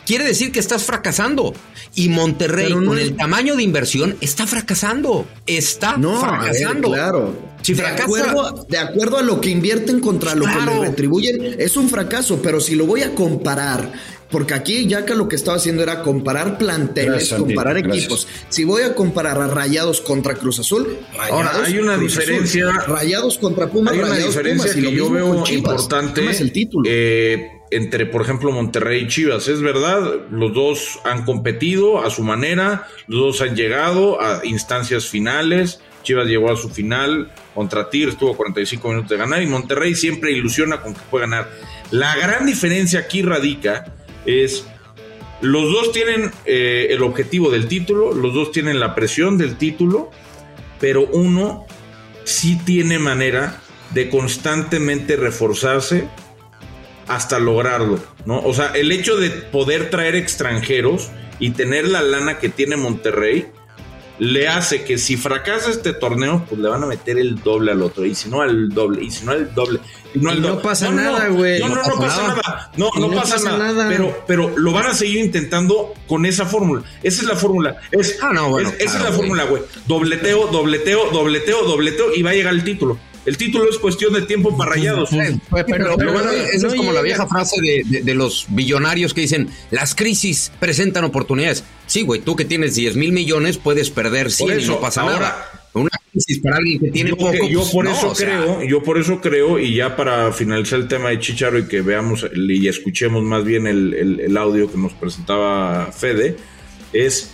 Quiere 0.06 0.24
decir 0.24 0.52
que 0.52 0.60
estás 0.60 0.84
fracasando. 0.84 1.54
Y 1.96 2.10
Monterrey, 2.10 2.74
no 2.76 2.86
con 2.86 3.00
es- 3.00 3.06
el 3.06 3.16
tamaño 3.18 3.56
de 3.56 3.64
inversión, 3.64 4.16
está 4.22 4.46
fracasando. 4.46 5.28
Está 5.48 5.98
No, 5.98 6.12
ver, 6.12 6.30
fracasando. 6.30 6.90
claro. 6.92 7.49
Si 7.62 7.74
de, 7.74 7.84
fracasa- 7.84 8.04
acuerdo, 8.04 8.66
de 8.70 8.78
acuerdo 8.78 9.18
a 9.18 9.22
lo 9.22 9.42
que 9.42 9.50
invierten 9.50 10.00
contra 10.00 10.36
lo 10.36 10.46
que 10.46 10.52
le 10.66 10.80
retribuyen, 10.88 11.56
es 11.60 11.76
un 11.78 11.90
fracaso, 11.90 12.42
pero 12.42 12.60
si 12.60 12.76
lo 12.76 12.86
voy 12.86 13.02
a 13.04 13.14
comparar, 13.16 13.92
porque 14.32 14.54
aquí 14.54 14.86
ya 14.88 15.06
que 15.06 15.16
lo 15.16 15.28
que 15.28 15.36
estaba 15.36 15.58
haciendo 15.58 15.84
era 15.84 16.02
comparar 16.02 16.58
planteles, 16.58 17.12
Gracias, 17.30 17.40
comparar 17.40 17.78
equipos. 17.78 18.28
Si 18.50 18.64
voy 18.64 18.84
a 18.84 18.94
comparar 18.96 19.40
a 19.42 19.48
Rayados 19.48 20.02
contra 20.02 20.36
Cruz 20.36 20.60
Azul, 20.60 20.98
Rayados, 21.18 21.32
Ahora, 21.32 21.66
hay 21.66 21.78
una 21.80 21.96
Cruz 21.98 22.16
diferencia- 22.16 22.70
Azul. 22.70 22.94
Rayados 22.96 23.38
contra 23.40 23.68
Pumas, 23.68 23.94
Hay 23.94 24.00
una 24.00 24.10
Rayados 24.10 24.36
diferencia 24.36 24.72
Pumas, 24.72 24.78
y 24.78 24.80
que 24.80 24.86
lo 24.86 24.92
yo 24.92 25.10
veo 25.12 25.44
importante 25.50 26.22
Pumas 26.22 26.42
el 26.42 26.52
título. 26.52 26.84
eh, 26.90 27.48
entre, 27.72 28.06
por 28.08 28.22
ejemplo, 28.24 28.52
Monterrey 28.52 29.04
y 29.04 29.08
Chivas. 29.08 29.48
Es 29.48 29.62
verdad, 29.62 30.02
los 30.32 30.54
dos 30.56 31.00
han 31.04 31.24
competido 31.26 32.04
a 32.04 32.10
su 32.10 32.24
manera, 32.24 32.88
los 33.08 33.20
dos 33.38 33.42
han 33.48 33.56
llegado 33.56 34.20
a 34.22 34.42
instancias 34.44 35.06
finales. 35.08 35.80
Chivas 36.04 36.28
llegó 36.28 36.52
a 36.52 36.56
su 36.56 36.70
final 36.70 37.32
contra 37.60 37.90
Tigres, 37.90 38.14
estuvo 38.14 38.38
45 38.38 38.88
minutos 38.88 39.10
de 39.10 39.18
ganar 39.18 39.44
y 39.44 39.46
Monterrey 39.46 39.94
siempre 39.94 40.32
ilusiona 40.32 40.80
con 40.80 40.94
que 40.94 41.02
puede 41.12 41.26
ganar. 41.26 41.50
La 41.92 42.16
gran 42.16 42.46
diferencia 42.46 43.02
aquí 43.02 43.22
radica 43.22 43.94
es 44.26 44.66
los 45.42 45.70
dos 45.70 45.92
tienen 45.92 46.32
eh, 46.46 46.88
el 46.92 47.04
objetivo 47.04 47.52
del 47.52 47.68
título, 47.68 48.14
los 48.14 48.34
dos 48.34 48.54
tienen 48.54 48.80
la 48.80 48.96
presión 48.96 49.38
del 49.38 49.58
título, 49.58 50.10
pero 50.80 51.06
uno 51.08 51.66
sí 52.24 52.58
tiene 52.64 52.98
manera 52.98 53.60
de 53.94 54.10
constantemente 54.10 55.18
reforzarse 55.18 56.08
hasta 57.08 57.40
lograrlo, 57.40 58.00
¿no? 58.26 58.40
O 58.40 58.54
sea, 58.54 58.68
el 58.68 58.90
hecho 58.94 59.18
de 59.18 59.32
poder 59.32 59.90
traer 59.90 60.16
extranjeros 60.16 61.12
y 61.40 61.50
tener 61.50 61.90
la 61.90 62.04
lana 62.04 62.40
que 62.40 62.48
tiene 62.48 62.78
Monterrey 62.78 63.48
le 64.20 64.48
hace 64.48 64.84
que 64.84 64.98
si 64.98 65.16
fracasa 65.18 65.70
este 65.72 65.94
torneo, 65.94 66.46
pues 66.50 66.60
le 66.62 66.68
van 66.70 66.84
a 66.84 66.88
meter 66.88 67.18
el 67.18 67.42
doble 67.42 67.72
al 67.72 67.82
otro, 67.82 68.06
y 68.06 68.14
si 68.16 68.30
no 68.30 68.42
al 68.42 68.70
doble, 68.70 69.04
y 69.04 69.12
si 69.12 69.26
no 69.26 69.32
al 69.32 69.54
doble, 69.56 69.80
y 70.14 70.20
no 70.20 70.36
no 70.36 70.62
pasa 70.62 70.92
nada, 70.92 71.28
güey. 71.30 71.60
No, 71.60 71.70
no, 71.70 71.76
no, 71.76 71.84
No 71.88 72.00
pasa 72.00 72.28
nada. 72.28 72.72
No, 72.78 72.90
no, 72.96 73.08
no 73.08 73.16
pasa, 73.16 73.36
pasa 73.36 73.58
nada. 73.58 73.74
nada. 73.74 73.90
Pero, 73.90 74.24
pero 74.28 74.58
lo 74.58 74.72
van 74.74 74.88
a 74.88 74.94
seguir 74.94 75.20
intentando 75.24 75.94
con 76.08 76.26
esa 76.26 76.46
fórmula. 76.46 76.84
Esa 77.04 77.22
es 77.22 77.28
la 77.28 77.36
fórmula. 77.36 77.78
Es, 77.92 78.18
Ah, 78.22 78.32
no, 78.34 78.50
bueno, 78.50 78.70
es- 78.70 78.86
esa 78.86 78.98
es 78.98 79.04
la 79.06 79.12
fórmula, 79.12 79.46
güey. 79.46 79.64
Dobleteo, 79.88 80.48
dobleteo, 80.48 81.12
dobleteo, 81.12 81.64
dobleteo, 81.64 82.14
y 82.16 82.22
va 82.22 82.32
a 82.32 82.34
llegar 82.34 82.54
el 82.54 82.64
título. 82.64 82.98
El 83.26 83.38
título 83.38 83.70
es 83.70 83.78
cuestión 83.78 84.14
de 84.14 84.24
tiempo 84.24 84.58
para 84.58 84.72
rayados. 84.72 85.10
Pero, 85.12 85.40
pero- 85.50 85.66
pero 85.68 85.98
pero 85.98 86.32
esa 86.32 86.68
no 86.68 86.74
es 86.74 86.76
como 86.80 86.92
la 86.94 87.02
vieja 87.02 87.28
frase 87.28 87.62
de, 87.62 87.84
de- 87.86 88.02
de 88.02 88.14
los 88.16 88.46
billonarios 88.50 89.14
que 89.14 89.22
dicen, 89.22 89.50
las 89.72 89.94
crisis 89.94 90.52
presentan 90.60 91.04
oportunidades. 91.04 91.64
Sí, 91.90 92.04
güey, 92.04 92.22
tú 92.22 92.36
que 92.36 92.46
tienes 92.46 92.76
10 92.76 92.96
mil 92.96 93.12
millones 93.12 93.58
puedes 93.58 93.90
perder 93.90 94.32
100 94.32 94.50
y 94.50 94.62
eso, 94.64 94.74
no 94.74 94.80
pasa 94.80 95.02
ahora- 95.02 95.20
nada. 95.20 95.52
Una 95.74 95.90
crisis 96.12 96.40
para 96.40 96.58
alguien 96.58 96.80
que 96.80 96.90
tiene 96.92 97.10
yo, 97.12 97.18
poco, 97.18 97.32
que- 97.32 97.50
yo 97.50 97.60
pues, 97.60 97.72
por 97.72 97.86
no, 97.86 97.92
eso 97.92 98.10
o 98.10 98.16
sea, 98.16 98.28
creo, 98.28 98.64
yo 98.64 98.82
por 98.82 98.98
eso 98.98 99.20
creo, 99.22 99.60
y 99.60 99.76
ya 99.76 99.96
para 99.96 100.32
finalizar 100.32 100.80
el 100.80 100.88
tema 100.88 101.10
de 101.10 101.20
Chicharo 101.20 101.60
y 101.60 101.68
que 101.68 101.82
veamos 101.82 102.26
y 102.36 102.68
escuchemos 102.68 103.24
más 103.24 103.44
bien 103.44 103.68
el, 103.68 103.94
el- 103.94 104.20
el 104.20 104.38
audio 104.38 104.72
que 104.72 104.78
nos 104.78 104.94
presentaba 104.94 105.92
Fede, 105.92 106.38
es 106.94 107.32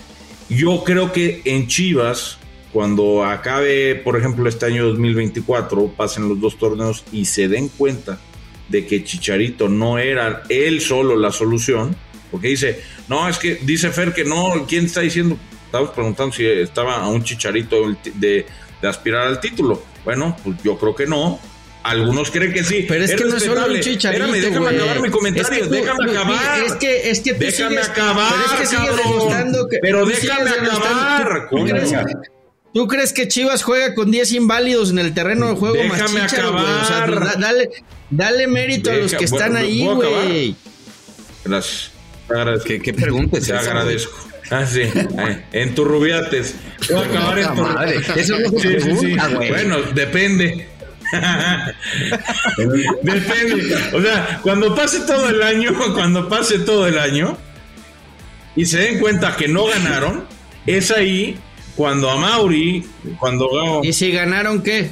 yo 0.50 0.84
creo 0.84 1.12
que 1.14 1.42
en 1.46 1.68
Chivas, 1.68 2.38
cuando 2.74 3.24
acabe, 3.24 3.96
por 3.96 4.18
ejemplo, 4.18 4.48
este 4.50 4.66
año 4.66 4.86
2024, 4.88 5.94
pasen 5.96 6.28
los 6.30 6.40
dos 6.42 6.58
torneos 6.58 7.04
y 7.12 7.26
se 7.26 7.48
den 7.48 7.70
cuenta 7.70 8.20
de 8.68 8.86
que 8.86 9.04
Chicharito 9.04 9.70
no 9.70 9.98
era 9.98 10.44
él 10.50 10.82
solo 10.82 11.16
la 11.16 11.32
solución, 11.32 11.96
porque 12.36 12.50
dice, 12.50 12.82
no, 13.08 13.30
es 13.30 13.38
que 13.38 13.56
dice 13.62 13.90
Fer 13.92 14.14
que 14.14 14.26
no, 14.26 14.66
¿quién 14.68 14.86
está 14.86 15.00
diciendo? 15.02 15.38
Estamos 15.66 15.92
preguntando 15.92 16.34
si 16.36 16.46
estaba 16.46 16.96
a 16.98 17.08
un 17.08 17.24
Chicharito 17.24 17.78
de, 18.16 18.46
de 18.82 18.88
aspirar 18.88 19.28
al 19.28 19.40
título. 19.40 19.82
Bueno, 20.04 20.36
pues 20.44 20.58
yo 20.64 20.78
creo 20.78 20.94
que 20.94 21.08
no. 21.08 21.40
Algunos 21.84 22.32
creen 22.32 22.52
que 22.52 22.64
sí. 22.64 22.86
Pero 22.88 23.06
es, 23.06 23.14
que 23.14 23.24
no 23.26 23.38
es 23.38 23.44
solo 23.44 23.68
un 23.68 23.80
chicharito, 23.80 24.26
Espérame, 24.26 24.42
déjame 24.42 24.60
güey. 24.66 24.76
acabar 24.76 25.02
mi 25.02 25.10
comentario. 25.12 25.50
Es 25.52 25.64
que 25.64 25.68
tú- 25.70 25.74
déjame 25.76 26.06
tú- 26.06 26.12
acabar. 26.12 26.64
Es 26.64 26.74
que, 26.74 27.10
es 27.12 27.20
que 27.22 27.34
tú 27.34 27.40
Déjame 27.40 27.70
sigues- 27.76 27.90
acabar, 27.90 28.32
pero 28.34 28.44
es 28.46 28.52
que 28.60 28.66
sigues 28.66 28.86
cabrón. 28.90 29.06
demostrando 29.12 29.68
que- 29.70 29.78
Pero 29.82 30.06
déjame 30.06 30.50
acabar, 30.50 31.48
¿tú- 31.50 31.58
tú 31.58 31.66
crees- 31.66 31.92
coño. 31.92 32.04
¿Tú 32.74 32.88
crees 32.88 33.14
que 33.14 33.28
Chivas 33.30 33.64
juega 33.64 33.94
con 33.96 34.12
10 34.12 34.34
inválidos 34.34 34.90
en 34.90 35.00
el 35.00 35.14
terreno 35.14 35.48
de 35.48 35.56
juego 35.56 35.76
más 35.86 36.00
Déjame 36.02 36.22
Chicharo, 36.28 36.52
güey? 36.54 36.64
O 36.66 36.86
sea, 36.86 37.04
acabar. 37.04 37.24
da- 37.24 37.36
dale, 37.40 37.70
dale 38.10 38.48
mérito 38.48 38.90
a 38.92 38.96
los 38.96 39.14
que 39.14 39.24
están 39.26 39.52
¿puedo- 39.54 39.64
ahí, 39.64 39.86
güey. 39.88 40.56
Gracias. 41.46 41.92
¿Qué, 42.66 42.82
qué 42.82 42.94
pregunta 42.94 43.40
Te 43.40 43.54
agradezco. 43.54 44.18
Ah, 44.50 44.66
sí. 44.66 44.82
Eh, 44.82 45.46
en 45.54 45.76
tu 45.76 45.86
rubiates. 45.86 46.56
Voy 46.90 46.98
a 46.98 47.06
acabar 47.06 47.40
en 47.40 47.48
tu 47.48 47.56
Puta 47.56 47.74
madre, 47.74 48.02
eso 48.16 48.40
no 48.40 48.60
se 48.60 48.70
pregunta, 48.70 49.28
güey. 49.30 49.50
Bueno, 49.50 49.82
depende. 49.94 50.68
depende. 53.02 53.76
O 53.94 54.02
sea, 54.02 54.40
cuando 54.44 54.76
pase 54.76 55.02
todo 55.02 55.30
el 55.30 55.42
año, 55.42 55.74
cuando 55.94 56.30
pase 56.30 56.60
todo 56.60 56.88
el 56.88 57.00
año 57.00 57.38
y 58.56 58.66
se 58.66 58.80
den 58.80 59.00
cuenta 59.00 59.36
que 59.36 59.48
no 59.48 59.66
ganaron, 59.66 60.26
es 60.66 60.92
ahí 60.92 61.40
cuando 61.76 62.10
a 62.10 62.18
Mauri, 62.18 62.86
cuando 63.20 63.82
¿Y 63.84 63.94
si 63.94 64.12
ganaron 64.12 64.64
qué? 64.64 64.92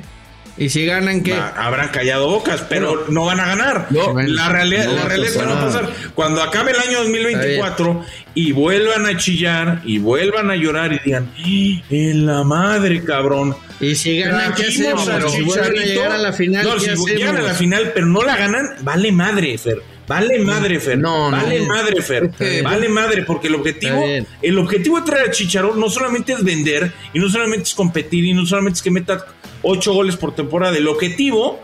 ¿Y 0.55 0.69
si 0.69 0.85
ganan 0.85 1.23
qué? 1.23 1.33
Ah, 1.33 1.53
habrán 1.57 1.89
callado 1.89 2.27
bocas, 2.29 2.61
pero 2.69 3.05
no 3.09 3.25
van 3.25 3.39
a 3.39 3.45
ganar. 3.47 3.87
No, 3.89 4.13
la 4.21 4.49
realidad, 4.49 4.85
no 4.85 4.93
la 4.95 5.05
realidad 5.05 5.31
es 5.31 5.37
que 5.37 5.43
no 5.45 5.55
va 5.55 5.61
a 5.61 5.65
pasar. 5.65 5.81
pasar. 5.89 6.11
Cuando 6.13 6.43
acabe 6.43 6.71
el 6.71 6.79
año 6.79 6.99
2024 6.99 8.05
y 8.35 8.51
vuelvan 8.51 9.05
a 9.07 9.17
chillar 9.17 9.81
y 9.83 9.97
vuelvan 9.97 10.51
a 10.51 10.55
llorar 10.55 10.93
y 10.93 10.99
digan, 11.03 11.31
"¡Ah, 11.37 11.83
en 11.89 12.25
la 12.27 12.43
madre, 12.43 13.03
cabrón. 13.03 13.55
Y 13.79 13.95
si 13.95 14.19
ganan, 14.19 14.53
¿qué 14.53 14.67
hacemos? 14.67 15.07
al 15.09 15.27
Si 15.29 15.41
vuelven 15.41 15.65
a 15.65 15.73
Chicharito". 15.73 15.93
llegar 15.93 16.11
a 16.11 16.17
la 16.19 16.33
final, 16.33 16.65
No, 16.65 16.75
¿qué 16.75 16.95
si 16.97 17.05
llegan 17.15 17.37
a 17.37 17.41
la 17.41 17.53
final, 17.55 17.91
pero 17.93 18.05
no 18.05 18.21
la 18.21 18.37
ganan, 18.37 18.69
vale 18.81 19.11
madre, 19.11 19.57
Fer. 19.57 19.81
Vale 20.05 20.37
madre, 20.39 20.79
Fer. 20.81 20.97
No, 20.97 21.31
no. 21.31 21.37
vale 21.37 21.61
madre, 21.61 22.01
Fer. 22.01 22.29
Vale 22.61 22.89
madre, 22.89 23.23
porque 23.23 23.47
el 23.47 23.55
objetivo, 23.55 24.03
el 24.41 24.59
objetivo 24.59 24.99
de 24.99 25.05
traer 25.05 25.29
a 25.29 25.31
Chicharón 25.31 25.79
no 25.79 25.89
solamente 25.89 26.33
es 26.33 26.43
vender, 26.43 26.91
y 27.13 27.19
no 27.19 27.29
solamente 27.29 27.63
es 27.69 27.73
competir, 27.73 28.25
y 28.25 28.33
no 28.33 28.45
solamente 28.45 28.77
es 28.77 28.83
que 28.83 28.91
meta 28.91 29.25
ocho 29.63 29.93
goles 29.93 30.15
por 30.17 30.35
temporada. 30.35 30.77
El 30.77 30.87
objetivo 30.87 31.59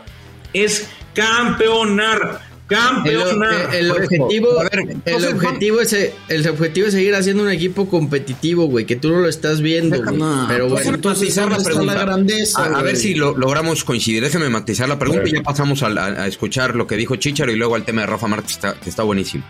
es 0.52 0.88
campeonar. 1.14 2.50
Campeonar. 2.66 3.74
el 3.74 3.90
objetivo, 3.90 4.60
a 4.60 4.62
ver, 4.62 4.96
el, 5.04 5.24
objetivo 5.34 5.80
es, 5.80 5.92
el 6.28 6.48
objetivo 6.48 6.86
es 6.86 6.92
seguir 6.92 7.16
haciendo 7.16 7.42
un 7.42 7.50
equipo 7.50 7.88
competitivo, 7.88 8.66
güey, 8.66 8.86
que 8.86 8.94
tú 8.94 9.10
no 9.10 9.18
lo 9.18 9.28
estás 9.28 9.60
viendo, 9.60 10.00
güey. 10.00 10.16
No, 10.16 10.46
Pero 10.46 10.68
pues 10.68 10.84
bueno, 10.84 10.96
entonces, 10.96 11.36
matizar 11.36 11.48
la 11.48 11.56
¿dónde 11.56 11.62
está 11.62 11.70
pregunta. 11.70 11.94
la 11.94 12.00
grandeza, 12.00 12.64
A, 12.64 12.78
a 12.78 12.82
ver 12.82 12.96
si 12.96 13.14
lo 13.14 13.36
logramos 13.36 13.82
coincidir. 13.82 14.22
Déjeme 14.22 14.48
matizar 14.50 14.88
la 14.88 15.00
pregunta 15.00 15.28
y 15.28 15.32
ya 15.32 15.42
pasamos 15.42 15.82
a, 15.82 15.88
a 15.88 16.26
escuchar 16.28 16.76
lo 16.76 16.86
que 16.86 16.96
dijo 16.96 17.16
Chicharo 17.16 17.50
y 17.50 17.56
luego 17.56 17.74
al 17.74 17.84
tema 17.84 18.02
de 18.02 18.06
Rafa 18.06 18.28
Márquez, 18.28 18.52
que 18.52 18.68
está, 18.68 18.80
que 18.80 18.88
está 18.88 19.02
buenísimo. 19.02 19.44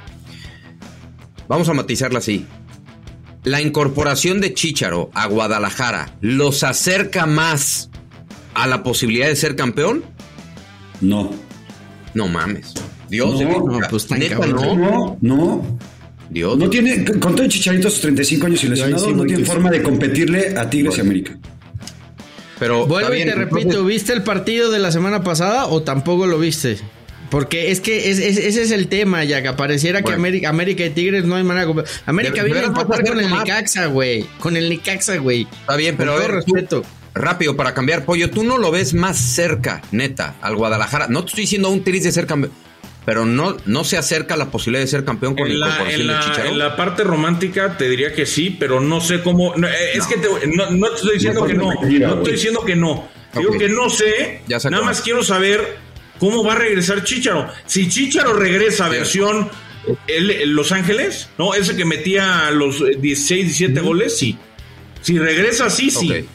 Vamos 1.47 1.69
a 1.69 1.75
matizarla 1.75 2.21
así. 2.21 2.47
La 3.45 3.61
incorporación 3.61 4.41
de 4.41 4.55
Chicharo 4.55 5.11
a 5.13 5.27
Guadalajara 5.27 6.17
los 6.23 6.63
acerca 6.63 7.27
más 7.27 7.90
a 8.63 8.67
la 8.67 8.83
posibilidad 8.83 9.27
de 9.29 9.37
ser 9.37 9.57
campeón. 9.57 10.05
No. 11.01 11.31
No 12.15 12.29
mames. 12.29 12.75
Dios, 13.09 13.41
No, 13.41 13.67
no, 13.67 13.81
pues, 13.89 14.07
tan 14.07 14.19
neta, 14.21 14.39
cabrón. 14.39 14.55
no. 14.81 15.19
No, 15.21 15.37
no. 15.37 15.79
Dios, 16.31 16.57
No 16.57 16.69
Dios. 16.69 16.71
tiene, 16.71 17.05
con 17.19 17.35
todo 17.35 17.43
el 17.43 17.49
chicharito 17.51 17.89
a 17.89 17.91
sus 17.91 18.01
35 18.03 18.47
años 18.47 18.63
y 18.63 18.69
lesionado, 18.69 19.05
sí, 19.05 19.13
no 19.13 19.25
tiene 19.25 19.45
forma 19.45 19.69
de 19.71 19.83
competirle 19.83 20.57
a 20.57 20.71
Tigres 20.71 20.97
y 20.99 21.01
América. 21.01 21.37
Pero 22.59 22.87
vuelvo 22.87 23.15
y 23.15 23.25
te 23.25 23.35
repito, 23.35 23.85
¿viste 23.85 24.13
el 24.13 24.23
partido 24.23 24.71
de 24.71 24.79
la 24.79 24.93
semana 24.93 25.23
pasada 25.25 25.67
o 25.67 25.83
tampoco 25.83 26.27
lo 26.27 26.39
viste? 26.39 26.79
Porque 27.31 27.71
es 27.71 27.81
que 27.81 28.11
es- 28.11 28.19
es- 28.19 28.37
ese 28.39 28.63
es 28.63 28.71
el 28.73 28.89
tema, 28.89 29.25
ya 29.25 29.41
que 29.41 29.49
apareciera 29.49 30.03
que. 30.03 30.13
América, 30.13 30.49
América 30.49 30.85
y 30.85 30.91
Tigres 30.91 31.25
no 31.25 31.37
hay 31.37 31.45
manera 31.45 31.63
de 31.67 31.67
competir. 31.69 31.93
América 32.07 32.43
De- 32.43 32.45
viene 32.45 32.61
a 32.61 32.65
empatar 32.67 33.07
con 33.07 33.21
el. 33.21 33.31
Nicaxa, 33.31 33.87
güey. 33.87 34.27
Con 34.41 34.57
el 34.57 34.69
Nicaxa, 34.69 35.17
güey. 35.19 35.47
Está 35.61 35.77
bien, 35.77 35.95
pero 35.97 36.13
Con 36.15 36.23
a 36.23 36.27
ver, 36.27 36.45
tú- 36.45 36.55
respeto. 36.55 36.85
Rápido 37.15 37.57
para 37.57 37.75
cambiar 37.75 38.05
pollo, 38.05 38.31
tú 38.31 38.45
no 38.45 38.59
lo 38.59 38.71
ves 38.71 38.95
más 38.95 39.19
cerca, 39.19 39.83
neta, 39.93 40.37
al 40.41 40.57
Guadalajara. 40.57 41.09
No 41.09 41.23
te 41.23 41.29
estoy 41.29 41.43
diciendo 41.43 41.69
un 41.71 41.83
Tigres 41.83 42.05
de 42.05 42.13
ser 42.13 42.27
campeón, 42.27 42.53
pero 43.05 43.25
no, 43.25 43.57
no 43.67 43.85
se 43.85 43.97
acerca 43.99 44.37
la 44.37 44.51
posibilidad 44.51 44.83
de 44.85 44.89
ser 44.89 45.05
campeón 45.05 45.35
con 45.35 45.47
En 45.49 45.59
la 45.59 45.67
incorporación 45.67 46.01
en, 46.03 46.07
de 46.07 46.13
la, 46.13 46.21
Chicharito. 46.21 46.49
en 46.53 46.59
la 46.59 46.77
parte 46.77 47.03
romántica 47.05 47.77
te 47.77 47.89
diría 47.89 48.13
que 48.13 48.27
sí, 48.27 48.57
pero 48.59 48.81
no 48.81 49.01
sé 49.01 49.23
cómo. 49.23 49.55
no, 49.57 49.67
eh, 49.67 49.73
es 49.95 50.07
que 50.07 50.17
te- 50.19 50.47
no, 50.47 50.71
no 50.71 50.89
te 50.91 50.95
estoy 50.97 51.15
diciendo 51.15 51.41
No, 51.41 51.47
que 51.47 51.55
no. 51.55 51.69
mentira, 51.81 52.09
No 52.09 52.15
estoy 52.17 52.33
diciendo 52.35 52.65
que 52.65 52.77
no. 52.77 53.09
Digo 53.35 53.51
Ok. 53.53 53.59
que 53.59 53.69
no 53.69 53.89
sé. 53.91 54.43
Ya 54.49 54.59
nada 54.71 54.85
más 54.85 55.01
quiero 55.01 55.23
saber 55.23 55.79
cómo 56.19 56.45
va 56.45 56.53
a 56.53 56.57
regresar 56.57 57.03
Chicharo. 57.05 57.49
Si 57.67 57.89
Chicharo 57.89 58.33
regresa 58.35 58.89
versión 58.89 59.49
el- 60.07 60.31
el 60.31 60.51
Los 60.51 60.73
Ángeles, 60.73 61.31
¿no? 61.39 61.55
Ese 61.55 61.75
que 61.77 61.85
metía 61.85 62.51
los 62.51 62.81
eh, 62.83 62.97
16, 63.01 63.47
17 63.59 63.81
goles, 63.81 64.19
sí. 64.19 64.37
Si 65.01 65.19
regresa 65.19 65.67
así, 65.67 65.91
sí. 65.91 66.27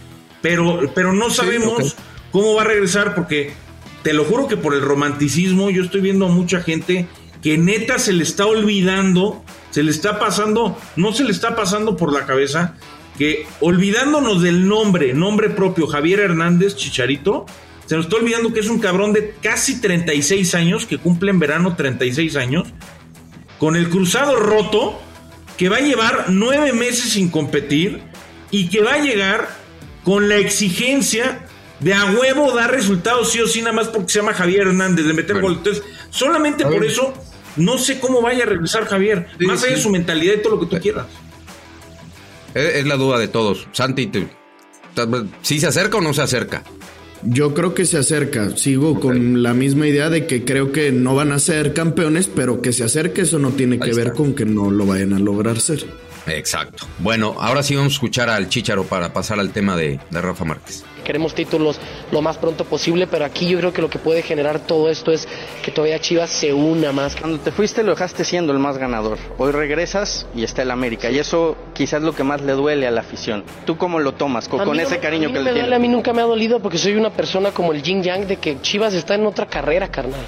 Pero, 0.46 0.92
pero 0.94 1.12
no 1.12 1.32
sabemos 1.32 1.96
cómo 2.32 2.54
va 2.54 2.62
a 2.62 2.66
regresar 2.66 3.16
porque 3.16 3.54
te 4.04 4.14
lo 4.14 4.26
juro 4.26 4.48
que 4.48 4.58
por 4.58 4.76
el 4.76 4.82
romanticismo 4.82 5.72
yo 5.72 5.82
estoy 5.82 6.02
viendo 6.02 6.28
a 6.28 6.30
mucha 6.30 6.62
gente 6.62 7.08
que 7.42 7.58
neta 7.58 7.98
se 7.98 8.14
le 8.14 8.22
está 8.22 8.46
olvidando, 8.46 9.44
se 9.72 9.82
le 9.82 9.90
está 9.90 10.20
pasando, 10.20 10.78
no 10.98 11.14
se 11.14 11.24
le 11.24 11.32
está 11.32 11.56
pasando 11.56 11.98
por 11.98 12.14
la 12.14 12.28
cabeza 12.28 12.76
que 13.18 13.48
olvidándonos 13.60 14.44
del 14.44 14.68
nombre, 14.68 15.16
nombre 15.16 15.50
propio 15.50 15.88
Javier 15.88 16.20
Hernández 16.20 16.76
Chicharito, 16.76 17.48
Se 17.88 17.96
nos 17.96 18.06
está 18.06 18.18
olvidando 18.18 18.54
que 18.54 18.60
es 18.60 18.70
un 18.70 18.78
cabrón 18.78 19.14
de 19.14 19.34
casi 19.42 19.82
36 19.82 20.54
años, 20.54 20.86
que 20.86 21.00
cumple 21.00 21.32
en 21.32 21.40
verano 21.40 21.76
36 21.76 22.36
años, 22.36 22.68
con 23.58 23.76
el 23.76 23.90
cruzado 23.90 24.36
roto, 24.36 25.02
que 25.58 25.70
va 25.70 25.78
a 25.78 25.82
llevar 25.82 26.26
nueve 26.28 26.72
meses 26.72 27.14
sin 27.14 27.30
competir 27.30 28.04
y 28.52 28.70
que 28.70 28.84
va 28.84 28.94
a 28.94 29.00
llegar 29.00 29.65
con 30.06 30.30
la 30.30 30.38
exigencia 30.38 31.42
de 31.82 31.94
a 31.94 32.06
huevo 32.12 32.54
dar 32.54 32.72
resultados 32.72 33.32
sí 33.34 33.42
o 33.42 33.48
sí, 33.48 33.60
nada 33.60 33.74
más 33.74 33.90
porque 33.90 34.14
se 34.14 34.20
llama 34.20 34.34
Javier 34.34 34.68
Hernández, 34.68 35.06
de 35.06 35.14
meter 35.14 35.42
gol. 35.42 35.56
Entonces, 35.58 35.84
solamente 36.10 36.64
por 36.64 36.86
eso, 36.86 37.14
no 37.58 37.78
sé 37.78 38.00
cómo 38.00 38.22
vaya 38.22 38.44
a 38.44 38.48
regresar 38.48 38.86
Javier, 38.86 39.28
Sí, 39.38 39.46
más 39.46 39.62
allá 39.64 39.76
de 39.76 39.82
su 39.82 39.90
mentalidad 39.90 40.36
y 40.36 40.42
todo 40.42 40.56
lo 40.56 40.62
que 40.62 40.76
tú 40.78 40.82
quieras. 40.82 41.08
Es, 42.54 42.76
es 42.76 42.86
la 42.86 42.96
duda 42.96 43.20
de 43.20 43.28
todos. 43.28 43.68
Santi, 43.74 44.08
te- 44.08 44.28
¿sí 45.42 45.60
se 45.60 45.68
acerca 45.68 45.98
o 45.98 46.02
no 46.02 46.14
se 46.14 46.22
acerca? 46.22 46.64
Yo 47.24 47.54
creo 47.54 47.74
que 47.74 47.86
se 47.86 47.98
acerca. 47.98 48.56
Sigo 48.56 49.00
con 49.00 49.42
la 49.42 49.54
misma 49.54 49.88
idea 49.88 50.10
de 50.10 50.28
que 50.28 50.46
creo 50.46 50.72
que 50.72 50.92
no 50.92 51.16
van 51.16 51.32
a 51.32 51.40
ser 51.40 51.74
campeones, 51.74 52.28
pero 52.34 52.62
que 52.62 52.72
se 52.72 52.84
acerque, 52.84 53.22
eso 53.22 53.40
no 53.40 53.50
tiene 53.52 53.80
que 53.80 53.94
ver 53.94 54.14
con 54.14 54.34
que 54.36 54.46
no 54.46 54.70
lo 54.70 54.86
vayan 54.86 55.14
a 55.14 55.20
lograr 55.20 55.60
ser. 55.60 55.86
Exacto. 56.28 56.86
Bueno, 57.00 57.36
ahora 57.40 57.64
sí 57.64 57.76
vamos 57.76 57.94
a 57.94 57.96
escuchar 57.96 58.30
al 58.30 58.50
Chicharo 58.50 58.84
para 58.86 59.14
pasar 59.14 59.40
al 59.40 59.52
tema 59.52 59.76
de, 59.76 60.00
de 60.10 60.22
Rafa 60.22 60.46
Márquez. 60.46 60.84
Queremos 61.04 61.36
títulos 61.36 61.80
lo 62.12 62.24
más 62.24 62.38
pronto 62.38 62.66
posible, 62.66 63.06
pero 63.06 63.26
aquí 63.26 63.48
yo 63.48 63.60
creo 63.60 63.72
que 63.72 63.82
lo 63.84 63.92
que 63.92 64.00
puede 64.00 64.24
generar 64.24 64.60
todo 64.60 64.90
esto 64.90 65.12
es 65.12 65.28
que 65.64 65.70
todavía 65.72 66.00
Chivas 66.00 66.32
se 66.32 66.52
una 66.52 66.92
más. 66.92 67.16
Cuando 67.16 67.40
te 67.40 67.52
fuiste 67.52 67.84
lo 67.84 67.92
dejaste 67.92 68.26
siendo 68.26 68.52
el 68.54 68.58
más 68.60 68.80
ganador. 68.80 69.20
Hoy 69.38 69.52
regresas 69.52 70.26
y 70.36 70.44
está 70.44 70.64
el 70.64 70.72
América. 70.72 71.12
Y 71.12 71.20
eso 71.20 71.56
quizás 71.76 72.00
es 72.00 72.06
lo 72.06 72.16
que 72.16 72.24
más 72.24 72.42
le 72.42 72.54
duele 72.54 72.88
a 72.88 72.92
la 72.92 73.02
afición. 73.02 73.44
¿Tú 73.68 73.78
cómo 73.78 74.00
lo 74.00 74.14
tomas? 74.14 74.48
Con, 74.48 74.66
no 74.66 74.74
ese 74.74 74.98
cariño 75.00 75.28
a 75.28 75.32
mí 75.32 75.34
que 75.34 75.40
no 75.40 75.46
le 75.46 75.52
me 75.52 75.60
duele, 75.60 75.62
A 75.62 75.78
tienes. 75.78 75.80
mí 75.80 75.88
nunca 75.96 76.12
me 76.12 76.24
ha 76.24 76.26
dolido 76.26 76.60
porque 76.60 76.80
soy 76.80 76.96
una 76.96 77.12
persona 77.12 77.52
como 77.52 77.72
el 77.72 77.84
yin 77.84 78.02
yang 78.02 78.26
de 78.26 78.38
que 78.38 78.60
Chivas 78.62 78.96
está 78.96 79.14
en 79.14 79.28
otra 79.28 79.46
carrera, 79.46 79.90
carnal. 79.90 80.26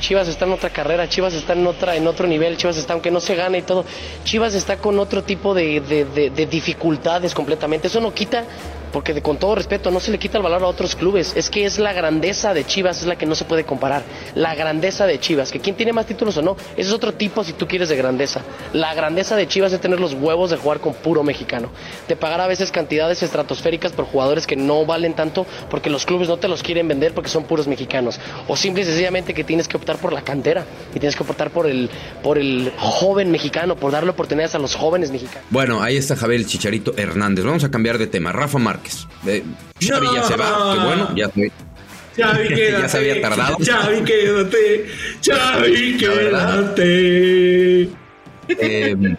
Chivas 0.00 0.28
está 0.28 0.44
en 0.44 0.52
otra 0.52 0.70
carrera, 0.70 1.08
Chivas 1.08 1.34
está 1.34 1.52
en 1.54 1.66
otra, 1.66 1.96
en 1.96 2.06
otro 2.06 2.26
nivel, 2.26 2.56
Chivas 2.56 2.76
está, 2.76 2.92
aunque 2.92 3.10
no 3.10 3.20
se 3.20 3.34
gane 3.34 3.58
y 3.58 3.62
todo, 3.62 3.84
Chivas 4.24 4.54
está 4.54 4.76
con 4.78 4.98
otro 4.98 5.22
tipo 5.24 5.54
de, 5.54 5.80
de- 5.80 6.04
de- 6.04 6.30
de 6.30 6.46
dificultades 6.46 7.34
completamente. 7.34 7.86
Eso 7.88 8.00
no 8.00 8.12
quita, 8.14 8.44
porque 8.92 9.20
con 9.22 9.38
todo 9.38 9.54
respeto, 9.54 9.90
no 9.90 10.00
se 10.00 10.10
le 10.10 10.18
quita 10.18 10.38
el 10.38 10.44
valor 10.44 10.62
a 10.62 10.66
otros 10.66 10.96
clubes. 10.96 11.32
Es 11.36 11.50
que 11.50 11.64
es 11.64 11.78
la 11.78 11.92
grandeza 11.92 12.54
de 12.54 12.64
Chivas, 12.64 13.00
es 13.00 13.06
la 13.06 13.16
que 13.16 13.26
no 13.26 13.34
se 13.34 13.44
puede 13.44 13.64
comparar. 13.64 14.02
La 14.34 14.54
grandeza 14.54 15.06
de 15.06 15.18
Chivas, 15.18 15.50
que 15.50 15.60
quién 15.60 15.76
tiene 15.76 15.92
más 15.92 16.06
títulos 16.06 16.36
o 16.36 16.42
no, 16.42 16.56
ese 16.76 16.88
es 16.88 16.92
otro 16.92 17.12
tipo 17.14 17.44
si 17.44 17.52
tú 17.52 17.66
quieres 17.66 17.88
de 17.88 17.96
grandeza. 17.96 18.42
La 18.72 18.94
grandeza 18.94 19.36
de 19.36 19.46
Chivas 19.48 19.72
es 19.72 19.80
tener 19.80 20.00
los 20.00 20.14
huevos 20.14 20.50
de 20.50 20.56
jugar 20.56 20.80
con 20.80 20.94
puro 20.94 21.22
mexicano. 21.22 21.70
De 22.08 22.16
pagar 22.16 22.40
a 22.40 22.46
veces 22.46 22.70
cantidades 22.70 23.22
estratosféricas 23.22 23.92
por 23.92 24.06
jugadores 24.06 24.46
que 24.46 24.56
no 24.56 24.86
valen 24.86 25.14
tanto 25.14 25.46
porque 25.70 25.90
los 25.90 26.06
clubes 26.06 26.28
no 26.28 26.36
te 26.36 26.48
los 26.48 26.62
quieren 26.62 26.88
vender 26.88 27.14
porque 27.14 27.30
son 27.30 27.44
puros 27.44 27.66
mexicanos. 27.66 28.20
O 28.48 28.56
simple 28.56 28.82
y 28.82 28.86
sencillamente 28.86 29.34
que 29.34 29.44
tienes 29.44 29.68
que 29.68 29.76
optar 29.76 29.98
por 29.98 30.12
la 30.12 30.22
cantera 30.22 30.64
y 30.94 30.98
tienes 30.98 31.16
que 31.16 31.22
optar 31.22 31.50
por 31.50 31.66
el, 31.66 31.90
por 32.22 32.38
el 32.38 32.72
joven 32.78 33.30
mexicano, 33.30 33.76
por 33.76 33.92
darle 33.92 34.10
oportunidades 34.10 34.54
a 34.54 34.58
los 34.58 34.74
jóvenes 34.74 35.10
mexicanos. 35.10 35.46
Bueno, 35.50 35.82
ahí 35.82 35.96
está 35.96 36.16
Javier 36.16 36.44
Chicharito 36.44 36.94
Hernández. 36.96 37.44
Vamos 37.44 37.64
a 37.64 37.70
cambiar 37.70 37.98
de 37.98 38.06
tema. 38.06 38.32
Rafa 38.32 38.58
Márquez. 38.76 39.06
Eh, 39.26 39.42
Xavi 39.80 40.06
ya 40.14 40.22
se 40.24 40.36
va, 40.36 40.74
qué 40.74 40.84
bueno, 40.84 41.16
ya 41.16 41.28
se, 41.30 41.52
Xavi, 42.16 42.48
quédate. 42.48 42.72
ya 42.82 42.88
se 42.88 42.96
había 42.98 43.20
tardado. 43.20 43.56
Xavi, 43.64 44.04
quédate. 44.04 44.86
Xavi, 45.24 45.96
quédate. 45.98 47.82
Eh, 48.48 49.16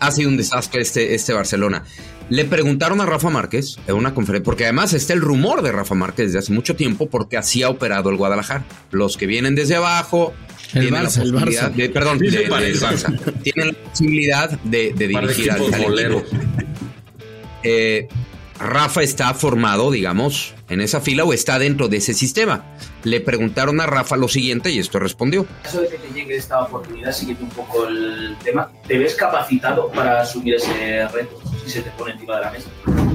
ha 0.00 0.10
sido 0.10 0.28
un 0.28 0.36
desastre 0.36 0.82
este, 0.82 1.14
este 1.14 1.32
Barcelona. 1.32 1.84
Le 2.30 2.44
preguntaron 2.46 3.00
a 3.02 3.06
Rafa 3.06 3.28
Márquez 3.30 3.76
en 3.86 3.94
una 3.96 4.14
conferencia, 4.14 4.44
porque 4.44 4.64
además 4.64 4.92
está 4.94 5.12
el 5.12 5.20
rumor 5.20 5.60
de 5.62 5.72
Rafa 5.72 5.94
Márquez 5.94 6.26
desde 6.28 6.38
hace 6.38 6.52
mucho 6.52 6.74
tiempo, 6.74 7.08
porque 7.08 7.36
así 7.36 7.62
ha 7.62 7.68
operado 7.68 8.08
el 8.10 8.16
Guadalajara. 8.16 8.64
Los 8.90 9.16
que 9.16 9.26
vienen 9.26 9.54
desde 9.54 9.76
abajo. 9.76 10.32
El 10.72 10.88
tienen 10.88 11.02
Barça, 11.04 11.18
la 11.18 11.22
el 11.24 11.32
posibilidad 11.32 11.70
Barça. 11.70 11.74
de- 11.76 11.88
perdón, 11.90 12.18
Sí 12.18 12.24
se 12.26 12.30
de- 12.32 12.38
del 12.38 12.48
parece. 12.48 12.86
Barça. 12.86 13.42
Tienen 13.42 13.68
la 13.74 13.90
posibilidad 13.90 14.50
de, 14.50 14.92
dirigir 14.96 15.50
al, 15.52 15.74
al 15.74 15.98
equipo. 15.98 16.24
Eh, 17.62 18.08
Rafa 18.58 19.02
está 19.02 19.34
formado, 19.34 19.90
digamos, 19.90 20.54
en 20.68 20.80
esa 20.80 21.00
fila 21.00 21.24
o 21.24 21.32
está 21.32 21.58
dentro 21.58 21.88
de 21.88 21.96
ese 21.96 22.14
sistema. 22.14 22.64
Le 23.02 23.20
preguntaron 23.20 23.80
a 23.80 23.86
Rafa 23.86 24.16
lo 24.16 24.28
siguiente 24.28 24.70
y 24.70 24.78
esto 24.78 24.98
respondió. 24.98 25.40
En 25.40 25.62
caso 25.62 25.82
de 25.82 25.88
que 25.88 25.98
te 25.98 26.08
llegue 26.14 26.36
esta 26.36 26.62
oportunidad, 26.62 27.12
siguiendo 27.12 27.44
un 27.44 27.50
poco 27.50 27.88
el 27.88 28.36
tema, 28.42 28.70
¿te 28.86 28.96
ves 28.96 29.14
capacitado 29.14 29.90
para 29.90 30.22
asumir 30.22 30.54
ese 30.54 31.06
reto 31.08 31.40
si 31.64 31.70
se 31.70 31.82
te 31.82 31.90
pone 31.90 32.12
encima 32.12 32.36
de 32.36 32.42
la 32.42 32.50
mesa? 32.52 32.68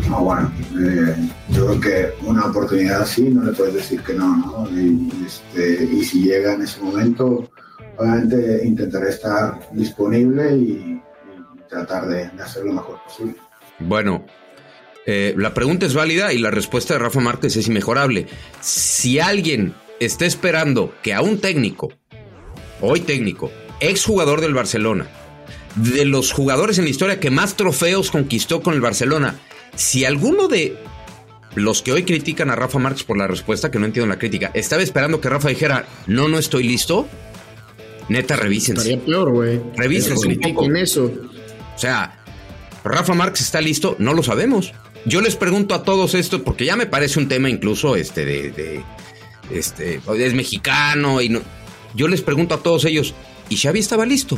No, 0.10 0.22
bueno, 0.22 0.52
eh, 0.80 1.16
yo 1.50 1.68
creo 1.68 1.80
que 1.80 2.26
una 2.26 2.46
oportunidad 2.46 3.04
así 3.04 3.24
no 3.24 3.44
le 3.44 3.54
puedes 3.54 3.76
decir 3.76 4.02
que 4.02 4.14
no, 4.14 4.38
¿no? 4.38 4.70
Y, 4.72 5.10
este, 5.26 5.84
y 5.86 6.04
si 6.04 6.24
llega 6.24 6.54
en 6.54 6.64
ese 6.64 6.82
momento, 6.82 7.50
obviamente 7.98 8.62
intentaré 8.66 9.10
estar 9.10 9.60
disponible 9.72 10.56
y, 10.56 11.02
y 11.56 11.70
tratar 11.70 12.08
de, 12.08 12.28
de 12.30 12.44
hacer 12.44 12.66
lo 12.66 12.74
mejor 12.74 13.00
posible. 13.04 13.36
Bueno, 13.80 14.26
eh, 15.12 15.34
la 15.36 15.56
pregunta 15.56 15.88
es 15.88 15.96
válida 15.96 16.34
y 16.34 16.38
la 16.38 16.52
respuesta 16.52 16.94
de 16.94 17.00
Rafa 17.00 17.20
Márquez 17.20 17.56
es 17.56 17.68
inmejorable. 17.68 18.28
Si 18.62 19.18
alguien 19.18 19.74
está 20.00 20.28
esperando 20.28 20.94
que 21.02 21.16
a 21.16 21.24
un 21.24 21.40
técnico, 21.40 21.92
hoy 22.80 23.00
técnico, 23.00 23.52
exjugador 23.80 24.40
del 24.40 24.54
Barcelona, 24.54 25.08
de 25.74 26.06
los 26.06 26.32
jugadores 26.32 26.78
en 26.78 26.84
la 26.84 26.92
historia 26.92 27.20
que 27.20 27.32
más 27.32 27.56
trofeos 27.56 28.12
conquistó 28.12 28.62
con 28.62 28.76
el 28.76 28.82
Barcelona, 28.82 29.40
si 29.76 30.06
alguno 30.06 30.48
de 30.48 30.78
los 31.56 31.82
que 31.82 31.92
hoy 31.92 32.04
critican 32.04 32.52
a 32.52 32.56
Rafa 32.56 32.78
Márquez 32.78 33.04
por 33.04 33.18
la 33.18 33.26
respuesta, 33.26 33.72
que 33.72 33.80
no 33.80 33.88
entiendo 33.88 34.14
la 34.14 34.20
crítica, 34.20 34.52
estaba 34.54 34.84
esperando 34.84 35.20
que 35.20 35.30
Rafa 35.30 35.50
dijera, 35.50 35.88
no, 36.06 36.28
no 36.28 36.38
estoy 36.38 36.66
listo, 36.66 37.08
neta, 38.10 38.36
revísense. 38.36 38.94
Estaría 38.94 39.04
peor, 39.04 39.32
güey. 39.32 39.60
Revísense 39.76 40.28
un 40.28 40.40
poco. 40.40 40.72
eso. 40.76 41.12
O 41.76 41.80
sea, 41.80 42.20
¿Rafa 42.84 43.14
Márquez 43.16 43.42
está 43.42 43.60
listo? 43.60 43.96
No 44.00 44.14
lo 44.14 44.24
sabemos. 44.24 44.74
Yo 45.06 45.22
les 45.22 45.36
pregunto 45.36 45.74
a 45.76 45.84
todos 45.84 46.14
esto 46.14 46.44
porque 46.44 46.66
ya 46.66 46.76
me 46.76 46.86
parece 46.86 47.20
un 47.20 47.28
tema 47.28 47.50
incluso 47.50 47.96
este 47.96 48.26
de, 48.26 48.52
de- 48.52 48.84
este 49.52 50.00
es 50.18 50.34
mexicano 50.34 51.22
y 51.22 51.30
no. 51.30 51.42
Yo 51.96 52.08
les 52.08 52.22
pregunto 52.22 52.54
a 52.56 52.60
todos 52.62 52.86
ellos, 52.86 53.14
¿y 53.50 53.58
Xavi 53.58 53.80
estaba 53.80 54.06
listo? 54.06 54.38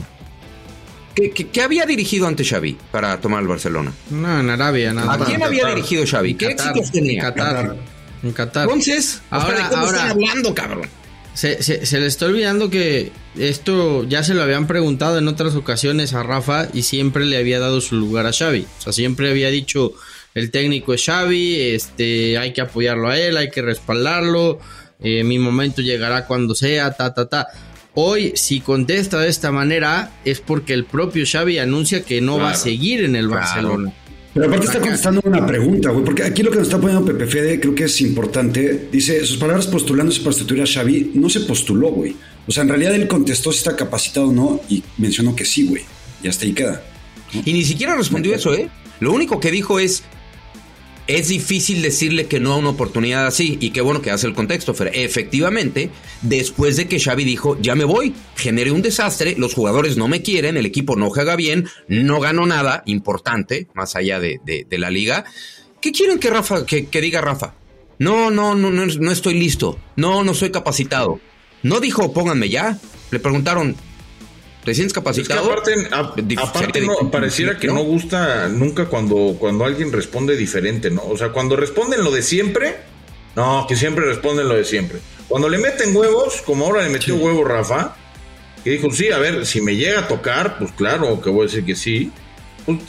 ¿Qué, 1.15 1.31
qué- 1.31 1.49
qué 1.49 1.61
había 1.61 1.85
dirigido 1.85 2.27
ante 2.27 2.45
Xavi 2.45 2.77
para 2.91 3.19
tomar 3.19 3.41
el 3.41 3.47
Barcelona? 3.49 3.91
No, 4.09 4.39
en 4.39 4.49
Arabia, 4.49 4.93
nada 4.93 5.13
¿A 5.13 5.25
quién 5.25 5.43
había 5.43 5.67
dirigido 5.67 6.05
Xavi? 6.07 6.35
¿Qué 6.35 6.55
Qatar, 6.55 6.67
éxitos 6.69 6.91
tenía? 6.91 7.21
Qatar. 7.23 7.75
En 8.23 8.31
Qatar. 8.31 8.63
Entonces, 8.63 9.21
Ahora- 9.29 9.45
ahora, 9.47 9.63
¿de 9.63 9.69
cómo 9.69 9.81
ahora- 9.85 9.97
están 9.97 10.11
hablando, 10.11 10.55
cabrón? 10.55 10.89
Se, 11.33 11.61
se- 11.63 11.85
se 11.85 11.99
le 11.99 12.07
está 12.07 12.25
olvidando 12.27 12.69
que 12.69 13.11
esto 13.37 14.03
ya 14.05 14.23
se 14.23 14.33
lo 14.33 14.43
habían 14.43 14.67
preguntado 14.67 15.17
en 15.17 15.27
otras 15.27 15.55
ocasiones 15.55 16.13
a 16.13 16.23
Rafa 16.23 16.67
y 16.73 16.83
siempre 16.83 17.25
le 17.25 17.37
había 17.37 17.59
dado 17.59 17.81
su 17.81 17.95
lugar 17.95 18.25
a 18.27 18.31
Xavi. 18.33 18.67
O 18.79 18.81
sea, 18.81 18.93
siempre 18.93 19.29
había 19.29 19.49
dicho 19.49 19.93
el 20.35 20.51
técnico 20.51 20.93
es 20.93 21.05
Xavi, 21.05 21.59
este, 21.59 22.37
hay 22.37 22.53
que 22.53 22.61
apoyarlo 22.61 23.09
a 23.09 23.19
él, 23.19 23.37
hay 23.37 23.49
que 23.49 23.61
respaldarlo, 23.61 24.59
eh, 24.99 25.23
mi 25.23 25.39
momento 25.39 25.81
llegará 25.81 26.25
cuando 26.27 26.55
sea, 26.55 26.91
ta, 26.93 27.13
ta, 27.13 27.27
ta. 27.27 27.47
Hoy, 27.93 28.31
si 28.35 28.61
contesta 28.61 29.19
de 29.19 29.27
esta 29.29 29.51
manera, 29.51 30.11
es 30.23 30.39
porque 30.39 30.73
el 30.73 30.85
propio 30.85 31.25
Xavi 31.29 31.57
anuncia 31.59 32.03
que 32.03 32.21
no 32.21 32.37
va 32.37 32.51
a 32.51 32.55
seguir 32.55 33.03
en 33.03 33.15
el 33.15 33.27
Claro. 33.27 33.41
Barcelona. 33.41 33.93
Pero 34.33 34.45
aparte 34.45 34.65
está 34.67 34.79
contestando 34.79 35.19
una 35.25 35.45
pregunta, 35.45 35.89
güey, 35.89 36.05
porque 36.05 36.23
aquí 36.23 36.41
lo 36.41 36.51
que 36.51 36.59
nos 36.59 36.67
está 36.67 36.79
poniendo 36.79 37.05
Pepe 37.05 37.27
Fede 37.27 37.59
creo 37.59 37.75
que 37.75 37.83
es 37.83 37.99
importante. 37.99 38.87
Dice, 38.89 39.25
sus 39.25 39.35
palabras 39.35 39.67
postulándose 39.67 40.21
para 40.21 40.31
sustituir 40.31 40.61
a 40.61 40.65
Xavi 40.65 41.11
no 41.15 41.29
se 41.29 41.41
postuló, 41.41 41.89
güey. 41.89 42.15
O 42.47 42.51
sea, 42.53 42.63
en 42.63 42.69
realidad 42.69 42.95
él 42.95 43.09
contestó 43.09 43.51
si 43.51 43.57
está 43.57 43.75
capacitado 43.75 44.29
o 44.29 44.31
no 44.31 44.61
y 44.69 44.81
mencionó 44.97 45.35
que 45.35 45.43
sí, 45.43 45.67
güey. 45.67 45.83
Y 46.23 46.29
hasta 46.29 46.45
ahí 46.45 46.53
queda. 46.53 46.81
Y 47.43 47.51
ni 47.51 47.63
siquiera 47.65 47.93
respondió 47.97 48.33
eso, 48.33 48.53
¿eh? 48.53 48.69
Lo 49.01 49.11
único 49.11 49.41
que 49.41 49.51
dijo 49.51 49.79
es, 49.79 50.03
es 51.17 51.27
difícil 51.27 51.81
decirle 51.81 52.27
que 52.27 52.39
no 52.39 52.53
a 52.53 52.57
una 52.57 52.69
oportunidad 52.69 53.27
así. 53.27 53.57
Y 53.59 53.71
qué 53.71 53.81
bueno 53.81 54.01
que 54.01 54.11
hace 54.11 54.27
el 54.27 54.33
contexto, 54.33 54.73
Fer. 54.73 54.91
Efectivamente, 54.93 55.89
después 56.21 56.77
de 56.77 56.87
que 56.87 56.99
Xavi 56.99 57.23
dijo, 57.25 57.57
ya 57.61 57.75
me 57.75 57.83
voy, 57.83 58.13
generé 58.35 58.71
un 58.71 58.81
desastre, 58.81 59.35
los 59.37 59.53
jugadores 59.53 59.97
no 59.97 60.07
me 60.07 60.21
quieren, 60.21 60.57
el 60.57 60.65
equipo 60.65 60.95
no 60.95 61.09
juega 61.09 61.35
bien, 61.35 61.67
no 61.87 62.19
gano 62.19 62.45
nada 62.45 62.83
importante, 62.85 63.67
más 63.73 63.95
allá 63.95 64.19
de, 64.19 64.39
la 64.71 64.89
liga. 64.89 65.25
¿Qué 65.81 65.91
quieren 65.91 66.17
que 66.17 66.29
Rafa, 66.29 66.65
que, 66.65 66.87
que 66.87 67.01
diga 67.01 67.21
Rafa? 67.21 67.55
No, 67.99 68.31
no, 68.31 68.55
no, 68.55 68.71
no, 68.71 68.85
no 68.85 69.11
estoy 69.11 69.35
listo. 69.35 69.77
No, 69.95 70.23
no 70.23 70.33
soy 70.33 70.49
capacitado. 70.49 71.19
No 71.61 71.79
dijo, 71.79 72.13
pónganme 72.13 72.49
ya. 72.49 72.79
Le 73.11 73.19
preguntaron, 73.19 73.75
¿te 74.63 74.73
sientes 74.73 74.91
Es 74.91 74.93
que 74.93 74.99
capacitado? 74.99 75.51
aparte, 75.51 75.73
a- 75.91 76.13
aparte 76.43 76.81
no, 76.81 77.09
pareciera 77.11 77.57
que 77.57 77.67
¿no? 77.67 77.75
no 77.75 77.83
gusta 77.83 78.47
nunca 78.49 78.85
cuando, 78.85 79.35
cuando 79.39 79.65
alguien 79.65 79.91
responde 79.91 80.35
diferente, 80.35 80.89
¿no? 80.91 81.03
O 81.03 81.17
sea, 81.17 81.29
cuando 81.29 81.55
responden 81.55 82.03
lo 82.03 82.11
de 82.11 82.21
siempre, 82.21 82.77
no, 83.35 83.65
que 83.67 83.75
siempre 83.75 84.05
responden 84.05 84.47
lo 84.47 84.55
de 84.55 84.65
siempre. 84.65 84.99
Cuando 85.27 85.47
le 85.49 85.57
meten 85.57 85.95
huevos, 85.95 86.41
como 86.45 86.65
ahora 86.65 86.83
le 86.83 86.89
metió 86.89 87.15
huevo 87.15 87.43
Rafa, 87.43 87.95
que 88.63 88.71
dijo, 88.71 88.91
sí, 88.91 89.09
a 89.11 89.17
ver, 89.17 89.45
si 89.45 89.61
me 89.61 89.75
llega 89.75 90.01
a 90.01 90.07
tocar, 90.07 90.57
pues 90.59 90.71
claro 90.73 91.21
que 91.21 91.29
voy 91.29 91.43
a 91.45 91.47
decir 91.47 91.65
que 91.65 91.75
sí. 91.75 92.11
Pues, 92.65 92.79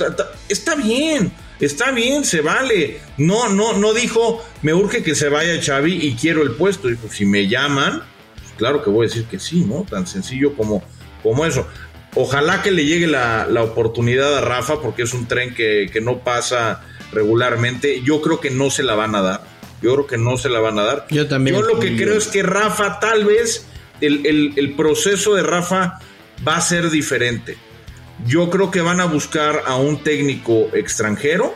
está 0.49 0.75
bien. 0.75 1.33
Está 1.61 1.93
bien, 1.93 2.25
se 2.25 2.41
vale. 2.41 2.99
No, 3.17 3.49
no, 3.49 3.75
no 3.75 3.95
dijo, 3.95 4.45
me 4.63 4.75
urge 4.75 5.05
que 5.05 5.15
se 5.15 5.29
vaya 5.29 5.63
Xavi 5.63 5.95
y 6.07 6.15
quiero 6.17 6.43
el 6.43 6.57
puesto. 6.57 6.89
Dijo, 6.89 7.09
si 7.09 7.25
me 7.25 7.47
llaman, 7.49 8.03
pues 8.35 8.51
claro 8.57 8.83
que 8.83 8.91
voy 8.91 9.07
a 9.07 9.09
decir 9.09 9.27
que 9.27 9.39
sí, 9.39 9.65
¿no? 9.65 9.87
Tan 9.89 10.07
sencillo 10.09 10.55
como, 10.57 10.83
como 11.23 11.45
eso. 11.47 11.67
Ojalá 12.15 12.63
que 12.63 12.71
le 12.71 12.85
llegue 12.85 13.07
la, 13.07 13.47
la 13.47 13.63
oportunidad 13.63 14.37
a 14.37 14.41
Rafa, 14.43 14.81
porque 14.81 15.03
es 15.03 15.15
un 15.15 15.27
tren 15.27 15.55
que, 15.55 15.89
que 15.93 16.01
no 16.01 16.19
pasa 16.19 16.83
regularmente. 17.13 18.03
Yo 18.03 18.21
creo 18.21 18.41
que 18.41 18.51
no 18.51 18.71
se 18.71 18.83
la 18.83 18.95
van 18.95 19.15
a 19.15 19.23
dar. 19.23 19.45
Yo 19.81 19.95
creo 19.95 20.07
que 20.07 20.19
no 20.19 20.37
se 20.37 20.49
la 20.49 20.61
van 20.61 20.79
a 20.79 20.85
dar. 20.85 21.07
Yo 21.11 21.27
también. 21.27 21.57
Yo 21.57 21.63
lo 21.63 21.79
que 21.81 21.97
creo 21.97 22.17
es 22.17 22.27
que 22.29 22.43
Rafa, 22.43 23.01
tal 23.01 23.25
vez, 23.25 23.67
el, 24.01 24.27
el- 24.27 24.53
el 24.57 24.75
proceso 24.75 25.35
de 25.35 25.43
Rafa 25.43 25.99
va 26.47 26.57
a 26.57 26.61
ser 26.61 26.91
diferente. 26.91 27.57
Yo 28.27 28.51
creo 28.51 28.71
que 28.71 28.81
van 28.83 29.01
a 29.01 29.07
buscar 29.07 29.63
a 29.67 29.77
un 29.77 30.03
técnico 30.05 30.69
extranjero 30.75 31.55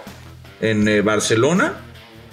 en 0.61 0.89
eh, 0.89 1.03
Barcelona, 1.03 1.75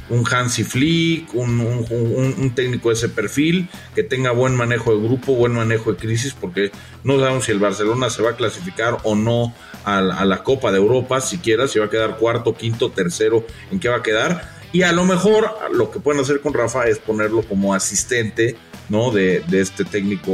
un 0.10 0.24
Hansi 0.30 0.64
Flick, 0.64 1.34
un, 1.34 1.60
un- 1.62 2.52
técnico 2.56 2.90
de 2.90 2.96
ese 2.96 3.10
perfil, 3.10 3.70
que 3.96 4.04
tenga 4.04 4.32
buen 4.32 4.56
manejo 4.56 4.94
de 4.96 5.02
grupo, 5.08 5.34
buen 5.36 5.54
manejo 5.54 5.92
de 5.94 5.98
crisis, 5.98 6.34
porque 6.40 6.72
no 7.04 7.20
sabemos 7.20 7.46
si 7.46 7.52
el 7.52 7.60
Barcelona 7.60 8.10
se 8.10 8.22
va 8.22 8.32
a 8.32 8.36
clasificar 8.36 8.98
o 9.04 9.16
no 9.16 9.54
a 9.86 10.02
la, 10.02 10.16
a 10.16 10.26
la 10.26 10.44
Copa 10.44 10.72
de 10.72 10.78
Europa, 10.78 11.22
siquiera, 11.22 11.68
si 11.68 11.80
va 11.80 11.86
a 11.86 11.90
quedar 11.90 12.18
cuarto, 12.18 12.54
quinto, 12.56 12.92
tercero, 12.92 13.46
en 13.72 13.80
qué 13.80 13.90
va 13.90 13.98
a 13.98 14.04
quedar. 14.04 14.52
Y 14.72 14.82
a 14.84 14.92
lo 14.92 15.06
mejor 15.06 15.50
lo 15.72 15.92
que 15.92 16.00
pueden 16.00 16.22
hacer 16.22 16.42
con 16.42 16.54
Rafa 16.54 16.86
es 16.88 17.00
ponerlo 17.00 17.44
como 17.44 17.74
asistente 17.74 18.56
¿no? 18.90 19.12
de, 19.12 19.42
de 19.48 19.62
este 19.62 19.86
técnico 19.86 20.32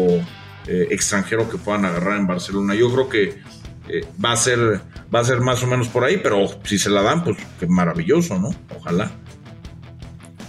eh, 0.68 0.88
extranjero 0.92 1.50
que 1.50 1.58
puedan 1.58 1.86
agarrar 1.86 2.18
en 2.18 2.26
Barcelona. 2.28 2.74
Yo 2.74 2.92
creo 2.92 3.10
que 3.10 3.42
eh, 3.90 4.06
va 4.24 4.32
a 4.34 4.38
ser 4.38 4.82
va 5.14 5.20
a 5.20 5.24
ser 5.26 5.42
más 5.42 5.62
o 5.64 5.68
menos 5.68 5.88
por 5.90 6.04
ahí, 6.04 6.18
pero 6.24 6.48
si 6.64 6.78
se 6.78 6.90
la 6.90 7.02
dan, 7.02 7.24
pues 7.24 7.38
qué 7.60 7.68
maravilloso, 7.68 8.38
¿no? 8.40 8.50
Ojalá. 8.78 9.12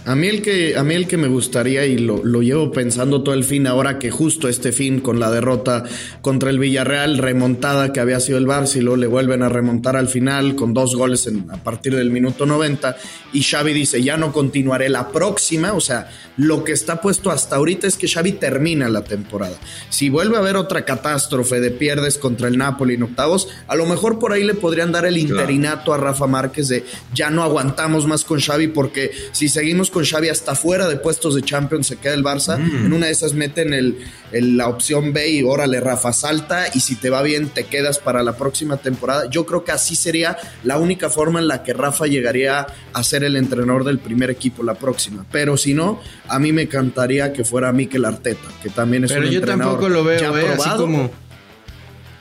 A 0.03 0.15
mí 0.15 0.27
el 0.27 0.41
que, 0.41 0.75
a 0.77 0.83
mí 0.83 0.95
el 0.95 1.05
que 1.07 1.15
me 1.15 1.27
gustaría 1.27 1.85
y 1.85 1.99
lo, 1.99 2.23
lo 2.25 2.41
llevo 2.41 2.71
pensando 2.71 3.21
todo 3.21 3.35
el 3.35 3.43
fin, 3.43 3.67
ahora 3.67 3.99
que 3.99 4.09
justo 4.09 4.47
este 4.47 4.71
fin 4.71 4.99
con 4.99 5.19
la 5.19 5.29
derrota 5.29 5.83
contra 6.23 6.49
el 6.49 6.57
Villarreal, 6.57 7.19
remontada 7.19 7.93
que 7.93 7.99
había 7.99 8.19
sido 8.19 8.39
el 8.39 8.47
Barça 8.47 8.77
y 8.77 8.81
luego 8.81 8.97
le 8.97 9.05
vuelven 9.05 9.43
a 9.43 9.49
remontar 9.49 9.95
al 9.95 10.07
final 10.07 10.55
con 10.55 10.73
dos 10.73 10.95
goles 10.95 11.27
en- 11.27 11.45
a 11.51 11.57
partir 11.57 11.95
del 11.95 12.09
minuto 12.09 12.47
90 12.47 12.97
y 13.31 13.43
Xavi 13.43 13.73
dice 13.73 14.01
ya 14.01 14.17
no 14.17 14.33
continuaré 14.33 14.89
la 14.89 15.09
próxima, 15.09 15.73
o 15.73 15.79
sea, 15.79 16.09
lo 16.35 16.63
que 16.63 16.71
está 16.71 16.99
puesto 16.99 17.29
hasta 17.29 17.57
ahorita 17.57 17.85
es 17.85 17.95
que 17.95 18.07
Xavi 18.07 18.31
termina 18.31 18.89
la 18.89 19.03
temporada. 19.03 19.55
Si 19.91 20.09
vuelve 20.09 20.35
a 20.35 20.39
haber 20.39 20.55
otra 20.55 20.83
catástrofe 20.83 21.59
de 21.59 21.69
pierdes 21.69 22.17
contra 22.17 22.47
el 22.47 22.57
Napoli 22.57 22.95
en 22.95 23.03
octavos, 23.03 23.49
a 23.67 23.75
lo 23.75 23.85
mejor 23.85 24.17
por 24.17 24.33
ahí 24.33 24.43
le 24.45 24.55
podrían 24.55 24.91
dar 24.91 25.05
el 25.05 25.17
interinato 25.17 25.93
a 25.93 25.97
Rafa 25.97 26.25
Márquez 26.25 26.69
de 26.69 26.85
ya 27.13 27.29
no 27.29 27.43
aguantamos 27.43 28.07
más 28.07 28.23
con 28.23 28.39
Xavi 28.39 28.69
porque 28.69 29.11
si 29.31 29.47
seguimos 29.47 29.90
con 29.91 30.03
Xavi 30.05 30.29
hasta 30.29 30.55
fuera 30.55 30.87
de 30.87 30.95
puestos 30.97 31.35
de 31.35 31.43
Champions 31.43 31.85
se 31.87 31.97
queda 31.97 32.13
el 32.15 32.23
Barça, 32.23 32.57
Mm. 32.57 32.85
en 32.87 32.93
una 32.93 33.05
de 33.05 33.11
esas 33.11 33.33
meten 33.33 33.73
el, 33.73 33.97
el- 34.31 34.57
la 34.57 34.67
opción 34.67 35.13
B 35.13 35.29
y 35.29 35.43
órale 35.43 35.79
Rafa 35.79 36.11
salta 36.13 36.65
y 36.73 36.79
si 36.79 36.95
te 36.95 37.09
va 37.11 37.21
bien 37.21 37.49
te 37.49 37.65
quedas 37.65 37.99
para 37.99 38.23
la 38.23 38.35
próxima 38.37 38.77
temporada. 38.77 39.29
Yo 39.29 39.45
creo 39.45 39.63
que 39.63 39.71
así 39.71 39.95
sería 39.95 40.37
la 40.63 40.77
única 40.79 41.09
forma 41.09 41.39
en 41.39 41.47
la 41.47 41.61
que 41.63 41.73
Rafa 41.73 42.07
llegaría 42.07 42.65
a 42.93 43.03
ser 43.03 43.23
el 43.23 43.35
entrenador 43.35 43.83
del 43.83 43.99
primer 43.99 44.29
equipo 44.31 44.63
la 44.63 44.73
próxima, 44.75 45.25
pero 45.31 45.57
si 45.57 45.73
no, 45.73 46.01
a 46.27 46.39
mí 46.39 46.51
me 46.51 46.63
encantaría 46.63 47.33
que 47.33 47.43
fuera 47.43 47.71
Mikel 47.71 48.05
Arteta, 48.05 48.47
que 48.63 48.69
también 48.69 49.03
es 49.03 49.11
Pero 49.11 49.25
un 49.25 49.31
yo 49.31 49.39
entrenador 49.39 49.73
tampoco 49.73 49.89
lo 49.89 50.03
veo, 50.03 50.19
ya 50.19 50.41
eh, 50.41 50.55
así 50.57 50.69
como. 50.77 51.11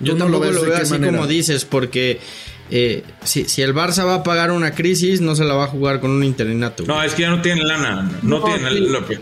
Yo 0.03 0.15
¿Tú 0.15 0.19
no 0.19 0.29
lo 0.31 0.41
tampoco 0.41 0.53
lo 0.65 0.71
veo 0.71 0.77
así 0.83 0.93
manera? 0.93 1.13
como 1.13 1.27
dices, 1.27 1.65
porque 1.67 2.19
eh, 2.71 3.03
si, 3.25 3.45
si 3.45 3.63
el 3.63 3.75
Barça 3.75 4.05
va 4.07 4.15
a 4.17 4.23
pagar 4.23 4.51
una 4.51 4.73
crisis, 4.73 5.21
no 5.21 5.35
se 5.35 5.45
la 5.45 5.55
va 5.55 5.65
a 5.65 5.69
jugar 5.69 6.01
con 6.01 6.11
un 6.11 6.25
interinato. 6.25 6.85
No, 6.87 7.03
es 7.03 7.15
que 7.15 7.23
ya 7.23 7.31
no 7.31 7.43
tienen 7.43 7.67
lana, 7.67 8.11
no, 8.23 8.43
tienen 8.45 8.93
lo 8.93 9.07
que 9.07 9.19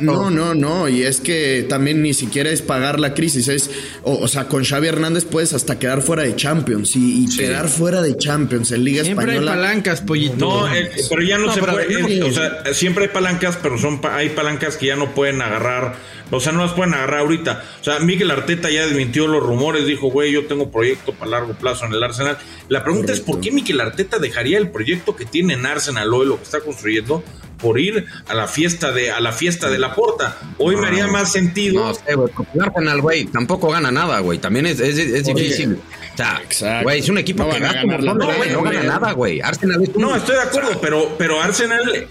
No, 0.00 0.30
no, 0.30 0.54
no, 0.54 0.88
y 0.88 1.02
es 1.02 1.20
que 1.20 1.66
también 1.68 2.00
ni 2.00 2.14
siquiera 2.14 2.48
es 2.50 2.62
pagar 2.62 3.00
la 3.00 3.12
crisis, 3.12 3.48
es, 3.48 3.70
o, 4.04 4.14
o 4.18 4.28
sea, 4.28 4.44
con 4.44 4.64
Xavi 4.64 4.86
Hernández 4.86 5.24
puedes 5.24 5.52
hasta 5.52 5.78
quedar 5.80 6.00
fuera 6.00 6.22
de 6.22 6.36
Champions 6.36 6.94
y, 6.94 7.24
y 7.24 7.36
quedar 7.36 7.68
fuera 7.68 8.00
de 8.00 8.16
Champions 8.16 8.70
en 8.70 8.84
Liga 8.84 9.02
Siempre 9.02 9.32
hay 9.32 9.38
Española. 9.38 9.60
palancas, 9.60 10.00
pollito. 10.02 10.36
No, 10.36 10.72
eh, 10.72 10.90
pero 11.10 11.22
ya 11.22 11.38
no, 11.38 11.46
No, 11.46 11.52
se 11.54 11.60
puede. 11.60 12.18
eh, 12.18 12.22
o 12.22 12.32
sea, 12.32 12.62
siempre 12.72 13.04
hay 13.06 13.10
palancas, 13.10 13.58
pero 13.60 13.76
son 13.78 14.00
pa- 14.00 14.14
hay 14.16 14.28
palancas 14.30 14.76
que 14.76 14.86
ya 14.86 14.96
no 14.96 15.12
pueden 15.12 15.42
agarrar. 15.42 15.96
O 16.30 16.40
sea, 16.40 16.52
no 16.52 16.62
las 16.62 16.72
pueden 16.72 16.94
agarrar 16.94 17.20
ahorita. 17.20 17.64
O 17.80 17.84
sea, 17.84 17.98
Miguel 18.00 18.30
Arteta 18.30 18.68
ya 18.70 18.84
desmintió 18.86 19.26
los 19.26 19.42
rumores, 19.42 19.86
dijo, 19.86 20.10
güey, 20.10 20.32
yo 20.32 20.46
tengo 20.46 20.70
proyecto 20.70 21.12
para 21.14 21.30
largo 21.30 21.54
plazo 21.54 21.86
en 21.86 21.94
el 21.94 22.02
Arsenal. 22.02 22.36
La 22.68 22.84
pregunta 22.84 23.12
es, 23.12 23.20
¿por 23.20 23.40
qué 23.40 23.50
Miguel 23.50 23.80
Arteta 23.80 24.18
dejaría 24.18 24.58
el 24.58 24.70
proyecto 24.70 25.16
que 25.16 25.24
tiene 25.24 25.54
en 25.54 25.64
Arsenal 25.66 26.12
hoy, 26.12 26.26
lo 26.26 26.36
que 26.36 26.42
está 26.44 26.60
construyendo, 26.60 27.22
por 27.58 27.80
ir 27.80 28.04
a 28.28 28.34
la 28.34 28.46
fiesta 28.46 28.92
de 28.92 29.10
a 29.10 29.20
la 29.20 29.32
fiesta 29.32 29.68
de 29.70 29.78
la 29.78 29.94
porta? 29.94 30.36
Hoy 30.58 30.76
me 30.76 30.86
haría 30.86 31.06
más 31.08 31.32
sentido. 31.32 31.86
No 31.86 31.94
sé, 31.94 32.14
güey. 32.14 32.30
el 32.54 32.60
Arsenal, 32.62 33.00
güey, 33.00 33.24
tampoco 33.26 33.70
gana 33.70 33.90
nada, 33.90 34.20
güey. 34.20 34.38
También 34.38 34.66
es, 34.66 34.80
es, 34.80 34.98
es 34.98 35.24
difícil. 35.24 35.74
O 35.74 36.52
sea, 36.52 36.82
güey, 36.82 36.98
es 37.00 37.08
un 37.08 37.18
equipo 37.18 37.44
No 37.44 37.50
que 37.50 37.60
van 37.60 37.62
a 37.62 37.66
gasta 37.66 37.82
un 37.84 37.88
ganar 37.90 38.04
la 38.04 38.14
montón, 38.14 38.36
güey. 38.36 38.50
No 38.50 38.62
gana 38.62 38.82
nada, 38.82 39.12
güey. 39.12 39.40
Arsenal 39.40 39.82
es 39.82 39.88
un- 39.94 40.02
No, 40.02 40.16
estoy 40.16 40.34
de 40.36 40.42
acuerdo, 40.42 40.78
pero, 40.80 41.14
pero 41.16 41.40
Arsenal, 41.40 42.08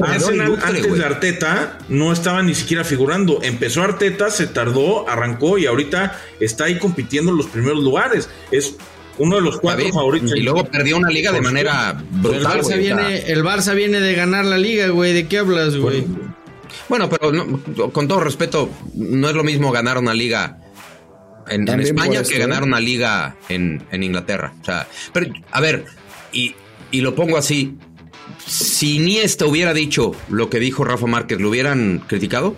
Arsenal 0.00 0.48
ilustre, 0.48 0.68
antes 0.68 0.94
de 0.94 1.04
Arteta 1.04 1.78
no 1.88 2.12
estaba 2.12 2.42
ni 2.42 2.54
siquiera 2.54 2.84
figurando. 2.84 3.40
Empezó 3.42 3.82
Arteta, 3.82 4.30
se 4.30 4.46
tardó, 4.46 5.08
arrancó 5.08 5.58
y 5.58 5.66
ahorita 5.66 6.18
está 6.40 6.64
ahí 6.64 6.78
compitiendo 6.78 7.30
en 7.32 7.38
los 7.38 7.46
primeros 7.46 7.82
lugares. 7.82 8.28
Es 8.50 8.76
uno 9.18 9.36
de 9.36 9.42
los 9.42 9.58
cuatro 9.60 9.82
bien. 9.82 9.94
favoritos. 9.94 10.36
Y 10.36 10.42
luego 10.42 10.64
perdió 10.64 10.96
una 10.96 11.10
liga 11.10 11.32
de 11.32 11.40
manera 11.40 11.96
el, 11.98 12.20
brutal, 12.20 12.58
Barça. 12.58 12.60
O 12.60 12.64
sea, 12.64 12.76
viene, 12.76 13.18
el 13.30 13.44
Barça 13.44 13.74
viene 13.74 14.00
de 14.00 14.14
ganar 14.14 14.44
la 14.44 14.58
liga, 14.58 14.88
güey. 14.88 15.12
¿De 15.12 15.26
qué 15.26 15.38
hablas, 15.38 15.76
güey? 15.76 16.04
Bueno, 16.88 17.08
pero 17.08 17.32
no- 17.32 17.92
con 17.92 18.08
todo 18.08 18.20
respeto, 18.20 18.70
no 18.94 19.28
es 19.28 19.34
lo 19.34 19.44
mismo 19.44 19.70
ganar 19.72 19.98
una 19.98 20.14
liga 20.14 20.58
en, 21.48 21.68
España 21.80 22.22
que 22.22 22.38
ganar 22.38 22.62
¿eh? 22.62 22.66
una 22.66 22.80
liga 22.80 23.36
en, 23.48 23.82
en 23.90 24.02
Inglaterra. 24.02 24.52
O 24.60 24.64
sea, 24.64 24.86
pero, 25.12 25.32
a 25.50 25.60
ver, 25.60 25.84
y, 26.32 26.54
y 26.90 27.00
lo 27.00 27.14
pongo 27.14 27.36
así. 27.36 27.76
Si 28.46 28.96
Iniesta 28.96 29.46
hubiera 29.46 29.74
dicho 29.74 30.12
lo 30.28 30.48
que 30.50 30.58
dijo 30.60 30.84
Rafa 30.84 31.06
Márquez, 31.06 31.40
¿lo 31.40 31.48
hubieran 31.50 32.02
criticado? 32.06 32.56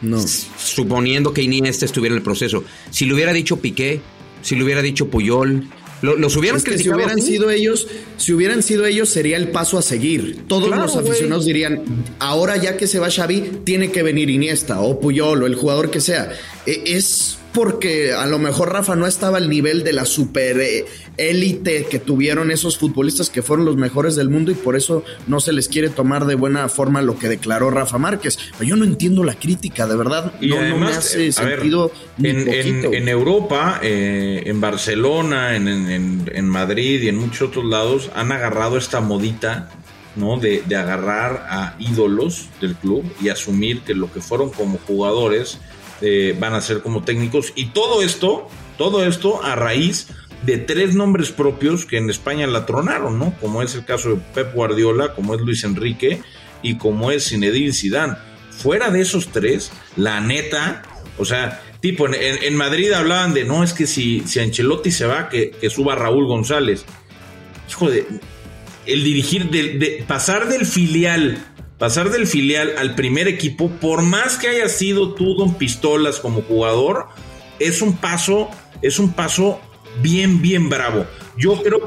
No. 0.00 0.18
Suponiendo 0.58 1.32
que 1.34 1.42
Iniesta 1.42 1.84
estuviera 1.84 2.14
en 2.14 2.18
el 2.18 2.22
proceso. 2.24 2.64
Si 2.90 3.04
lo 3.04 3.14
hubiera 3.14 3.32
dicho 3.32 3.56
Piqué, 3.58 4.00
si 4.42 4.54
lo 4.56 4.64
hubiera 4.64 4.80
dicho 4.82 5.08
Puyol, 5.08 5.66
lo- 6.02 6.16
los 6.16 6.36
hubieran 6.36 6.58
Es 6.58 6.64
que 6.64 6.70
si 6.72 6.76
criticado. 6.76 6.98
hubieran 7.02 7.20
sido 7.20 7.50
ellos, 7.50 7.88
si 8.16 8.32
hubieran 8.32 8.62
sido 8.62 8.86
ellos, 8.86 9.08
sería 9.08 9.36
el 9.36 9.48
paso 9.48 9.76
a 9.78 9.82
seguir. 9.82 10.44
Todos 10.46 10.68
Claro, 10.68 10.82
los 10.82 10.96
aficionados 10.96 11.44
dirían, 11.46 11.82
ahora 12.20 12.56
ya 12.56 12.76
que 12.76 12.86
se 12.86 13.00
va 13.00 13.10
Xavi, 13.10 13.62
tiene 13.64 13.90
que 13.90 14.04
venir 14.04 14.30
Iniesta 14.30 14.80
o 14.80 15.00
Puyol 15.00 15.42
o 15.42 15.46
el 15.46 15.56
jugador 15.56 15.90
que 15.90 16.00
sea. 16.00 16.30
E- 16.66 16.82
Es 16.86 17.37
porque 17.52 18.12
a 18.12 18.26
lo 18.26 18.38
mejor 18.38 18.72
Rafa 18.72 18.94
no 18.94 19.06
estaba 19.06 19.38
al 19.38 19.48
nivel 19.48 19.82
de 19.82 19.92
la 19.92 20.04
super 20.04 20.60
eh, 20.60 20.84
élite 21.16 21.86
que 21.90 21.98
tuvieron 21.98 22.50
esos 22.50 22.78
futbolistas 22.78 23.30
que 23.30 23.42
fueron 23.42 23.64
los 23.64 23.76
mejores 23.76 24.16
del 24.16 24.28
mundo 24.28 24.50
y 24.50 24.54
por 24.54 24.76
eso 24.76 25.02
no 25.26 25.40
se 25.40 25.52
les 25.52 25.68
quiere 25.68 25.88
tomar 25.88 26.26
de 26.26 26.34
buena 26.34 26.68
forma 26.68 27.02
lo 27.02 27.18
que 27.18 27.28
declaró 27.28 27.70
Rafa 27.70 27.98
Márquez. 27.98 28.38
Pero 28.58 28.68
yo 28.70 28.76
no 28.76 28.84
entiendo 28.84 29.24
la 29.24 29.34
crítica, 29.34 29.86
de 29.86 29.96
verdad. 29.96 30.32
Y 30.40 30.48
no, 30.48 30.62
no 30.68 30.76
me 30.78 30.86
hace 30.88 31.22
eh, 31.22 31.24
ver, 31.24 31.32
sentido 31.32 31.90
ni 32.18 32.28
en, 32.28 32.38
en- 32.40 32.44
poquito. 32.46 32.92
en 32.92 33.08
Europa, 33.08 33.80
eh, 33.82 34.42
en 34.46 34.60
Barcelona, 34.60 35.56
en 35.56 36.48
Madrid 36.48 37.02
y 37.02 37.08
en 37.08 37.16
muchos 37.16 37.48
otros 37.48 37.64
lados 37.64 38.10
han 38.14 38.30
agarrado 38.30 38.76
esta 38.76 39.00
modita, 39.00 39.70
¿no? 40.16 40.38
De, 40.38 40.62
de 40.68 40.76
agarrar 40.76 41.46
a 41.48 41.76
ídolos 41.78 42.46
del 42.60 42.74
club 42.76 43.04
y 43.22 43.30
asumir 43.30 43.80
que 43.80 43.94
lo 43.94 44.12
que 44.12 44.20
fueron 44.20 44.50
como 44.50 44.78
jugadores 44.86 45.58
eh, 46.00 46.36
van 46.38 46.54
a 46.54 46.60
ser 46.60 46.80
como 46.80 47.02
técnicos. 47.02 47.52
Y 47.54 47.66
todo 47.66 48.02
esto, 48.02 48.48
todo 48.76 49.04
esto 49.04 49.42
a 49.44 49.54
raíz 49.56 50.08
de 50.42 50.58
tres 50.58 50.94
nombres 50.94 51.30
propios 51.30 51.84
que 51.84 51.98
en 51.98 52.10
España 52.10 52.46
la 52.46 52.66
tronaron, 52.66 53.18
¿no? 53.18 53.34
Como 53.40 53.62
es 53.62 53.74
el 53.74 53.84
caso 53.84 54.10
de 54.10 54.16
Pep 54.34 54.54
Guardiola, 54.54 55.14
como 55.14 55.34
es 55.34 55.40
Luis 55.40 55.64
Enrique 55.64 56.22
y 56.62 56.76
como 56.76 57.10
es 57.10 57.28
Zinedine 57.28 57.72
Zidane. 57.72 58.16
Fuera 58.50 58.90
de 58.90 59.00
esos 59.00 59.28
tres, 59.28 59.70
la 59.96 60.20
neta, 60.20 60.82
o 61.18 61.24
sea, 61.24 61.62
tipo, 61.80 62.08
en, 62.12 62.56
Madrid 62.56 62.92
hablaban 62.92 63.34
de, 63.34 63.44
no, 63.44 63.62
es 63.62 63.72
que 63.72 63.86
si, 63.86 64.20
si 64.26 64.40
Ancelotti 64.40 64.90
se 64.90 65.06
va, 65.06 65.28
que, 65.28 65.50
que 65.50 65.70
suba 65.70 65.94
Raúl 65.94 66.26
González. 66.26 66.84
Hijo 67.68 67.90
de, 67.90 68.06
el 68.86 69.04
dirigir, 69.04 69.50
de- 69.50 70.04
pasar 70.06 70.48
del 70.48 70.66
filial, 70.66 71.38
pasar 71.78 72.10
del 72.10 72.26
filial 72.26 72.74
al 72.78 72.94
primer 72.94 73.28
equipo, 73.28 73.70
por 73.70 74.02
más 74.02 74.36
que 74.36 74.48
haya 74.48 74.68
sido 74.68 75.14
tú 75.14 75.34
Don 75.36 75.54
Pistolas 75.54 76.18
como 76.18 76.42
jugador, 76.42 77.06
es 77.58 77.82
un 77.82 77.96
paso, 77.96 78.50
es 78.82 78.98
un 78.98 79.12
paso 79.12 79.60
bien, 80.02 80.42
bien 80.42 80.68
bravo. 80.68 81.06
Yo 81.36 81.62
creo 81.62 81.80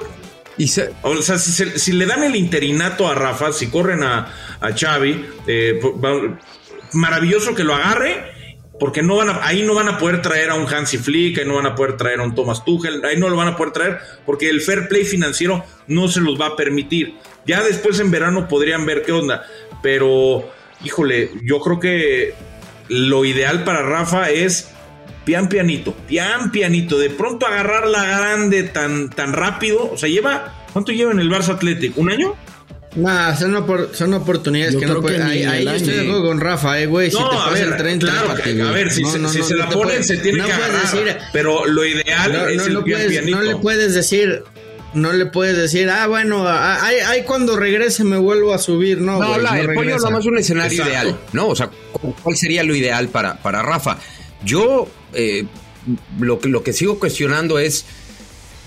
Y 0.57 0.67
se- 0.67 0.91
o 1.01 1.15
sea, 1.21 1.37
si, 1.39 1.51
se- 1.51 1.79
si 1.79 1.91
le 1.93 2.05
dan 2.05 2.23
el 2.23 2.35
interinato 2.35 3.07
a 3.07 3.15
Rafa, 3.15 3.51
si 3.53 3.67
corren 3.67 4.03
a, 4.03 4.31
a 4.59 4.71
Xavi, 4.77 5.25
eh, 5.47 5.79
maravilloso 6.93 7.55
que 7.55 7.63
lo 7.63 7.73
agarre 7.73 8.31
porque 8.79 9.03
no 9.03 9.15
van 9.15 9.29
a, 9.29 9.45
ahí 9.45 9.61
no 9.63 9.75
van 9.75 9.87
a 9.89 9.97
poder 9.99 10.21
traer 10.23 10.49
a 10.49 10.55
un 10.55 10.71
Hansi 10.71 10.97
Flick, 10.97 11.37
ahí 11.37 11.45
no 11.45 11.55
van 11.55 11.67
a 11.67 11.75
poder 11.75 11.97
traer 11.97 12.19
a 12.19 12.23
un 12.23 12.33
Thomas 12.33 12.65
Tuchel, 12.65 13.03
ahí 13.05 13.17
no 13.17 13.29
lo 13.29 13.35
van 13.37 13.47
a 13.49 13.55
poder 13.55 13.73
traer 13.73 13.99
porque 14.25 14.49
el 14.49 14.59
fair 14.61 14.87
play 14.87 15.05
financiero 15.05 15.63
no 15.87 16.07
se 16.07 16.19
los 16.19 16.39
va 16.39 16.47
a 16.47 16.55
permitir. 16.55 17.15
Ya 17.45 17.61
después 17.63 17.99
en 17.99 18.09
verano 18.11 18.47
podrían 18.47 18.85
ver 18.85 19.03
qué 19.03 19.11
onda, 19.11 19.45
pero 19.81 20.49
híjole, 20.83 21.31
yo 21.43 21.59
creo 21.59 21.79
que 21.79 22.33
lo 22.89 23.23
ideal 23.25 23.63
para 23.63 23.81
Rafa 23.83 24.29
es 24.29 24.69
pian 25.25 25.47
pianito, 25.49 25.93
pian 26.07 26.51
pianito, 26.51 26.97
de 26.97 27.09
pronto 27.09 27.45
agarrar 27.45 27.87
la 27.87 28.03
grande 28.05 28.63
tan, 28.63 29.09
tan 29.09 29.33
rápido, 29.33 29.91
o 29.91 29.97
sea, 29.97 30.09
lleva, 30.09 30.65
¿cuánto 30.73 30.91
lleva 30.91 31.11
en 31.11 31.19
el 31.19 31.29
Barça 31.29 31.49
Athletic? 31.49 31.97
¿Un 31.97 32.11
año? 32.11 32.35
Nah, 32.93 33.33
son, 33.37 33.53
opor- 33.55 33.93
son 33.93 34.13
oportunidades 34.13 34.73
Yo 34.73 34.81
que 34.81 34.85
no 34.85 34.99
pueden. 34.99 35.21
Ahí, 35.21 35.43
ahí 35.45 35.63
yo 35.63 35.71
estoy 35.71 35.93
de 35.93 36.01
acuerdo 36.01 36.23
con 36.25 36.41
Rafa, 36.41 36.77
eh, 36.81 36.87
güey. 36.87 37.09
Si 37.09 37.17
No, 37.17 37.29
te 37.29 37.35
a 37.37 37.49
ver, 37.49 37.67
el 37.69 37.77
tren, 37.77 37.99
claro, 37.99 38.35
que- 38.35 38.61
a 38.61 38.71
ver, 38.71 38.91
si 38.91 39.05
se- 39.05 39.29
si 39.29 39.43
se 39.43 39.55
la 39.55 39.69
ponen, 39.69 40.03
se 40.03 40.17
tiene 40.17 40.39
no 40.39 40.45
que 40.45 40.51
agarrar, 40.51 40.81
decir- 40.81 41.17
pero 41.31 41.65
lo 41.67 41.85
ideal 41.85 42.33
no, 42.33 42.47
es 42.47 42.57
no, 42.57 42.65
el 42.65 42.73
no 42.73 42.83
pian 42.83 42.97
puedes, 42.99 43.11
pianito. 43.13 43.37
no 43.37 43.43
le 43.43 43.55
puedes 43.55 43.93
decir. 43.93 44.43
No 44.93 45.13
le 45.13 45.25
puedes 45.25 45.55
decir, 45.55 45.89
ah, 45.89 46.07
bueno, 46.07 46.45
ah, 46.45 46.85
ahí, 46.85 46.97
ahí 47.07 47.23
cuando 47.23 47.55
regrese 47.55 48.03
me 48.03 48.17
vuelvo 48.17 48.53
a 48.53 48.57
subir, 48.57 48.99
no. 48.99 49.19
No, 49.19 49.35
el 49.35 49.73
pollo 49.73 49.95
habla 49.95 50.09
más 50.09 50.23
de 50.23 50.29
un 50.29 50.37
escenario 50.37 50.71
Exacto. 50.83 50.89
ideal, 50.91 51.19
¿no? 51.31 51.47
O 51.47 51.55
sea, 51.55 51.69
cu- 51.93 52.13
¿cuál 52.21 52.35
sería 52.35 52.63
lo 52.63 52.75
ideal 52.75 53.07
para, 53.07 53.37
para 53.41 53.61
Rafa? 53.63 53.97
Yo 54.43 54.89
eh, 55.13 55.45
lo, 56.19 56.39
que, 56.39 56.49
lo 56.49 56.61
que 56.63 56.73
sigo 56.73 56.99
cuestionando 56.99 57.57
es 57.57 57.85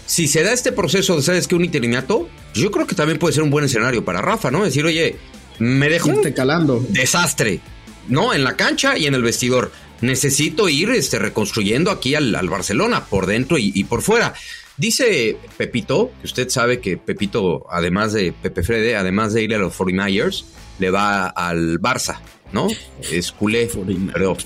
si 0.06 0.26
se 0.28 0.42
da 0.42 0.52
este 0.52 0.72
proceso 0.72 1.16
de, 1.16 1.22
¿sabes 1.22 1.46
qué? 1.46 1.54
Un 1.56 1.64
interinato, 1.64 2.28
yo 2.54 2.70
creo 2.70 2.86
que 2.86 2.94
también 2.94 3.18
puede 3.18 3.34
ser 3.34 3.42
un 3.42 3.50
buen 3.50 3.66
escenario 3.66 4.02
para 4.04 4.22
Rafa, 4.22 4.50
¿no? 4.50 4.64
Decir, 4.64 4.84
oye, 4.86 5.16
me 5.58 5.88
dejó 5.90 6.08
un 6.08 6.22
calando. 6.32 6.84
desastre, 6.88 7.60
¿no? 8.08 8.32
En 8.32 8.44
la 8.44 8.56
cancha 8.56 8.96
y 8.96 9.06
en 9.06 9.14
el 9.14 9.22
vestidor. 9.22 9.72
Necesito 10.00 10.68
ir 10.68 10.90
este, 10.90 11.18
reconstruyendo 11.18 11.90
aquí 11.90 12.14
al, 12.14 12.34
al 12.34 12.48
Barcelona, 12.48 13.04
por 13.04 13.26
dentro 13.26 13.58
y, 13.58 13.72
y 13.74 13.84
por 13.84 14.00
fuera. 14.02 14.34
Dice 14.76 15.36
Pepito, 15.56 16.10
que 16.20 16.26
usted 16.26 16.48
sabe 16.48 16.80
que 16.80 16.96
Pepito, 16.96 17.64
además 17.70 18.12
de 18.12 18.32
Pepe 18.32 18.62
Frede, 18.62 18.96
además 18.96 19.32
de 19.32 19.42
ir 19.44 19.54
a 19.54 19.58
los 19.58 19.72
49ers, 19.78 20.44
le 20.80 20.90
va 20.90 21.26
al 21.28 21.80
Barça, 21.80 22.18
¿no? 22.52 22.66
Es 23.00 23.30
culé. 23.30 23.70
Pero, 24.12 24.36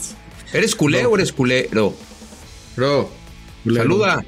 ¿Eres 0.53 0.75
culé 0.75 1.07
o 1.07 1.15
eres 1.15 1.33
culero? 1.33 1.95
Bro, 2.77 3.11
Saluda. 3.75 4.25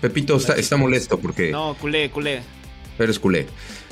Pepito 0.00 0.36
está, 0.36 0.54
está 0.54 0.76
molesto 0.76 1.18
porque 1.18 1.50
No, 1.50 1.76
culé, 1.80 2.10
culé. 2.10 2.42
eres 2.98 3.18
culé. 3.18 3.46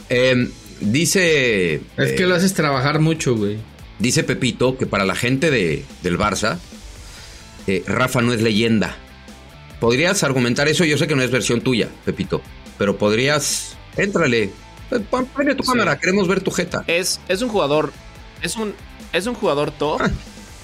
Eh, 0.08 0.48
dice... 0.80 1.74
es 1.96 2.12
que 2.12 2.22
eh, 2.24 2.26
lo 2.26 2.34
haces 2.34 2.54
trabajar 2.54 2.98
mucho, 3.00 3.36
güey. 3.36 3.58
Dice 3.98 4.24
Pepito 4.24 4.76
que 4.78 4.86
para 4.86 5.04
la 5.04 5.14
gente 5.14 5.50
de, 5.50 5.84
del 6.02 6.18
Barça, 6.18 6.58
eh, 7.66 7.84
Rafa 7.86 8.22
no 8.22 8.32
es 8.32 8.40
leyenda. 8.42 8.96
¿Podrías 9.80 10.22
argumentar 10.22 10.68
eso? 10.68 10.84
Yo 10.84 10.98
sé 10.98 11.06
que 11.06 11.16
no 11.16 11.22
es 11.22 11.30
versión 11.30 11.60
tuya, 11.62 11.88
Pepito, 12.04 12.40
pero 12.78 12.96
podrías... 12.98 13.76
Éntrale. 13.96 14.44
Eh, 14.90 15.00
pon- 15.10 15.26
Ponle 15.26 15.54
tu 15.54 15.62
Sí. 15.62 15.70
cámara, 15.70 15.98
queremos 15.98 16.28
ver 16.28 16.42
tu 16.42 16.50
jeta. 16.50 16.84
Es, 16.86 17.20
es 17.28 17.42
un 17.42 17.48
jugador. 17.48 17.92
Es 18.42 18.56
un, 18.56 18.74
es 19.12 19.26
un 19.26 19.34
jugador 19.34 19.70
top. 19.72 20.02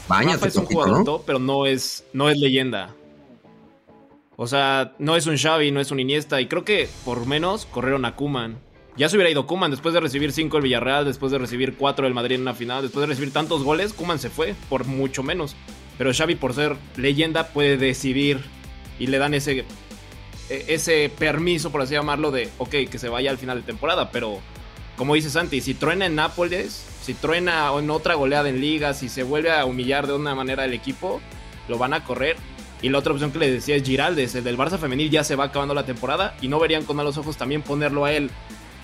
Báñate, 0.08 0.48
es 0.48 0.56
un 0.56 0.66
jugador 0.66 0.98
¿no? 0.98 1.04
top, 1.04 1.22
pero 1.26 1.38
no 1.38 1.66
es, 1.66 2.04
no 2.12 2.28
es 2.30 2.38
leyenda. 2.38 2.94
O 4.36 4.46
sea, 4.46 4.94
no 4.98 5.16
es 5.16 5.26
un 5.26 5.36
Xavi, 5.38 5.70
no 5.72 5.80
es 5.80 5.90
un 5.90 5.98
Iniesta. 6.00 6.40
Y 6.40 6.46
creo 6.46 6.64
que 6.64 6.88
por 7.04 7.26
menos 7.26 7.66
corrieron 7.66 8.04
a 8.04 8.14
Kuman. 8.14 8.58
Ya 8.96 9.08
se 9.08 9.16
hubiera 9.16 9.30
ido 9.30 9.46
Kuman 9.46 9.70
después 9.70 9.92
de 9.94 10.00
recibir 10.00 10.32
5 10.32 10.56
el 10.58 10.62
Villarreal, 10.62 11.04
después 11.04 11.32
de 11.32 11.38
recibir 11.38 11.74
4 11.76 12.04
del 12.04 12.14
Madrid 12.14 12.36
en 12.36 12.42
una 12.42 12.54
final, 12.54 12.82
después 12.82 13.02
de 13.02 13.08
recibir 13.08 13.32
tantos 13.32 13.62
goles, 13.62 13.92
Kuman 13.92 14.18
se 14.18 14.30
fue 14.30 14.54
por 14.68 14.84
mucho 14.86 15.22
menos. 15.22 15.54
Pero 15.98 16.12
Xavi 16.14 16.34
por 16.36 16.54
ser 16.54 16.76
leyenda 16.96 17.48
puede 17.48 17.76
decidir 17.76 18.40
y 18.99 19.07
le 19.07 19.18
dan 19.18 19.34
ese 19.34 19.64
e- 20.49 20.64
ese 20.68 21.11
permiso, 21.18 21.70
por 21.70 21.82
así 21.82 21.94
llamarlo, 21.94 22.30
de, 22.30 22.49
ok, 22.59 22.70
que 22.90 22.99
se 22.99 23.09
vaya 23.09 23.30
al 23.30 23.38
final 23.38 23.61
de 23.61 23.64
temporada, 23.66 24.11
pero 24.11 24.40
como 24.97 25.14
dice 25.14 25.30
Santi, 25.30 25.61
si 25.61 25.74
truena 25.74 26.07
en 26.07 26.14
Nápoles, 26.14 26.84
si 27.03 27.14
truena 27.14 27.70
en 27.78 27.90
otra 27.90 28.14
goleada 28.14 28.49
en 28.49 28.61
liga, 28.61 28.94
si 28.94 29.09
se 29.09 29.22
vuelve 29.22 29.51
a 29.53 29.64
humillar 29.64 30.07
de 30.07 30.14
una 30.14 30.34
manera 30.34 30.64
el 30.64 30.72
equipo, 30.72 31.20
lo 31.68 31.78
van 31.78 31.92
a 31.94 32.05
correr. 32.05 32.36
Y 32.82 32.88
la 32.90 32.99
otra 32.99 33.12
opción 33.12 33.32
que 33.32 33.38
le 33.38 33.51
decía 33.51 33.76
es 33.76 33.82
Giraldes, 33.84 34.34
el 34.34 34.44
del 34.44 34.57
Barça 34.59 34.78
femenil 34.78 35.11
ya 35.11 35.24
se 35.24 35.34
va 35.34 35.44
acabando 35.44 35.74
la 35.74 35.86
temporada 35.86 36.36
y 36.42 36.49
no 36.49 36.59
verían 36.59 36.84
con 36.84 36.97
malos 36.97 37.16
ojos 37.16 37.36
también 37.36 37.62
ponerlo 37.62 38.05
a 38.05 38.12
él 38.12 38.30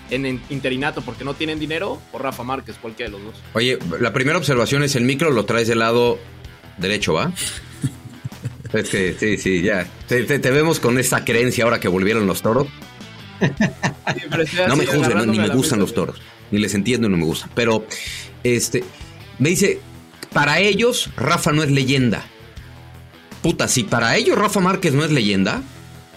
en 0.09 0.41
interinato 0.49 1.01
porque 1.01 1.23
no 1.23 1.33
tienen 1.33 1.59
dinero 1.59 1.99
o 2.11 2.17
Rafa 2.17 2.43
Márquez, 2.43 2.77
cualquiera 2.81 3.11
de 3.11 3.17
los 3.17 3.33
dos. 3.33 3.43
Oye, 3.53 3.79
la 3.99 4.13
primera 4.13 4.37
observación 4.37 4.83
es 4.83 4.95
el 4.95 5.03
micro 5.03 5.31
lo 5.31 5.45
traes 5.45 5.67
del 5.67 5.79
lado 5.79 6.19
derecho, 6.77 7.13
¿va? 7.13 7.31
Es 8.73 8.89
que 8.89 9.15
sí, 9.19 9.37
sí, 9.37 9.61
ya. 9.61 9.87
Te, 10.07 10.23
te- 10.23 10.39
te 10.39 10.51
vemos 10.51 10.79
con 10.79 10.97
esta 10.99 11.23
creencia 11.23 11.63
ahora 11.63 11.79
que 11.79 11.87
volvieron 11.87 12.25
los 12.27 12.41
toros. 12.41 12.67
No 14.67 14.75
me 14.75 14.85
juzguen, 14.85 15.17
no, 15.17 15.25
ni 15.25 15.39
me 15.39 15.49
gustan 15.49 15.79
los 15.79 15.93
toros. 15.93 16.17
Ni 16.51 16.59
les 16.59 16.73
entiendo 16.75 17.07
y 17.07 17.11
no 17.11 17.17
me 17.17 17.25
gustan. 17.25 17.49
Pero, 17.55 17.85
este, 18.43 18.83
me 19.39 19.49
dice, 19.49 19.79
para 20.31 20.59
ellos, 20.59 21.09
Rafa 21.17 21.51
no 21.51 21.63
es 21.63 21.71
leyenda. 21.71 22.25
Puta, 23.41 23.67
si 23.67 23.83
para 23.83 24.15
ellos 24.15 24.37
Rafa 24.37 24.59
Márquez 24.61 24.93
no 24.93 25.03
es 25.03 25.11
leyenda, 25.11 25.61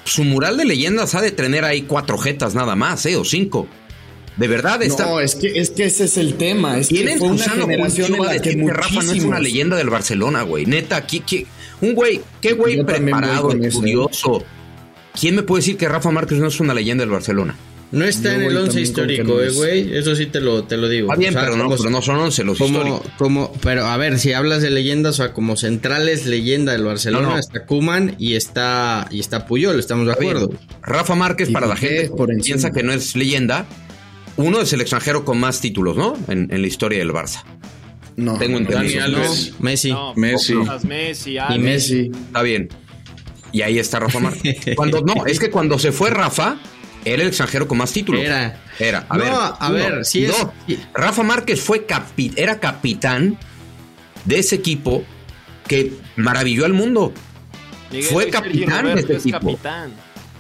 su 0.05 0.23
mural 0.23 0.57
de 0.57 0.65
leyendas 0.65 1.15
ha 1.17 1.21
de 1.21 1.33
tener 1.33 1.65
ahí 1.65 1.83
cuatro 1.83 2.19
jetas 2.19 2.55
nada 2.55 2.77
más, 2.77 3.05
¿eh? 3.07 3.17
O 3.17 3.25
cinco. 3.25 3.67
De 4.37 4.47
verdad 4.49 4.83
está. 4.83 5.07
No, 5.07 5.19
es 5.21 5.35
que, 5.35 5.59
es 5.59 5.71
que 5.71 5.87
ese 5.87 6.05
es 6.05 6.19
el 6.19 6.35
tema. 6.35 6.79
Es 6.79 6.89
que 6.89 6.97
Tienen 6.97 7.19
fue 7.19 7.29
una 7.29 7.45
generación 7.45 8.15
en 8.15 8.23
la 8.23 8.39
que 8.39 8.57
que 8.57 8.71
Rafa 8.73 9.03
no 9.03 9.13
es 9.13 9.25
una 9.25 9.41
leyenda 9.41 9.77
del 9.77 9.89
Barcelona, 9.91 10.43
güey. 10.43 10.67
Neta, 10.67 10.97
aquí, 10.97 11.21
¿qué- 11.21 11.47
un 11.81 11.95
güey, 11.95 12.21
qué 12.41 12.53
güey 12.55 12.77
Yo 12.79 12.87
preparado, 12.87 13.51
ese. 13.53 13.69
estudioso. 13.69 14.43
¿Quién 15.19 15.35
me 15.37 15.43
puede 15.43 15.61
decir 15.61 15.77
que 15.77 15.89
Rafa 15.89 16.11
Márquez 16.11 16.39
no 16.39 16.49
es 16.49 16.61
una 16.61 16.75
leyenda 16.75 17.03
del 17.03 17.11
Barcelona? 17.11 17.57
No 17.93 18.05
está 18.05 18.31
Yo 18.31 18.35
en 18.35 18.43
el 18.43 18.47
voy 18.55 18.57
11 18.65 18.67
también 18.67 18.93
con 18.93 19.07
que 19.07 19.13
histórico, 19.15 19.35
no 19.35 19.41
eh, 19.41 19.47
es. 19.47 19.55
güey. 19.55 19.97
Eso 19.97 20.17
sí 20.17 20.27
te 20.27 20.41
lo, 20.41 20.65
te 20.65 20.77
lo 20.77 20.89
digo. 20.89 21.07
Está 21.07 21.19
bien, 21.21 21.31
O 21.31 21.33
sea, 21.39 21.43
pero, 21.43 21.57
no, 21.57 21.65
como- 21.65 21.77
pero 21.77 21.91
no 21.91 22.03
son 22.03 22.17
11 22.17 22.45
los 22.45 22.59
como, 22.59 22.79
históricos. 22.81 23.13
como, 23.17 23.53
pero 23.63 23.87
a 23.87 23.97
ver, 23.97 24.19
si 24.19 24.33
hablas 24.33 24.61
de 24.63 24.71
leyendas, 24.71 25.15
o 25.21 25.23
sea, 25.23 25.33
como 25.33 25.57
centrales 25.57 26.27
leyenda 26.27 26.73
del 26.73 26.83
Barcelona, 26.85 27.29
No, 27.29 27.35
no. 27.35 27.39
está 27.39 27.65
Kuman 27.65 28.17
y 28.19 28.35
está, 28.35 29.07
y 29.13 29.21
está 29.21 29.47
Puyol, 29.47 29.79
estamos 29.79 30.07
de 30.09 30.15
bien. 30.19 30.37
acuerdo. 30.37 30.53
Rafa 30.83 31.15
Márquez, 31.15 31.49
para 31.51 31.67
la 31.69 31.77
gente 31.77 32.09
por 32.11 32.29
piensa 32.43 32.73
que 32.73 32.83
no 32.83 32.93
es 32.93 33.15
leyenda, 33.15 33.67
uno 34.37 34.61
es 34.61 34.73
el 34.73 34.81
extranjero 34.81 35.25
con 35.25 35.39
más 35.39 35.61
títulos, 35.61 35.97
¿no? 35.97 36.15
En, 36.29 36.49
en 36.53 36.61
la 36.61 36.67
historia 36.67 36.99
del 36.99 37.13
Barça. 37.13 37.45
No, 38.17 38.39
Tengo 38.39 38.59
entendido. 38.59 39.01
Dani 39.01 39.13
No, 39.13 39.19
Alves. 39.19 39.53
Messi. 39.61 39.91
No, 39.93 40.15
Messi. 40.15 40.55
Messi, 40.85 41.37
y. 41.37 41.59
Messi. 41.59 42.11
Está 42.27 42.43
bien. 42.43 42.69
Y 43.53 43.63
ahí 43.63 43.79
está 43.79 43.99
Rafa 44.01 44.19
Márquez. 44.21 44.59
Cuando, 44.77 45.01
no, 45.03 45.27
es 45.27 45.39
que 45.39 45.51
cuando 45.51 45.79
se 45.79 45.93
fue 45.93 46.11
Rafa, 46.11 46.57
era 47.05 47.23
el 47.23 47.29
extranjero 47.29 47.69
con 47.69 47.79
más 47.79 47.93
títulos. 47.93 48.23
Era. 48.23 48.61
Era. 48.79 49.07
A 49.09 49.17
No, 49.17 49.25
ver, 49.25 49.33
a 49.33 49.57
uno. 49.69 49.75
ver, 49.75 50.05
sí 50.05 50.25
es- 50.25 50.47
Rafa 50.95 51.23
Márquez 51.23 51.61
fue 51.61 51.87
capi- 51.87 52.33
era 52.37 52.59
capitán 52.59 53.39
de 54.25 54.39
ese 54.39 54.57
equipo 54.57 55.05
que 55.69 55.93
maravilló 56.17 56.65
al 56.65 56.73
mundo. 56.73 57.13
Miguel, 57.91 58.05
Fue 58.07 58.29
capitán 58.31 58.69
de 58.69 58.83
Roberto 58.83 59.01
este 59.01 59.13
es 59.17 59.23
equipo. 59.23 59.39
capitán. 59.39 59.93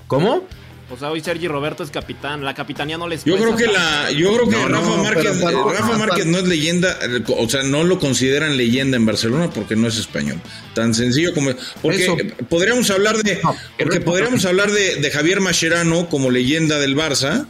¿Cómo? 0.09 0.43
O 0.89 0.97
sea, 0.97 1.11
hoy 1.11 1.21
Sergi 1.21 1.49
Roberto 1.49 1.83
es 1.83 1.91
capitán. 1.91 2.45
La 2.45 2.55
capitanía 2.55 2.97
no 2.97 3.09
les 3.09 3.25
Yo 3.25 3.37
creo 3.37 3.57
que 3.57 3.67
la, 3.67 4.09
yo 4.13 4.33
creo 4.35 4.49
que 4.49 4.57
No, 4.57 4.69
Rafa 4.69 4.89
no, 4.97 5.03
Márquez, 5.03 5.33
pero 5.45 5.65
para- 5.65 5.79
Rafa 5.79 5.87
para- 5.93 5.99
Márquez 5.99 6.27
no 6.27 6.39
es 6.39 6.45
leyenda, 6.47 6.97
o 7.27 7.49
sea, 7.49 7.65
no 7.65 7.83
lo 7.83 7.99
consideran 7.99 8.57
leyenda 8.57 8.97
en 8.97 9.05
Barcelona 9.05 9.51
porque 9.51 9.75
no 9.75 9.89
es 9.89 9.99
español. 9.99 10.41
Tan 10.75 10.95
sencillo 10.95 11.35
como 11.35 11.51
porque 11.83 12.05
Eso. 12.05 12.17
podríamos 12.49 12.89
hablar 12.91 13.17
de 13.17 13.41
No, 13.43 13.57
porque 13.79 14.01
podríamos 14.01 14.45
hablar 14.45 14.71
de, 14.71 14.97
de 14.97 15.11
Javier 15.11 15.41
Mascherano 15.41 16.09
como 16.09 16.31
leyenda 16.31 16.79
del 16.79 16.97
Barça, 16.97 17.47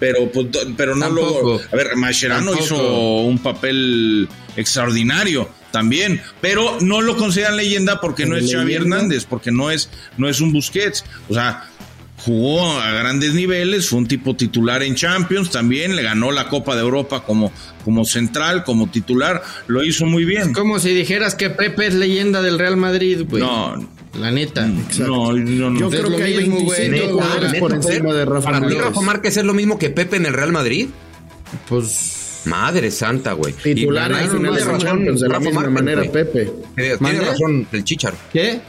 pero 0.00 0.28
pues, 0.32 0.46
pero 0.76 0.96
no 0.96 1.06
Tampoco. 1.06 1.42
lo 1.48 1.60
a 1.60 1.76
ver, 1.76 1.94
Mascherano 1.96 2.50
Tampoco. 2.52 2.64
hizo 2.64 3.16
un 3.22 3.38
papel 3.38 4.28
extraordinario 4.56 5.48
también, 5.70 6.20
pero 6.40 6.78
no 6.80 7.00
lo 7.00 7.16
consideran 7.16 7.56
leyenda 7.56 8.00
porque 8.00 8.26
no 8.26 8.36
es 8.36 8.52
Xavi. 8.52 8.74
Hernández, 8.74 9.26
porque 9.26 9.52
no 9.52 9.70
es 9.70 9.88
no 10.16 10.28
es 10.28 10.40
un 10.40 10.52
Busquets, 10.52 11.04
o 11.28 11.34
sea, 11.34 11.69
jugó 12.24 12.78
a 12.80 12.90
grandes 12.92 13.34
niveles, 13.34 13.88
fue 13.88 13.98
un 14.00 14.06
tipo 14.08 14.36
titular 14.36 14.82
en 14.82 14.94
Champions 14.94 15.50
también, 15.50 15.96
le 15.96 16.02
ganó 16.02 16.30
la 16.32 16.48
Copa 16.48 16.74
de 16.74 16.82
Europa 16.82 17.22
como, 17.24 17.52
como 17.84 18.04
central, 18.04 18.64
como 18.64 18.90
titular, 18.90 19.42
lo 19.66 19.82
hizo 19.82 20.06
muy 20.06 20.24
bien. 20.24 20.52
Como 20.52 20.78
si 20.78 20.90
dijeras 20.94 21.34
que 21.34 21.50
Pepe 21.50 21.86
es 21.86 21.94
leyenda 21.94 22.42
del 22.42 22.58
Real 22.58 22.76
Madrid, 22.76 23.22
güey. 23.28 23.42
No, 23.42 23.74
La 24.18 24.30
neta. 24.30 24.66
no, 24.66 25.32
no, 25.32 25.70
no. 25.70 25.80
Yo 25.80 25.88
Es 25.88 25.94
creo 26.00 26.10
lo 26.10 26.16
que 26.16 26.22
hay 26.24 26.36
mismo, 26.38 26.60
güey. 26.60 26.90
25 26.90 26.90
Neta, 26.90 27.12
jugadores 27.12 27.60
por 27.60 27.72
encima 27.72 28.12
de 28.14 28.24
Rafa 28.24 28.50
Para 28.50 28.66
mí. 28.66 28.74
Rafa 28.74 29.00
Márquez 29.00 29.36
es 29.36 29.44
lo 29.44 29.54
mismo 29.54 29.78
que 29.78 29.90
Pepe 29.90 30.16
en 30.16 30.26
el 30.26 30.34
Real 30.34 30.52
Madrid. 30.52 30.88
Pues. 31.68 32.16
Madre 32.46 32.90
santa, 32.90 33.32
güey. 33.34 33.52
Titular 33.52 34.10
Y 34.10 34.14
más 34.14 34.56
de 34.56 34.64
razón 34.64 34.78
Champions 34.80 35.20
de 35.20 35.28
la 35.28 35.34
Rafa 35.34 35.44
misma 35.46 35.60
Márquez, 35.62 35.74
manera. 35.74 36.02
Pepe. 36.12 36.50
Tiene, 36.74 36.96
tiene 36.96 37.20
razón 37.20 37.66
el 37.70 37.84
Chicharo. 37.84 38.16
¿Qué? 38.32 38.60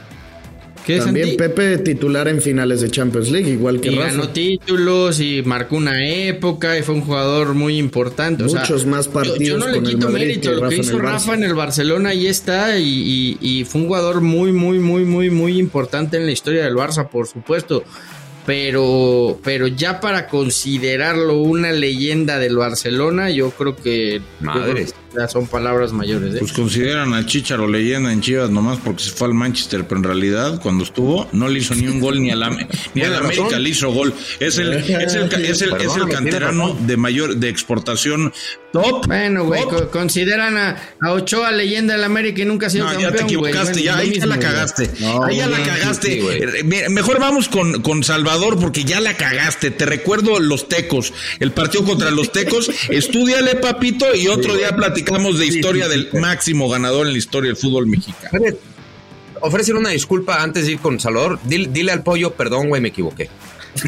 ¿Qué, 0.86 0.98
También 0.98 1.28
Santi? 1.28 1.38
Pepe 1.38 1.78
titular 1.78 2.28
en 2.28 2.42
finales 2.42 2.82
de 2.82 2.90
Champions 2.90 3.30
League, 3.30 3.50
igual 3.52 3.80
que 3.80 3.90
Y 3.92 3.96
Rafa. 3.96 4.12
ganó 4.12 4.30
títulos 4.30 5.20
y 5.20 5.44
marcó 5.44 5.76
una 5.78 6.04
época 6.06 6.78
y 6.78 6.82
fue 6.82 6.96
un 6.96 7.02
jugador 7.02 7.54
muy 7.54 7.78
importante. 7.78 8.44
O 8.44 8.50
sea, 8.50 8.62
Muchos 8.62 8.86
más 8.88 9.06
yo- 9.06 9.12
partidos 9.14 9.40
Yo, 9.48 9.58
no 9.60 9.68
le 9.68 9.76
con 9.76 9.86
el 9.86 9.92
quito 9.94 10.08
Madrid 10.10 10.28
mérito. 10.28 10.50
que 10.50 10.56
Lo 10.56 10.62
Rafa 10.62 10.76
que 10.76 10.82
hizo. 10.82 11.00
Rafa 11.00 11.34
en 11.36 11.44
el 11.44 11.54
Barcelona 11.54 12.10
ahí 12.10 12.26
está 12.28 12.78
y, 12.80 13.38
y- 13.42 13.60
y 13.60 13.64
fue 13.66 13.82
un 13.82 13.88
jugador 13.88 14.22
muy, 14.22 14.52
muy, 14.52 14.80
muy, 14.80 15.04
muy, 15.06 15.30
muy 15.30 15.60
importante 15.60 16.18
en 16.18 16.26
la 16.26 16.32
historia 16.32 16.64
del 16.64 16.74
Barça, 16.76 17.08
por 17.10 17.28
supuesto. 17.28 17.84
Pero, 18.46 19.40
pero 19.44 19.68
ya 19.68 20.00
para 20.00 20.28
considerarlo 20.28 21.38
una 21.42 21.72
leyenda 21.72 22.40
del 22.40 22.58
Barcelona, 22.58 23.30
yo 23.30 23.52
creo 23.52 23.76
que, 23.76 24.20
yo 24.42 24.52
creo 24.52 24.76
que 24.76 24.86
ya 25.18 25.28
son 25.28 25.48
palabras 25.48 25.92
mayores. 25.92 26.36
¿eh? 26.36 26.38
Pues 26.40 26.52
consideran 26.54 27.14
a 27.14 27.26
Chicharo 27.26 27.68
leyenda 27.68 28.12
en 28.14 28.22
Chivas 28.22 28.50
nomás 28.50 28.80
porque 28.84 29.04
se 29.04 29.12
fue 29.12 29.28
al 29.28 29.34
Manchester, 29.34 29.86
pero 29.88 29.98
en 30.00 30.04
realidad 30.06 30.60
cuando 30.62 30.84
estuvo 30.84 31.28
no 31.32 31.48
le 31.50 31.60
hizo 31.60 31.76
ni 31.76 31.88
un 31.88 32.00
gol 32.00 32.22
ni 32.22 32.32
a 32.32 32.36
la 32.36 32.50
ni 32.94 33.02
a 33.02 33.10
la 33.10 33.18
América 33.20 33.60
le 33.60 33.70
hizo 33.70 33.92
gol. 33.92 34.14
Es 34.40 34.58
el 34.58 34.74
es 34.74 34.90
el, 34.90 35.34
es 35.34 35.62
el, 35.62 35.74
es 35.76 35.96
el 35.96 36.08
canterano 36.10 36.74
de 36.80 36.98
mayor 36.98 37.36
de 37.36 37.50
exportación 37.50 38.34
top. 38.72 39.06
Bueno, 39.08 39.44
güey, 39.46 39.64
top. 39.64 39.90
consideran 39.92 40.56
a, 40.56 40.78
a 41.02 41.12
Ochoa 41.12 41.52
leyenda 41.52 41.94
del 41.96 42.06
América 42.06 42.42
y 42.42 42.46
nunca 42.46 42.68
ha 42.68 42.70
sido 42.70 42.86
No, 42.86 42.92
campeón. 42.92 43.12
ya 43.12 43.18
te 43.18 43.24
equivocaste, 43.24 43.72
Bueno, 43.74 43.86
ya 43.86 43.98
ahí 43.98 44.18
ya 44.18 44.26
la 44.26 44.40
cagaste. 44.40 44.90
No, 45.02 45.26
ahí 45.26 45.38
ya 45.38 45.48
la 45.48 45.62
cagaste. 45.62 46.22
sí, 46.22 46.64
Mejor 46.90 47.20
vamos 47.20 47.50
con, 47.50 47.82
con 47.82 48.04
Salvador 48.04 48.58
porque 48.60 48.86
ya 48.86 49.02
la 49.02 49.18
cagaste. 49.18 49.72
Te 49.72 49.86
recuerdo 49.86 50.40
los 50.40 50.70
tecos, 50.70 51.12
el 51.42 51.52
partido 51.52 51.84
contra 51.84 52.12
los 52.12 52.32
tecos. 52.32 52.72
Estúdiale, 52.90 53.56
papito, 53.56 54.06
y 54.16 54.28
otro 54.30 54.56
día 54.56 54.74
platicamos 54.74 55.01
de 55.38 55.46
historia 55.46 55.88
del 55.88 56.10
máximo 56.14 56.70
ganador 56.70 57.08
en 57.08 57.14
la 57.14 57.20
historia 57.20 57.50
del 57.50 57.58
fútbol 57.58 57.88
mexicano. 57.88 58.40
Oye, 58.40 58.58
Ofrecen 59.42 59.76
una 59.76 59.90
disculpa 59.90 60.42
antes 60.44 60.68
de 60.68 60.74
ir 60.74 60.80
con 60.80 61.00
Salvador. 61.00 61.40
Dile, 61.44 61.68
dile 61.72 61.92
al 61.92 62.04
pollo, 62.04 62.32
perdón, 62.34 62.70
güey, 62.70 62.82
me 62.82 62.90
equivoqué. 62.90 63.30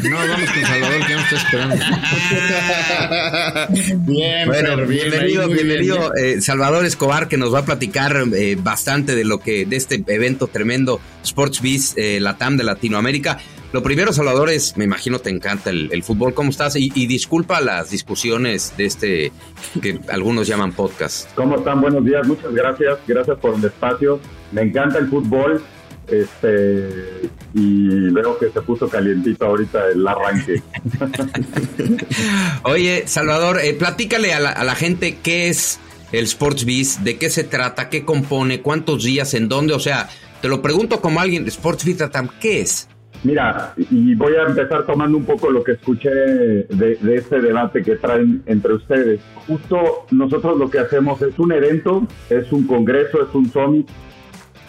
No, 0.02 0.16
vamos 0.16 0.50
con 0.50 0.62
Salvador, 0.62 1.06
que 1.06 1.14
no 1.14 1.20
está 1.20 1.36
esperando. 1.36 1.76
Bien, 4.06 4.48
Bueno, 4.48 4.76
Fer, 4.76 4.86
bien, 4.86 5.10
bienvenido, 5.10 5.48
bienvenido 5.48 6.12
bien. 6.14 6.38
eh, 6.38 6.40
Salvador 6.40 6.84
Escobar, 6.86 7.28
que 7.28 7.36
nos 7.36 7.52
va 7.54 7.60
a 7.60 7.64
platicar 7.64 8.16
eh, 8.34 8.56
bastante 8.58 9.14
de 9.14 9.24
lo 9.24 9.38
que, 9.40 9.66
de 9.66 9.76
este 9.76 10.02
evento 10.06 10.46
tremendo, 10.46 11.00
Sports 11.22 11.60
Biz 11.60 11.94
eh, 11.96 12.20
Latam 12.20 12.56
de 12.56 12.64
Latinoamérica. 12.64 13.38
Lo 13.72 13.82
primero, 13.82 14.12
Salvador, 14.12 14.50
es, 14.50 14.76
me 14.76 14.84
imagino 14.84 15.18
te 15.18 15.30
encanta 15.30 15.70
el, 15.70 15.90
el 15.92 16.02
fútbol, 16.02 16.32
¿cómo 16.32 16.50
estás? 16.50 16.76
Y, 16.76 16.92
y 16.94 17.06
disculpa 17.06 17.60
las 17.60 17.90
discusiones 17.90 18.72
de 18.76 18.86
este, 18.86 19.32
que 19.82 19.98
algunos 20.08 20.46
llaman 20.46 20.72
podcast. 20.72 21.28
¿Cómo 21.34 21.56
están? 21.58 21.80
Buenos 21.80 22.04
días, 22.04 22.26
muchas 22.26 22.52
gracias, 22.54 22.98
gracias 23.06 23.36
por 23.38 23.54
el 23.56 23.64
espacio. 23.64 24.20
Me 24.52 24.62
encanta 24.62 24.98
el 24.98 25.08
fútbol, 25.08 25.62
este, 26.08 27.30
y 27.54 28.10
veo 28.10 28.38
que 28.38 28.50
se 28.50 28.60
puso 28.62 28.88
calientito 28.88 29.46
ahorita 29.46 29.88
el 29.88 30.06
arranque. 30.06 30.62
Oye, 32.64 33.04
Salvador, 33.06 33.60
eh, 33.60 33.74
platícale 33.74 34.34
a 34.34 34.40
la, 34.40 34.50
a 34.50 34.64
la 34.64 34.74
gente 34.74 35.18
qué 35.22 35.48
es 35.48 35.80
el 36.12 36.24
Sports 36.24 36.64
Biz, 36.64 37.04
de 37.04 37.18
qué 37.18 37.30
se 37.30 37.44
trata, 37.44 37.88
qué 37.88 38.04
compone, 38.04 38.60
cuántos 38.60 39.04
días, 39.04 39.34
en 39.34 39.48
dónde, 39.48 39.74
o 39.74 39.80
sea, 39.80 40.08
te 40.40 40.48
lo 40.48 40.62
pregunto 40.62 41.00
como 41.00 41.20
alguien, 41.20 41.46
Sports 41.48 41.84
Biz 41.84 42.04
¿qué 42.40 42.60
es? 42.60 42.88
Mira, 43.22 43.72
y 43.78 44.14
voy 44.14 44.34
a 44.34 44.42
empezar 44.42 44.84
tomando 44.84 45.16
un 45.16 45.24
poco 45.24 45.50
lo 45.50 45.64
que 45.64 45.72
escuché 45.72 46.10
de, 46.10 46.98
de 47.00 47.14
este 47.14 47.40
debate 47.40 47.82
que 47.82 47.96
traen 47.96 48.42
entre 48.44 48.74
ustedes. 48.74 49.20
Justo 49.46 50.04
nosotros 50.10 50.58
lo 50.58 50.68
que 50.68 50.80
hacemos 50.80 51.22
es 51.22 51.38
un 51.38 51.52
evento, 51.52 52.06
es 52.28 52.52
un 52.52 52.66
congreso, 52.66 53.26
es 53.26 53.34
un 53.34 53.50
summit, 53.50 53.88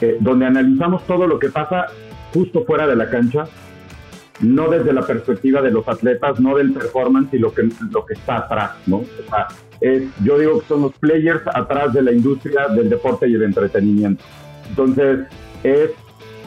eh, 0.05 0.17
donde 0.19 0.45
analizamos 0.45 1.03
todo 1.07 1.25
lo 1.25 1.39
que 1.39 1.49
pasa 1.49 1.87
justo 2.31 2.63
fuera 2.63 2.85
de 2.85 2.95
la 2.95 3.09
cancha, 3.09 3.45
no 4.41 4.69
desde 4.69 4.93
la 4.93 5.01
perspectiva 5.01 5.63
de 5.63 5.71
los 5.71 5.87
atletas, 5.87 6.39
no 6.39 6.55
del 6.57 6.73
performance 6.73 7.33
y 7.33 7.39
lo 7.39 7.51
que, 7.51 7.67
lo 7.89 8.05
que 8.05 8.13
está 8.13 8.37
atrás, 8.37 8.71
¿no? 8.85 8.97
O 8.97 9.29
sea, 9.29 9.47
es, 9.81 10.03
yo 10.23 10.37
digo 10.37 10.59
que 10.59 10.67
son 10.67 10.83
los 10.83 10.93
players 10.99 11.41
atrás 11.47 11.93
de 11.93 12.03
la 12.03 12.11
industria 12.11 12.67
del 12.67 12.89
deporte 12.89 13.27
y 13.27 13.33
el 13.33 13.43
entretenimiento. 13.43 14.23
Entonces, 14.69 15.25
es 15.63 15.91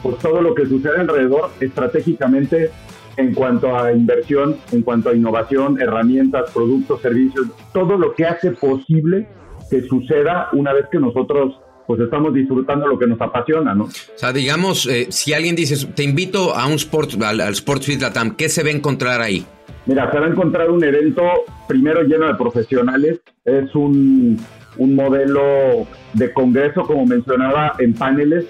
pues 0.01 0.17
todo 0.19 0.41
lo 0.41 0.55
que 0.55 0.65
sucede 0.65 1.01
alrededor 1.01 1.49
estratégicamente 1.59 2.71
en 3.17 3.33
cuanto 3.33 3.75
a 3.75 3.91
inversión, 3.91 4.55
en 4.71 4.83
cuanto 4.83 5.09
a 5.09 5.13
innovación, 5.13 5.81
herramientas, 5.81 6.51
productos, 6.51 7.01
servicios, 7.01 7.47
todo 7.73 7.97
lo 7.97 8.13
que 8.13 8.25
hace 8.25 8.51
posible 8.51 9.27
que 9.69 9.81
suceda 9.81 10.47
una 10.53 10.71
vez 10.71 10.85
que 10.89 10.99
nosotros 10.99 11.59
pues 11.89 12.01
estamos 12.01 12.35
disfrutando 12.35 12.85
lo 12.85 12.99
que 12.99 13.07
nos 13.07 13.19
apasiona, 13.19 13.73
¿no? 13.73 13.85
O 13.85 13.89
sea, 14.13 14.31
digamos, 14.31 14.85
eh, 14.85 15.07
si 15.09 15.33
alguien 15.33 15.55
dice, 15.55 15.87
te 15.87 16.03
invito 16.03 16.55
a 16.55 16.67
un 16.67 16.73
sport, 16.73 17.19
al, 17.19 17.41
al 17.41 17.53
Sports 17.53 17.87
Fit 17.87 17.99
Latam, 17.99 18.35
¿qué 18.35 18.47
se 18.47 18.61
va 18.61 18.69
a 18.69 18.73
encontrar 18.73 19.21
ahí? 19.21 19.43
Mira, 19.87 20.11
se 20.11 20.19
va 20.19 20.27
a 20.27 20.29
encontrar 20.29 20.69
un 20.69 20.83
evento 20.83 21.23
primero 21.67 22.03
lleno 22.03 22.27
de 22.27 22.35
profesionales, 22.35 23.21
es 23.43 23.73
un, 23.73 24.37
un 24.77 24.95
modelo 24.95 25.87
de 26.13 26.31
congreso, 26.31 26.83
como 26.83 27.07
mencionaba, 27.07 27.73
en 27.79 27.95
paneles, 27.95 28.45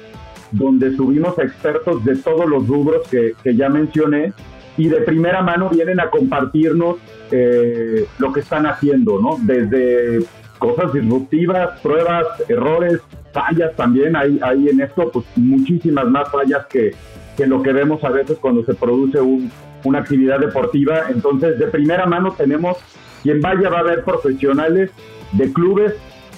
donde 0.51 0.93
subimos 0.97 1.39
a 1.39 1.43
expertos 1.43 2.03
de 2.03 2.17
todos 2.17 2.45
los 2.45 2.67
rubros 2.67 3.07
que, 3.07 3.35
que 3.41 3.55
ya 3.55 3.69
mencioné 3.69 4.33
y 4.75 4.89
de 4.89 4.99
primera 4.99 5.41
mano 5.41 5.69
vienen 5.69 6.01
a 6.01 6.09
compartirnos 6.09 6.97
eh, 7.31 8.05
lo 8.17 8.33
que 8.33 8.41
están 8.41 8.65
haciendo, 8.65 9.17
¿no? 9.21 9.37
Desde 9.41 10.25
cosas 10.59 10.93
disruptivas, 10.93 11.79
pruebas, 11.79 12.25
errores, 12.47 12.99
fallas 13.33 13.75
también, 13.75 14.15
hay, 14.15 14.39
hay 14.43 14.69
en 14.69 14.81
esto 14.81 15.09
pues 15.11 15.25
muchísimas 15.35 16.05
más 16.05 16.29
fallas 16.29 16.65
que, 16.67 16.93
que 17.35 17.47
lo 17.47 17.63
que 17.63 17.73
vemos 17.73 18.03
a 18.03 18.09
veces 18.09 18.37
cuando 18.39 18.63
se 18.65 18.73
produce 18.73 19.19
un, 19.19 19.51
una 19.83 19.99
actividad 19.99 20.39
deportiva. 20.39 21.05
Entonces, 21.09 21.57
de 21.57 21.67
primera 21.67 22.05
mano 22.05 22.33
tenemos, 22.37 22.77
quien 23.23 23.41
vaya 23.41 23.69
va 23.69 23.77
a 23.77 23.81
haber 23.81 24.03
profesionales 24.03 24.91
de 25.31 25.51
clubes, 25.53 25.93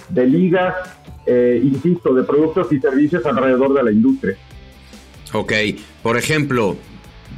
de 0.09 0.27
ligas, 0.27 0.75
eh, 1.25 1.59
insisto, 1.63 2.13
de 2.13 2.23
productos 2.23 2.71
y 2.71 2.79
servicios 2.79 3.25
alrededor 3.25 3.73
de 3.73 3.83
la 3.83 3.91
industria. 3.91 4.37
Ok, 5.33 5.53
por 6.03 6.17
ejemplo, 6.17 6.75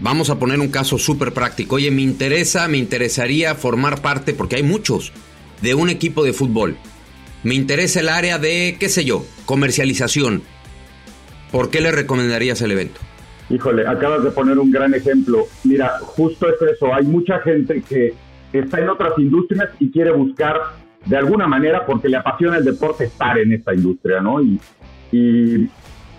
vamos 0.02 0.30
a 0.30 0.40
poner 0.40 0.60
un 0.60 0.70
caso 0.70 0.98
súper 0.98 1.34
práctico. 1.34 1.76
Oye, 1.76 1.92
me 1.92 2.02
interesa, 2.02 2.68
me 2.68 2.78
interesaría 2.78 3.54
formar 3.56 4.02
parte, 4.02 4.34
porque 4.34 4.56
hay 4.56 4.64
muchos, 4.64 5.14
de 5.64 5.74
un 5.74 5.90
equipo 5.90 6.24
de 6.24 6.34
fútbol. 6.34 6.76
Me 7.44 7.56
interesa 7.56 8.02
el 8.02 8.10
área 8.10 8.38
de, 8.38 8.76
qué 8.80 8.90
sé 8.90 9.06
yo, 9.06 9.26
comercialización. 9.46 10.44
¿Por 11.52 11.70
qué 11.70 11.82
le 11.82 11.92
recomendarías 11.92 12.62
el 12.62 12.72
evento? 12.72 13.00
Híjole, 13.50 13.88
acabas 13.88 14.24
de 14.24 14.32
poner 14.32 14.60
un 14.60 14.72
gran 14.72 14.94
ejemplo. 14.94 15.48
Mira, 15.64 16.00
justo 16.02 16.48
es 16.50 16.56
eso. 16.74 16.94
Hay 16.94 17.06
mucha 17.06 17.40
gente 17.40 17.82
que 17.82 18.14
está 18.52 18.80
en 18.80 18.90
otras 18.90 19.14
industrias 19.18 19.70
y 19.80 19.90
quiere 19.90 20.12
buscar 20.12 20.60
de 21.06 21.18
alguna 21.18 21.48
manera, 21.48 21.86
porque 21.86 22.10
le 22.10 22.18
apasiona 22.18 22.58
el 22.58 22.66
deporte, 22.66 23.06
estar 23.06 23.38
en 23.38 23.54
esta 23.54 23.74
industria, 23.74 24.22
¿no? 24.22 24.42
Y, 24.42 24.60
y, 25.12 25.70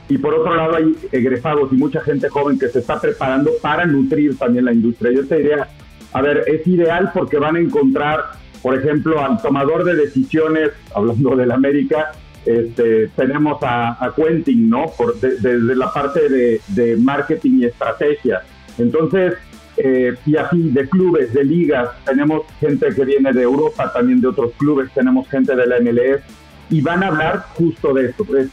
y 0.08 0.18
por 0.18 0.34
otro 0.34 0.54
lado 0.54 0.76
hay 0.76 0.94
egresados 1.12 1.72
y 1.72 1.76
mucha 1.76 2.00
gente 2.00 2.28
joven 2.28 2.58
que 2.58 2.68
se 2.68 2.78
está 2.78 3.00
preparando 3.00 3.50
para 3.60 3.86
nutrir 3.86 4.36
también 4.38 4.66
la 4.66 4.72
industria. 4.72 5.12
Yo 5.12 5.26
te 5.26 5.36
diría, 5.36 5.68
a 6.12 6.22
ver, 6.22 6.44
es 6.46 6.66
ideal 6.66 7.10
porque 7.12 7.38
van 7.38 7.56
a 7.56 7.60
encontrar, 7.60 8.43
por 8.64 8.74
ejemplo, 8.78 9.20
al 9.24 9.40
tomador 9.42 9.84
de 9.84 9.94
decisiones, 9.94 10.70
hablando 10.94 11.36
del 11.36 11.50
América, 11.52 12.12
este, 12.46 13.08
tenemos 13.14 13.62
a, 13.62 14.02
a 14.04 14.14
Quentin, 14.14 14.68
¿no? 14.68 14.86
Por, 14.98 15.20
de- 15.20 15.36
desde 15.36 15.76
la 15.76 15.92
parte 15.92 16.28
de, 16.28 16.60
de 16.68 16.96
marketing 16.96 17.58
y 17.60 17.64
estrategia. 17.66 18.40
Entonces, 18.78 19.34
eh, 19.76 20.14
y 20.24 20.36
así 20.36 20.70
de 20.70 20.88
clubes, 20.88 21.32
de 21.34 21.44
ligas, 21.44 21.90
tenemos 22.06 22.42
gente 22.58 22.86
que 22.96 23.04
viene 23.04 23.32
de 23.32 23.42
Europa, 23.42 23.92
también 23.92 24.20
de 24.22 24.28
otros 24.28 24.52
clubes, 24.58 24.90
tenemos 24.94 25.28
gente 25.28 25.54
de 25.54 25.66
la 25.66 25.78
MLS, 25.80 26.22
y 26.70 26.80
van 26.80 27.02
a 27.02 27.08
hablar 27.08 27.44
justo 27.54 27.92
de 27.92 28.06
esto. 28.06 28.24
pues, 28.24 28.48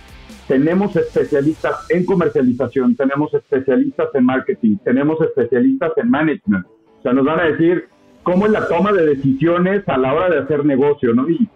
tenemos 0.47 0.93
especialistas 0.97 1.85
en 1.89 2.05
comercialización, 2.05 2.95
tenemos 2.97 3.33
especialistas 3.33 4.09
en 4.13 4.25
marketing, 4.25 4.75
tenemos 4.83 5.21
especialistas 5.21 5.91
en 5.95 6.09
management. 6.09 6.65
O 6.99 7.01
sea, 7.01 7.13
nos 7.13 7.23
van 7.25 7.39
a 7.39 7.43
decir 7.45 7.85
cómo 8.23 8.45
es 8.45 8.51
la 8.51 8.67
toma 8.67 8.91
de 8.91 9.05
decisiones 9.05 9.87
a 9.87 9.97
la 9.97 10.13
hora 10.13 10.29
de 10.29 10.39
hacer 10.39 10.65
negocio, 10.65 11.13
¿no? 11.13 11.29
Y, 11.29 11.49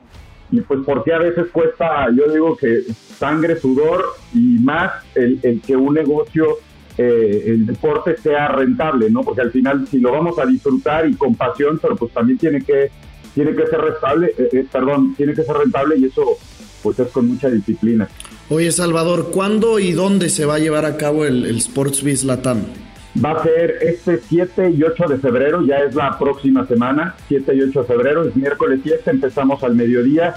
pues 0.67 0.79
porque 0.85 1.11
a 1.11 1.17
veces 1.17 1.47
cuesta, 1.51 2.07
yo 2.15 2.31
digo 2.31 2.55
que 2.55 2.83
sangre, 3.17 3.57
sudor 3.57 4.05
y 4.33 4.57
más 4.59 4.91
el, 5.13 5.61
que 5.65 5.75
un 5.75 5.95
negocio, 5.95 6.59
eh, 6.97 7.43
el 7.47 7.65
deporte 7.65 8.15
sea 8.17 8.47
rentable, 8.49 9.09
¿no? 9.09 9.21
Porque 9.21 9.41
al 9.41 9.51
final 9.51 9.85
si 9.87 9.99
lo 9.99 10.11
vamos 10.11 10.39
a 10.39 10.45
disfrutar 10.45 11.09
y 11.09 11.15
con 11.15 11.35
pasión, 11.35 11.77
pero 11.81 11.97
pues 11.97 12.13
también 12.13 12.37
tiene 12.37 12.61
que, 12.61 12.89
tiene 13.33 13.53
que 13.53 13.67
ser 13.67 13.81
rentable, 13.81 14.27
eh, 14.37 14.49
eh, 14.53 14.65
perdón, 14.71 15.13
tiene 15.15 15.33
que 15.33 15.43
ser 15.43 15.57
rentable 15.57 15.97
y 15.97 16.05
eso 16.05 16.37
pues 16.81 16.99
es 16.99 17.07
con 17.09 17.27
mucha 17.27 17.49
disciplina. 17.49 18.07
Oye, 18.49 18.71
Salvador, 18.71 19.31
¿cuándo 19.31 19.79
y 19.79 19.91
dónde 19.91 20.29
se 20.29 20.45
va 20.45 20.55
a 20.55 20.59
llevar 20.59 20.85
a 20.85 20.95
cabo 20.95 21.25
el, 21.25 21.45
el 21.45 21.57
Sports 21.57 22.01
Biz 22.03 22.23
Latam? 22.23 22.59
Va 23.23 23.31
a 23.31 23.43
ser 23.43 23.77
este 23.81 24.17
7 24.17 24.71
y 24.71 24.83
8 24.83 25.07
de 25.07 25.17
febrero, 25.17 25.65
ya 25.65 25.77
es 25.77 25.95
la 25.95 26.19
próxima 26.19 26.65
semana, 26.65 27.15
7 27.29 27.55
y 27.55 27.61
8 27.61 27.81
de 27.81 27.87
febrero, 27.87 28.23
es 28.25 28.35
miércoles 28.35 28.81
7, 28.83 29.09
empezamos 29.09 29.63
al 29.63 29.73
mediodía. 29.73 30.35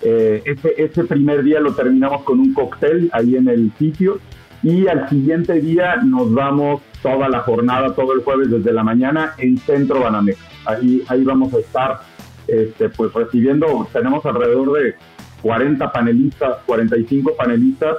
Eh, 0.00 0.42
ese, 0.46 0.74
ese 0.78 1.04
primer 1.04 1.42
día 1.42 1.60
lo 1.60 1.74
terminamos 1.74 2.22
con 2.22 2.40
un 2.40 2.54
cóctel 2.54 3.10
ahí 3.12 3.36
en 3.36 3.48
el 3.48 3.72
sitio 3.78 4.18
Y 4.62 4.86
al 4.86 5.08
siguiente 5.08 5.54
día 5.60 5.96
nos 5.96 6.32
vamos 6.34 6.82
toda 7.02 7.28
la 7.28 7.40
jornada, 7.40 7.94
todo 7.94 8.12
el 8.12 8.22
jueves 8.22 8.50
desde 8.50 8.72
la 8.72 8.82
mañana 8.82 9.34
en 9.38 9.58
Centro 9.58 10.00
Banamex. 10.00 10.38
Ahí, 10.64 11.02
ahí 11.08 11.22
vamos 11.24 11.52
a 11.52 11.58
estar 11.58 12.00
este, 12.48 12.88
pues 12.88 13.12
recibiendo, 13.12 13.86
tenemos 13.92 14.24
alrededor 14.24 14.72
de 14.72 14.94
40 15.42 15.92
panelistas, 15.92 16.56
45 16.64 17.36
panelistas 17.36 17.96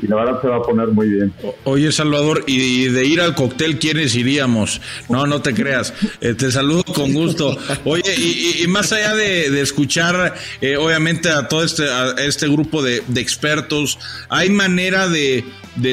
y 0.00 0.06
la 0.06 0.16
verdad 0.16 0.40
se 0.42 0.48
va 0.48 0.56
a 0.56 0.62
poner 0.62 0.88
muy 0.88 1.08
bien. 1.08 1.32
Oye, 1.64 1.90
Salvador, 1.92 2.44
y 2.46 2.88
de 2.88 3.04
ir 3.06 3.20
al 3.20 3.34
cóctel, 3.34 3.78
¿quiénes 3.78 4.14
iríamos? 4.14 4.80
No, 5.08 5.26
no 5.26 5.40
te 5.42 5.54
creas. 5.54 5.94
Eh, 6.20 6.34
te 6.34 6.50
saludo 6.50 6.84
con 6.84 7.12
gusto. 7.12 7.56
Oye, 7.84 8.14
y, 8.16 8.66
más 8.66 8.92
allá 8.92 9.14
de, 9.14 9.60
escuchar, 9.60 10.34
eh, 10.60 10.76
obviamente, 10.76 11.30
a 11.30 11.48
todo 11.48 11.64
este, 11.64 11.88
a 11.88 12.14
este 12.18 12.48
grupo 12.48 12.82
de, 12.82 13.02
expertos, 13.16 13.98
¿hay 14.28 14.50
manera 14.50 15.08
de, 15.08 15.44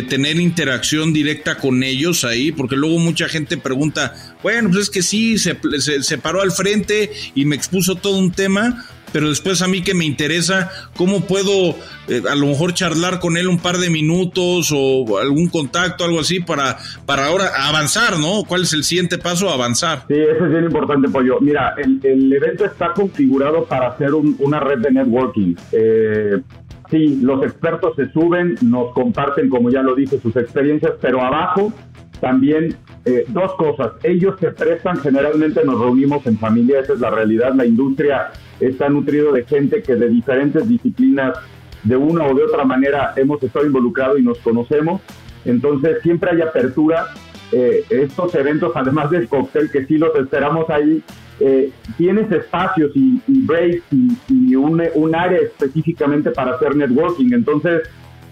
tener 0.10 0.38
interacción 0.38 1.14
directa 1.14 1.58
con 1.58 1.84
ellos 1.84 2.24
ahí? 2.26 2.52
Porque 2.52 2.76
luego 2.76 3.00
mucha 3.00 3.30
gente 3.30 3.58
pregunta, 3.58 4.14
bueno, 4.42 4.70
pues 4.70 4.84
es 4.84 4.90
que 4.90 5.02
sí, 5.02 5.38
se, 5.38 5.58
se 6.02 6.18
paró 6.18 6.42
al 6.42 6.52
frente 6.52 7.12
y 7.36 7.46
me 7.46 7.56
expuso 7.56 7.96
todo 7.96 8.18
un 8.18 8.32
tema, 8.32 8.86
pero 9.14 9.30
después 9.30 9.62
a 9.62 9.68
mí 9.68 9.84
que 9.84 9.94
me 9.94 10.04
interesa, 10.04 10.70
¿cómo 10.98 11.22
puedo 11.22 11.76
eh, 12.10 12.22
a 12.30 12.36
lo 12.36 12.48
mejor 12.48 12.74
charlar 12.74 13.20
con 13.20 13.38
él 13.38 13.48
un 13.48 13.60
par 13.60 13.78
de 13.78 13.90
minutos 13.90 14.74
o 14.76 15.20
algún 15.20 15.48
contacto, 15.48 16.04
algo 16.04 16.20
así, 16.20 16.40
para, 16.42 16.78
para 17.06 17.28
ahora 17.28 17.46
avanzar, 17.56 18.20
¿no? 18.20 18.44
¿Cuál 18.46 18.64
es 18.64 18.74
el 18.74 18.84
siguiente 18.84 19.18
paso? 19.18 19.50
Avanzar. 19.50 20.04
Sí, 20.08 20.16
eso 20.16 20.46
es 20.46 20.52
bien 20.52 20.66
importante, 20.66 21.08
Pollo. 21.08 21.40
Mira, 21.40 21.76
el, 21.78 22.34
evento 22.34 22.66
está 22.66 22.92
configurado 22.94 23.66
para 23.66 23.90
hacer 23.90 24.14
una 24.14 24.60
red 24.60 24.80
de 24.80 24.92
networking. 24.92 25.56
Eh, 25.72 26.42
sí, 26.90 27.20
los 27.22 27.44
expertos 27.44 27.96
se 27.96 28.12
suben, 28.12 28.56
nos 28.62 28.92
comparten, 28.94 29.50
como 29.50 29.70
ya 29.70 29.84
lo 29.84 29.96
dije, 29.96 30.20
sus 30.20 30.36
experiencias, 30.36 30.94
pero 31.00 31.22
abajo 31.22 31.72
también 32.20 32.76
eh, 33.06 33.26
dos 33.28 33.54
cosas. 33.56 33.92
Ellos 34.04 34.36
se 34.40 34.52
prestan, 34.52 34.98
generalmente 34.98 35.64
nos 35.66 35.80
reunimos 35.80 36.26
en 36.26 36.38
familia, 36.38 36.80
esa 36.80 36.94
es 36.94 37.00
la 37.00 37.10
realidad. 37.10 37.54
La 37.54 37.66
industria 37.66 38.32
está 38.60 38.88
nutrido 38.88 39.34
de 39.34 39.44
gente 39.44 39.84
que 39.84 39.96
de 39.96 40.08
diferentes 40.08 40.68
disciplinas, 40.68 41.38
de 41.84 41.98
una 41.98 42.26
o 42.26 42.34
de 42.34 42.44
otra 42.44 42.64
manera, 42.64 43.14
hemos 43.18 43.44
estado 43.44 43.66
involucrados 43.66 44.20
y 44.20 44.24
nos 44.24 44.38
conocemos. 44.40 45.02
Entonces, 45.44 46.02
siempre 46.02 46.32
hay 46.32 46.42
apertura. 46.42 47.08
Eh, 47.52 47.84
estos 47.90 48.34
eventos, 48.36 48.72
además 48.74 49.12
del 49.12 49.28
cóctel, 49.28 49.70
que 49.70 49.86
sí 49.86 49.98
los 49.98 50.16
esperamos 50.16 50.70
ahí, 50.70 51.04
eh, 51.40 51.72
tienes 51.98 52.32
espacios 52.32 52.92
y, 52.96 53.22
breaks 53.28 53.84
y, 54.30 54.56
un, 54.56 54.82
un, 54.96 55.16
área 55.16 55.40
específicamente 55.40 56.32
para 56.32 56.56
hacer 56.56 56.76
networking. 56.76 57.34
Entonces, 57.34 57.82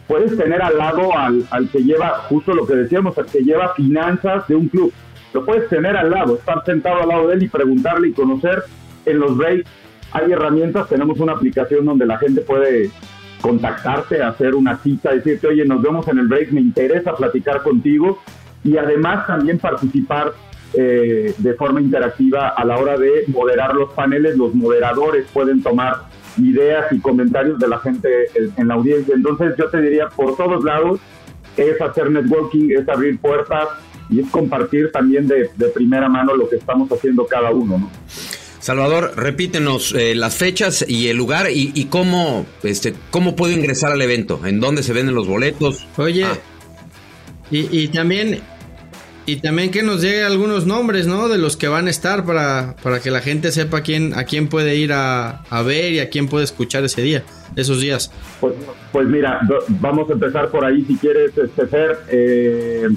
puedes 0.07 0.37
tener 0.37 0.61
al 0.61 0.77
lado 0.77 1.17
al, 1.17 1.45
al 1.51 1.69
que 1.69 1.83
lleva, 1.83 2.09
justo 2.29 2.53
lo 2.53 2.65
que 2.65 2.75
decíamos, 2.75 3.17
al 3.17 3.25
que 3.25 3.43
lleva 3.43 3.73
finanzas 3.75 4.47
de 4.47 4.55
un 4.55 4.67
club. 4.67 4.91
Lo 5.33 5.45
puedes 5.45 5.69
tener 5.69 5.95
al 5.95 6.11
lado, 6.11 6.35
estar 6.35 6.63
sentado 6.65 7.01
al 7.01 7.09
lado 7.09 7.27
de 7.27 7.35
él 7.35 7.43
y 7.43 7.47
preguntarle 7.47 8.09
y 8.09 8.13
conocer 8.13 8.63
en 9.05 9.19
los 9.19 9.37
breaks 9.37 9.69
hay 10.13 10.31
herramientas, 10.31 10.89
tenemos 10.89 11.19
una 11.19 11.33
aplicación 11.33 11.85
donde 11.85 12.05
la 12.05 12.17
gente 12.17 12.41
puede 12.41 12.91
contactarte, 13.41 14.21
hacer 14.21 14.55
una 14.55 14.77
cita, 14.77 15.13
decirte, 15.13 15.47
oye, 15.47 15.65
nos 15.65 15.81
vemos 15.81 16.07
en 16.07 16.19
el 16.19 16.27
break, 16.27 16.51
me 16.51 16.61
interesa 16.61 17.15
platicar 17.15 17.63
contigo 17.63 18.19
y 18.63 18.77
además 18.77 19.25
también 19.25 19.57
participar 19.57 20.33
eh, 20.73 21.33
de 21.37 21.53
forma 21.55 21.81
interactiva 21.81 22.49
a 22.49 22.63
la 22.65 22.77
hora 22.77 22.97
de 22.97 23.23
moderar 23.27 23.73
los 23.73 23.91
paneles. 23.93 24.37
Los 24.37 24.53
moderadores 24.53 25.25
pueden 25.33 25.63
tomar 25.63 25.95
ideas 26.37 26.91
y 26.91 26.99
comentarios 26.99 27.59
de 27.59 27.67
la 27.67 27.79
gente 27.79 28.09
en, 28.57 28.67
la 28.67 28.75
audiencia. 28.75 29.15
Entonces 29.15 29.53
yo 29.57 29.69
te 29.69 29.81
diría, 29.81 30.07
por 30.09 30.35
todos 30.35 30.63
lados, 30.63 30.99
es 31.57 31.79
hacer 31.81 32.09
networking, 32.09 32.69
es 32.71 32.87
abrir 32.87 33.19
puertas 33.19 33.67
y 34.09 34.21
es 34.21 34.29
compartir 34.29 34.91
también 34.91 35.27
de, 35.27 35.49
de 35.55 35.67
primera 35.69 36.09
mano 36.09 36.35
lo 36.35 36.49
que 36.49 36.57
estamos 36.57 36.91
haciendo 36.91 37.25
cada 37.25 37.51
uno. 37.51 37.77
¿no? 37.77 37.89
Salvador, 38.61 39.13
repítenos 39.15 39.91
eh, 39.93 40.13
las 40.13 40.35
fechas 40.35 40.85
y 40.87 41.07
el 41.07 41.17
lugar 41.17 41.47
y, 41.51 41.85
cómo, 41.85 42.45
este, 42.61 42.93
cómo 43.09 43.35
puedo 43.35 43.51
ingresar 43.51 43.91
al 43.91 43.99
evento, 44.03 44.39
en 44.45 44.59
dónde 44.59 44.83
se 44.83 44.93
venden 44.93 45.15
los 45.15 45.27
boletos. 45.27 45.87
Oye, 45.97 46.25
ah. 46.25 46.37
y, 47.49 47.87
también 47.87 48.39
y 49.25 49.37
también 49.37 49.71
que 49.71 49.83
nos 49.83 50.01
llegue 50.01 50.23
algunos 50.23 50.65
nombres, 50.65 51.07
¿no? 51.07 51.29
De 51.29 51.37
los 51.37 51.57
que 51.57 51.67
van 51.67 51.87
a 51.87 51.89
estar 51.89 52.25
para, 52.25 52.75
para 52.81 52.99
que 52.99 53.11
la 53.11 53.21
gente 53.21 53.51
sepa 53.51 53.81
quién, 53.81 54.13
a 54.13 54.23
quién 54.23 54.47
puede 54.47 54.75
ir 54.75 54.91
a, 54.93 55.43
ver 55.65 55.93
y 55.93 55.99
a 55.99 56.09
quién 56.09 56.27
puede 56.27 56.43
escuchar 56.43 56.83
ese 56.83 57.01
día, 57.01 57.23
esos 57.55 57.81
días. 57.81 58.11
Pues, 58.39 58.55
pues 58.91 59.07
mira, 59.07 59.39
vamos 59.67 60.09
a 60.09 60.13
empezar 60.13 60.49
por 60.49 60.65
ahí 60.65 60.83
si 60.85 60.95
quieres, 60.95 61.37
este, 61.37 61.67
Fer. 61.67 61.99
Eh, 62.09 62.87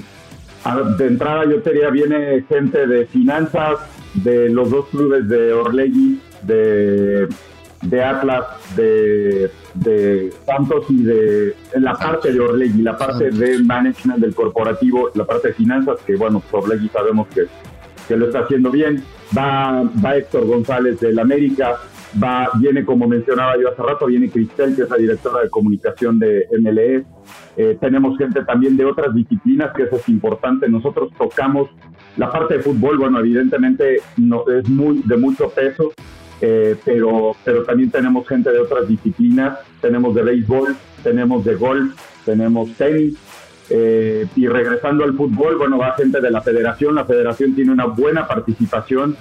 de 0.97 1.07
entrada 1.07 1.45
yo 1.45 1.61
te 1.61 1.71
diría, 1.73 1.89
viene 1.91 2.43
gente 2.49 2.87
de 2.87 3.05
finanzas, 3.05 3.77
de 4.15 4.49
los 4.49 4.71
dos 4.71 4.87
clubes 4.87 5.29
de 5.29 5.53
Orlegui, 5.53 6.19
de, 6.41 7.27
de 7.89 8.03
Atlas, 8.03 8.45
de, 8.75 9.51
de, 9.73 10.33
Santos 10.45 10.85
y 10.89 11.03
de 11.03 11.55
la 11.75 11.93
parte 11.93 12.31
de 12.31 12.39
Orlegui, 12.39 12.81
la 12.81 12.97
parte 12.97 13.29
de 13.29 13.59
management 13.59 14.19
del 14.19 14.33
corporativo, 14.33 15.09
la 15.13 15.25
parte 15.25 15.49
de 15.49 15.53
finanzas, 15.53 15.99
que 16.05 16.15
bueno, 16.15 16.41
pues 16.49 16.63
Orlegui 16.63 16.89
sabemos 16.89 17.27
que, 17.27 17.45
que 18.07 18.17
lo 18.17 18.27
está 18.27 18.39
haciendo 18.39 18.71
bien. 18.71 19.03
Va, 19.35 19.83
va 20.03 20.17
Héctor 20.17 20.45
González 20.45 20.99
del 20.99 21.17
América, 21.19 21.77
va, 22.21 22.49
viene 22.59 22.85
como 22.85 23.07
mencionaba 23.07 23.57
yo 23.59 23.69
hace 23.69 23.81
rato, 23.81 24.05
viene 24.05 24.29
Cristel, 24.29 24.75
que 24.75 24.83
es 24.83 24.89
la 24.89 24.97
directora 24.97 25.41
de 25.41 25.49
comunicación 25.49 26.19
de 26.19 26.47
MLE. 26.59 27.05
Eh, 27.57 27.77
tenemos 27.79 28.17
gente 28.17 28.43
también 28.43 28.77
de 28.77 28.85
otras 28.85 29.13
disciplinas, 29.13 29.73
que 29.73 29.83
eso 29.83 29.95
es 29.95 30.09
importante. 30.09 30.69
Nosotros 30.69 31.11
tocamos 31.17 31.69
la 32.17 32.31
parte 32.31 32.57
de 32.57 32.63
fútbol, 32.63 32.97
bueno, 32.97 33.19
evidentemente 33.19 34.01
no, 34.17 34.43
es 34.49 34.67
muy 34.69 35.01
de 35.05 35.17
mucho 35.17 35.49
peso, 35.49 35.91
eh, 36.41 36.75
pero, 36.83 37.35
pero 37.43 37.63
también 37.63 37.91
tenemos 37.91 38.27
gente 38.27 38.51
de 38.51 38.59
otras 38.59 38.87
disciplinas. 38.87 39.59
Tenemos 39.81 40.13
de 40.15 40.23
béisbol, 40.23 40.75
tenemos 41.03 41.45
de 41.45 41.55
golf, 41.55 41.93
tenemos 42.25 42.71
tenis. 42.73 43.15
Eh, 43.69 44.27
y 44.35 44.47
regresando 44.47 45.03
al 45.03 45.15
fútbol, 45.15 45.57
bueno, 45.57 45.77
va 45.77 45.93
gente 45.93 46.21
de 46.21 46.31
la 46.31 46.41
federación. 46.41 46.95
La 46.95 47.05
federación 47.05 47.55
tiene 47.55 47.71
una 47.71 47.85
buena 47.85 48.27
participación. 48.27 49.15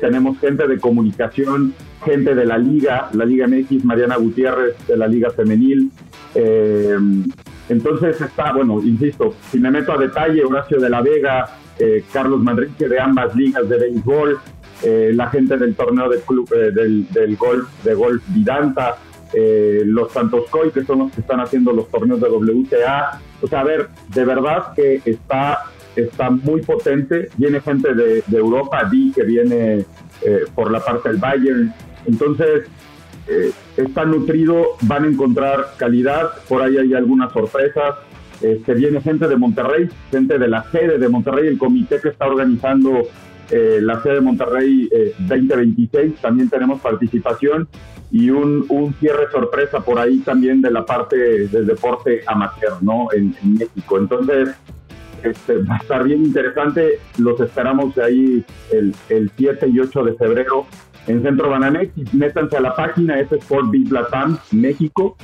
tenemos 0.00 0.36
gente 0.40 0.66
de 0.66 0.80
comunicación, 0.80 1.72
gente 2.04 2.34
de 2.34 2.44
la 2.44 2.58
liga, 2.58 3.08
la 3.12 3.24
Liga 3.24 3.46
MX, 3.46 3.84
Mariana 3.84 4.16
Gutiérrez 4.16 4.74
de 4.88 4.96
la 4.96 5.06
Liga 5.06 5.30
Femenil. 5.30 5.92
entonces 7.68 8.20
está, 8.20 8.52
bueno, 8.52 8.80
insisto, 8.82 9.36
si 9.48 9.60
me 9.60 9.70
meto 9.70 9.92
a 9.92 9.98
detalle, 9.98 10.44
Horacio 10.44 10.80
de 10.80 10.90
la 10.90 11.02
Vega, 11.02 11.60
eh, 11.80 12.04
Carlos 12.12 12.40
Manrique 12.40 12.86
de 12.88 13.00
ambas 13.00 13.34
ligas 13.34 13.66
de 13.66 13.78
béisbol, 13.78 14.38
eh, 14.82 15.12
la 15.14 15.28
gente 15.28 15.56
del 15.56 15.74
torneo 15.74 16.08
del 16.08 16.20
club 16.20 16.50
eh, 16.54 16.70
del, 16.70 17.36
golf 17.36 17.68
de 17.84 17.94
golf 17.94 18.22
Vidanta, 18.28 18.96
los 19.84 20.10
Santos 20.10 20.50
Coy, 20.50 20.70
que 20.72 20.84
son 20.84 21.00
los 21.00 21.12
que 21.12 21.20
están 21.20 21.38
haciendo 21.38 21.72
los 21.72 21.88
torneos 21.88 22.20
de 22.20 22.28
WTA. 22.28 23.20
O 23.40 23.46
sea, 23.46 23.60
a 23.60 23.64
ver, 23.64 23.88
de 24.08 24.24
verdad 24.24 24.72
que 24.74 25.00
está, 25.04 25.66
está 25.94 26.30
muy 26.30 26.62
potente. 26.62 27.28
Viene 27.36 27.60
gente 27.60 27.94
de, 27.94 28.24
Europa, 28.32 28.82
vi 28.90 29.12
que 29.12 29.22
viene 29.22 29.84
por 30.52 30.72
la 30.72 30.80
parte 30.80 31.10
del 31.10 31.18
Bayern. 31.18 31.72
Entonces, 32.06 32.64
está 33.76 34.04
nutrido, 34.04 34.76
van 34.80 35.04
a 35.04 35.06
encontrar 35.06 35.74
calidad, 35.76 36.30
por 36.48 36.62
ahí 36.62 36.76
hay 36.76 36.94
algunas 36.94 37.32
sorpresas. 37.32 37.94
Este, 38.42 38.74
viene 38.74 39.00
gente 39.00 39.28
de 39.28 39.36
Monterrey, 39.36 39.88
gente 40.10 40.38
de 40.38 40.48
la 40.48 40.64
sede 40.70 40.98
de 40.98 41.08
Monterrey, 41.08 41.46
el 41.46 41.58
comité 41.58 42.00
que 42.00 42.08
está 42.08 42.26
organizando 42.26 43.02
eh, 43.50 43.80
la 43.82 44.02
sede 44.02 44.14
de 44.14 44.20
Monterrey 44.20 44.88
2026, 45.18 46.12
eh, 46.12 46.14
también 46.20 46.48
tenemos 46.48 46.80
participación 46.80 47.68
y 48.10 48.30
un, 48.30 48.94
cierre 49.00 49.30
sorpresa 49.30 49.80
por 49.80 49.98
ahí 49.98 50.18
también 50.18 50.60
de 50.60 50.70
la 50.70 50.84
parte 50.84 51.16
del 51.48 51.66
deporte 51.66 52.22
amateur, 52.26 52.82
¿no? 52.82 53.08
En, 53.12 53.34
México. 53.42 53.98
Entonces, 53.98 54.50
este, 55.22 55.58
va 55.58 55.76
a 55.76 55.78
estar 55.78 56.04
bien 56.04 56.24
interesante. 56.24 56.98
Los 57.18 57.40
esperamos 57.40 57.96
ahí 57.98 58.44
el, 58.72 58.94
el 59.08 59.30
7 59.36 59.68
y 59.68 59.80
8 59.80 60.04
de 60.04 60.14
febrero 60.14 60.66
en 61.06 61.22
Centro 61.22 61.50
Bananex. 61.50 62.14
Métanse 62.14 62.56
a 62.56 62.60
la 62.60 62.74
página, 62.74 63.20
es 63.20 63.30
Sport 63.30 63.70
Beat 63.70 63.90
Latam 63.90 64.38
México. 64.52 65.16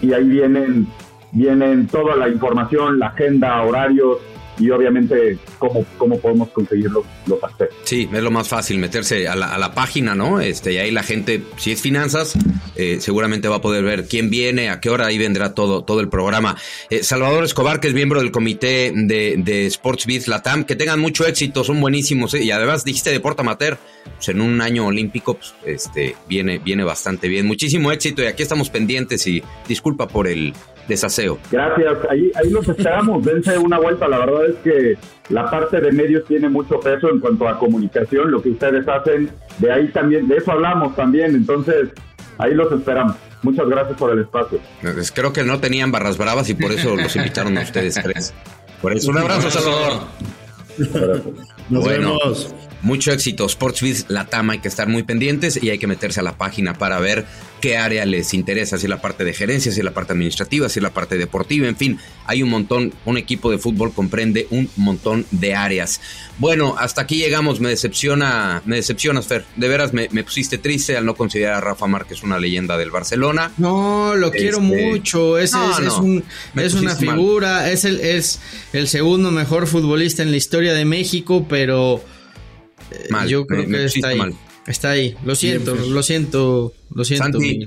Y 0.00 0.12
ahí 0.12 0.24
vienen 0.24 0.86
vienen 1.32 1.86
toda 1.86 2.16
la 2.16 2.28
información, 2.28 2.98
la 2.98 3.08
agenda, 3.08 3.62
horarios 3.62 4.18
y 4.60 4.70
obviamente 4.70 5.38
cómo, 5.58 5.84
cómo 5.96 6.18
podemos 6.20 6.50
conseguir 6.50 6.90
los, 6.90 7.04
los. 7.26 7.38
Sí, 7.84 8.08
es 8.12 8.22
lo 8.22 8.30
más 8.30 8.46
fácil, 8.46 8.78
meterse 8.78 9.26
a 9.26 9.34
la, 9.34 9.74
página, 9.74 10.14
¿no? 10.14 10.40
Este, 10.40 10.72
y 10.72 10.78
ahí 10.78 10.90
la 10.90 11.02
gente, 11.02 11.42
si 11.56 11.72
es 11.72 11.80
finanzas, 11.80 12.34
eh, 12.76 12.98
seguramente 13.00 13.48
va 13.48 13.56
a 13.56 13.60
poder 13.60 13.84
ver 13.84 14.06
quién 14.06 14.30
viene, 14.30 14.68
a 14.68 14.80
qué 14.80 14.90
hora, 14.90 15.06
ahí 15.06 15.16
vendrá 15.16 15.54
todo, 15.54 15.82
todo 15.84 16.00
el 16.00 16.08
programa. 16.08 16.56
Eh, 16.90 17.02
Salvador 17.02 17.44
Escobar, 17.44 17.80
que 17.80 17.88
es 17.88 17.94
miembro 17.94 18.20
del 18.20 18.30
comité 18.30 18.92
de, 18.94 19.36
de 19.38 19.66
Sports 19.66 20.06
Biz 20.06 20.28
Latam, 20.28 20.64
que 20.64 20.76
tengan 20.76 21.00
mucho 21.00 21.26
éxito, 21.26 21.64
son 21.64 21.80
buenísimos, 21.80 22.34
¿eh? 22.34 22.42
y 22.42 22.50
además 22.50 22.84
dijiste 22.84 23.10
deporte 23.10 23.42
amateur, 23.42 23.78
pues 24.16 24.28
en 24.28 24.40
un 24.40 24.60
año 24.60 24.86
olímpico, 24.86 25.34
pues, 25.34 25.54
este, 25.64 26.16
viene, 26.28 26.58
viene 26.58 26.84
bastante 26.84 27.28
bien. 27.28 27.46
Muchísimo 27.46 27.92
éxito, 27.92 28.22
y 28.22 28.26
aquí 28.26 28.42
estamos 28.42 28.68
pendientes, 28.68 29.26
y 29.26 29.42
disculpa 29.66 30.08
por 30.08 30.26
el 30.26 30.52
desaseo. 30.88 31.38
Gracias, 31.50 31.98
ahí, 32.08 32.30
ahí 32.34 32.50
los 32.50 32.68
esperamos, 32.68 33.24
dense 33.24 33.56
una 33.58 33.78
vuelta, 33.78 34.08
la 34.08 34.18
verdad 34.18 34.46
es 34.50 34.56
que 34.64 34.98
la 35.28 35.50
parte 35.50 35.80
de 35.80 35.92
medios 35.92 36.24
tiene 36.26 36.48
mucho 36.48 36.80
peso 36.80 37.10
en 37.10 37.20
cuanto 37.20 37.48
a 37.48 37.58
comunicación, 37.58 38.30
lo 38.30 38.42
que 38.42 38.50
ustedes 38.50 38.86
hacen, 38.88 39.30
de 39.58 39.72
ahí 39.72 39.88
también, 39.88 40.28
de 40.28 40.36
eso 40.36 40.52
hablamos 40.52 40.94
también, 40.96 41.34
entonces 41.34 41.88
ahí 42.38 42.54
los 42.54 42.70
esperamos. 42.72 43.16
Muchas 43.42 43.66
gracias 43.68 43.96
por 43.96 44.10
el 44.10 44.18
espacio. 44.20 44.58
Pues 44.82 45.10
creo 45.12 45.32
que 45.32 45.44
no 45.44 45.60
tenían 45.60 45.90
barras 45.90 46.18
bravas 46.18 46.50
y 46.50 46.54
por 46.54 46.72
eso 46.72 46.94
los 46.94 47.16
invitaron 47.16 47.56
a 47.56 47.62
ustedes 47.62 47.94
tres. 48.02 48.34
Por 48.82 48.92
eso, 48.92 49.10
un 49.10 49.18
abrazo, 49.18 49.50
Salvador. 49.50 50.02
Nos 51.70 51.84
Bueno, 51.84 52.18
vemos. 52.18 52.54
Mucho 52.82 53.12
éxito. 53.12 53.46
Sportsbiz 53.48 54.06
Latam 54.08 54.50
hay 54.50 54.58
que 54.60 54.68
estar 54.68 54.88
muy 54.88 55.02
pendientes 55.02 55.58
y 55.62 55.70
hay 55.70 55.78
que 55.78 55.86
meterse 55.86 56.20
a 56.20 56.22
la 56.22 56.36
página 56.38 56.74
para 56.74 56.98
ver 56.98 57.26
qué 57.60 57.76
área 57.76 58.06
les 58.06 58.32
interesa, 58.32 58.78
si 58.78 58.86
es 58.86 58.90
la 58.90 59.02
parte 59.02 59.22
de 59.22 59.34
gerencia, 59.34 59.70
si 59.70 59.80
es 59.80 59.84
la 59.84 59.92
parte 59.92 60.14
administrativa, 60.14 60.66
si 60.70 60.78
es 60.78 60.82
la 60.82 60.94
parte 60.94 61.18
deportiva, 61.18 61.68
en 61.68 61.76
fin, 61.76 61.98
hay 62.26 62.42
un 62.42 62.48
montón, 62.48 62.94
un 63.04 63.18
equipo 63.18 63.50
de 63.50 63.58
fútbol 63.58 63.92
comprende 63.92 64.46
un 64.50 64.70
montón 64.76 65.26
de 65.30 65.54
áreas. 65.54 66.00
Bueno, 66.38 66.74
hasta 66.78 67.02
aquí 67.02 67.16
llegamos, 67.16 67.60
me 67.60 67.68
decepciona, 67.68 68.62
me 68.64 68.76
decepcionas, 68.76 69.26
Fer, 69.26 69.44
de 69.56 69.68
veras 69.68 69.92
me, 69.92 70.08
me 70.10 70.24
pusiste 70.24 70.56
triste 70.56 70.96
al 70.96 71.04
no 71.04 71.14
considerar 71.14 71.56
a 71.56 71.60
Rafa 71.60 71.86
Márquez 71.86 72.22
una 72.22 72.38
leyenda 72.38 72.78
del 72.78 72.90
Barcelona. 72.90 73.52
No, 73.58 74.14
lo 74.14 74.30
quiero 74.30 74.58
Este, 74.58 74.60
mucho. 74.90 75.36
Es, 75.36 75.52
no, 75.52 75.70
es, 75.78 75.92
un- 75.98 76.24
es 76.56 76.72
una 76.74 76.94
mal. 76.94 76.96
figura. 76.98 77.70
Es 77.70 77.84
el, 77.84 78.00
es 78.00 78.40
el 78.72 78.88
segundo 78.88 79.30
mejor 79.30 79.66
futbolista 79.66 80.22
en 80.22 80.30
la 80.30 80.38
historia 80.38 80.72
de 80.72 80.86
México, 80.86 81.44
pero 81.46 82.02
Mal, 83.10 83.28
yo 83.28 83.46
creo 83.46 83.66
me- 83.66 83.78
que 83.78 83.84
está 83.86 84.08
ahí. 84.08 84.18
mal. 84.18 84.34
Está 84.66 84.90
ahí. 84.90 85.16
Lo 85.24 85.34
siento, 85.34 85.72
Bien, 85.72 85.84
Fer. 85.84 85.92
lo 85.94 86.02
siento, 86.02 86.72
lo 86.94 87.04
siento. 87.04 87.24
Santi, 87.24 87.66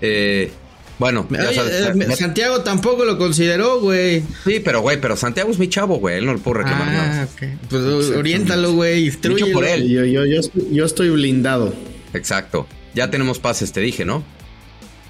eh, 0.00 0.50
bueno, 0.98 1.26
ya 1.30 1.48
Oye, 1.48 1.54
sabes, 1.54 1.72
eh, 1.74 2.06
ya- 2.08 2.16
Santiago 2.16 2.60
tampoco 2.62 3.04
lo 3.04 3.18
consideró, 3.18 3.80
güey. 3.80 4.22
sí, 4.44 4.60
pero 4.64 4.80
güey, 4.80 5.00
pero 5.00 5.16
Santiago 5.16 5.50
es 5.50 5.58
mi 5.58 5.68
chavo, 5.68 5.98
güey, 5.98 6.18
él 6.18 6.26
no 6.26 6.32
le 6.34 6.38
puedo 6.40 6.58
reclamar 6.58 6.86
nada. 6.86 7.22
Ah, 7.22 7.28
ok. 7.32 7.48
Pues 7.68 7.82
oriéntalo, 8.10 8.72
güey. 8.74 9.06
instrúyelo. 9.06 9.52
por 9.52 9.64
él. 9.66 9.88
Yo, 9.88 10.04
yo, 10.04 10.24
yo, 10.24 10.40
yo 10.72 10.84
estoy 10.84 11.10
blindado. 11.10 11.74
Exacto. 12.14 12.66
Ya 12.94 13.10
tenemos 13.10 13.38
pases, 13.38 13.72
te 13.72 13.80
dije, 13.80 14.04
¿no? 14.04 14.24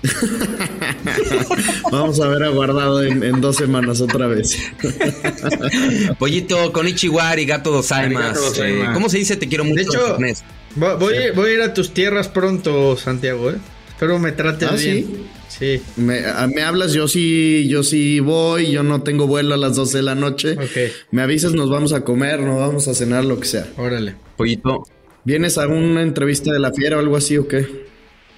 Vamos 1.93 2.21
a 2.21 2.29
ver 2.29 2.43
a 2.45 2.49
guardado 2.49 3.03
en, 3.03 3.23
en 3.23 3.41
dos 3.41 3.57
semanas 3.57 4.01
otra 4.01 4.27
vez. 4.27 4.59
Pollito, 6.19 6.73
con 6.73 6.89
Ichiwari, 6.89 7.45
gato 7.47 7.71
dos 7.71 7.93
almas. 7.93 8.39
Eh, 8.59 8.85
¿Cómo 8.93 9.09
se 9.09 9.19
dice 9.19 9.37
te 9.37 9.49
quiero 9.49 9.65
mucho 9.65 10.17
De 10.19 10.31
hecho? 10.31 10.43
Voy, 10.75 10.97
voy, 10.99 11.15
voy 11.35 11.51
a 11.51 11.55
ir 11.55 11.61
a 11.63 11.75
tus 11.75 11.95
tierras 11.95 12.29
pronto, 12.29 12.97
Santiago, 12.97 13.51
¿eh? 13.51 13.57
Espero 13.89 14.19
me 14.19 14.33
trates 14.33 14.69
¿Ah, 14.71 14.75
bien. 14.77 15.27
Sí. 15.49 15.81
Me, 15.97 16.27
a- 16.27 16.47
me 16.49 16.63
hablas, 16.63 16.93
yo 16.93 17.09
sí, 17.09 17.67
yo 17.69 17.83
sí 17.83 18.21
voy, 18.21 18.71
yo 18.71 18.83
no 18.83 19.03
tengo 19.03 19.27
vuelo 19.27 19.55
a 19.55 19.57
las 19.57 19.75
12 19.77 19.97
de 19.99 20.03
la 20.03 20.15
noche. 20.15 20.53
Ok. 20.53 20.93
Me 21.13 21.23
avisas, 21.23 21.55
nos 21.55 21.71
vamos 21.71 21.95
a 21.95 22.03
comer, 22.03 22.41
nos 22.41 22.59
vamos 22.61 22.89
a 22.89 22.95
cenar, 22.95 23.25
lo 23.25 23.41
que 23.41 23.47
sea. 23.49 23.67
Órale. 23.79 24.17
Pollito, 24.37 24.83
¿Vienes 25.25 25.57
a 25.59 25.67
una 25.67 26.03
entrevista 26.03 26.53
de 26.53 26.61
la 26.61 26.73
fiera 26.73 26.99
o 26.99 27.01
algo 27.01 27.17
así 27.17 27.37
o 27.39 27.49
qué? 27.49 27.87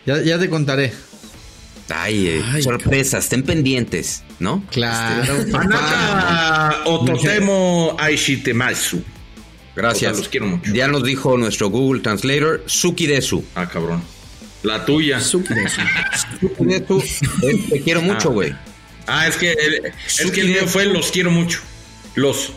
Ya, 0.06 0.22
ya 0.22 0.38
te 0.38 0.48
contaré. 0.48 0.92
Ay, 1.90 2.26
eh, 2.28 2.42
Ay, 2.52 2.62
sorpresa, 2.62 3.18
estén 3.18 3.42
pendientes, 3.42 4.22
¿no? 4.38 4.62
Claro, 4.70 5.34
papá. 5.50 5.62
Anata 5.64 6.82
Ototemo 6.86 7.96
Aishitemasu. 7.98 9.02
Gracias. 9.76 10.10
O 10.12 10.14
sea, 10.14 10.20
los 10.22 10.28
quiero 10.28 10.46
mucho. 10.46 10.72
Ya 10.72 10.88
nos 10.88 11.04
dijo 11.04 11.36
nuestro 11.36 11.68
Google 11.70 12.00
Translator, 12.02 12.62
Sukidesu. 12.66 13.44
Ah, 13.54 13.68
cabrón. 13.68 14.02
La 14.64 14.84
tuya. 14.84 15.20
Sukidesu. 15.20 15.80
Eh, 17.42 17.66
te 17.70 17.80
quiero 17.82 18.02
mucho, 18.02 18.28
Ah. 18.30 18.32
güey. 18.32 18.54
Ah, 19.06 19.26
es 19.26 19.36
que 19.36 19.52
el, 19.52 19.92
es 20.06 20.30
que 20.30 20.40
el 20.40 20.48
mío 20.48 20.66
fue 20.66 20.84
los 20.86 21.10
quiero 21.10 21.30
mucho. 21.30 21.60
Los. 22.14 22.52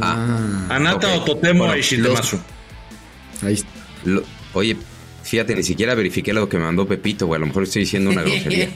Ah, 0.00 0.66
Anata. 0.68 1.14
Ototemo 1.14 1.60
Bueno, 1.60 1.72
Aishitemasu. 1.74 2.38
Ahí 3.42 3.54
está. 3.54 3.68
lo- 4.04 4.24
oye, 4.52 4.76
fíjate, 5.22 5.54
ni 5.54 5.62
siquiera 5.62 5.94
verifiqué 5.94 6.32
lo 6.32 6.48
que 6.48 6.58
me 6.58 6.64
mandó 6.64 6.86
Pepito, 6.86 7.26
güey. 7.26 7.36
A 7.36 7.40
lo 7.40 7.46
mejor 7.46 7.62
estoy 7.64 7.80
diciendo 7.82 8.10
una 8.10 8.22
grosería. 8.22 8.68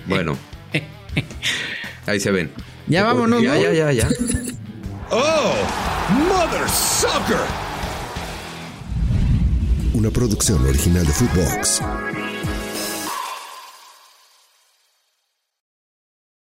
Bueno. 0.06 0.36
Ahí 2.06 2.18
se 2.20 2.30
ven. 2.30 2.50
Ya 2.86 3.04
vámonos, 3.04 3.42
Ya, 3.42 3.54
¿no? 3.54 3.60
ya, 3.60 3.72
ya, 3.72 3.92
ya. 3.92 4.08
Oh, 5.12 5.54
mother 6.28 6.68
sucker! 6.68 7.36
Una 9.92 10.08
producción 10.10 10.64
original 10.64 11.04
de 11.04 11.12
Footbox. 11.12 11.82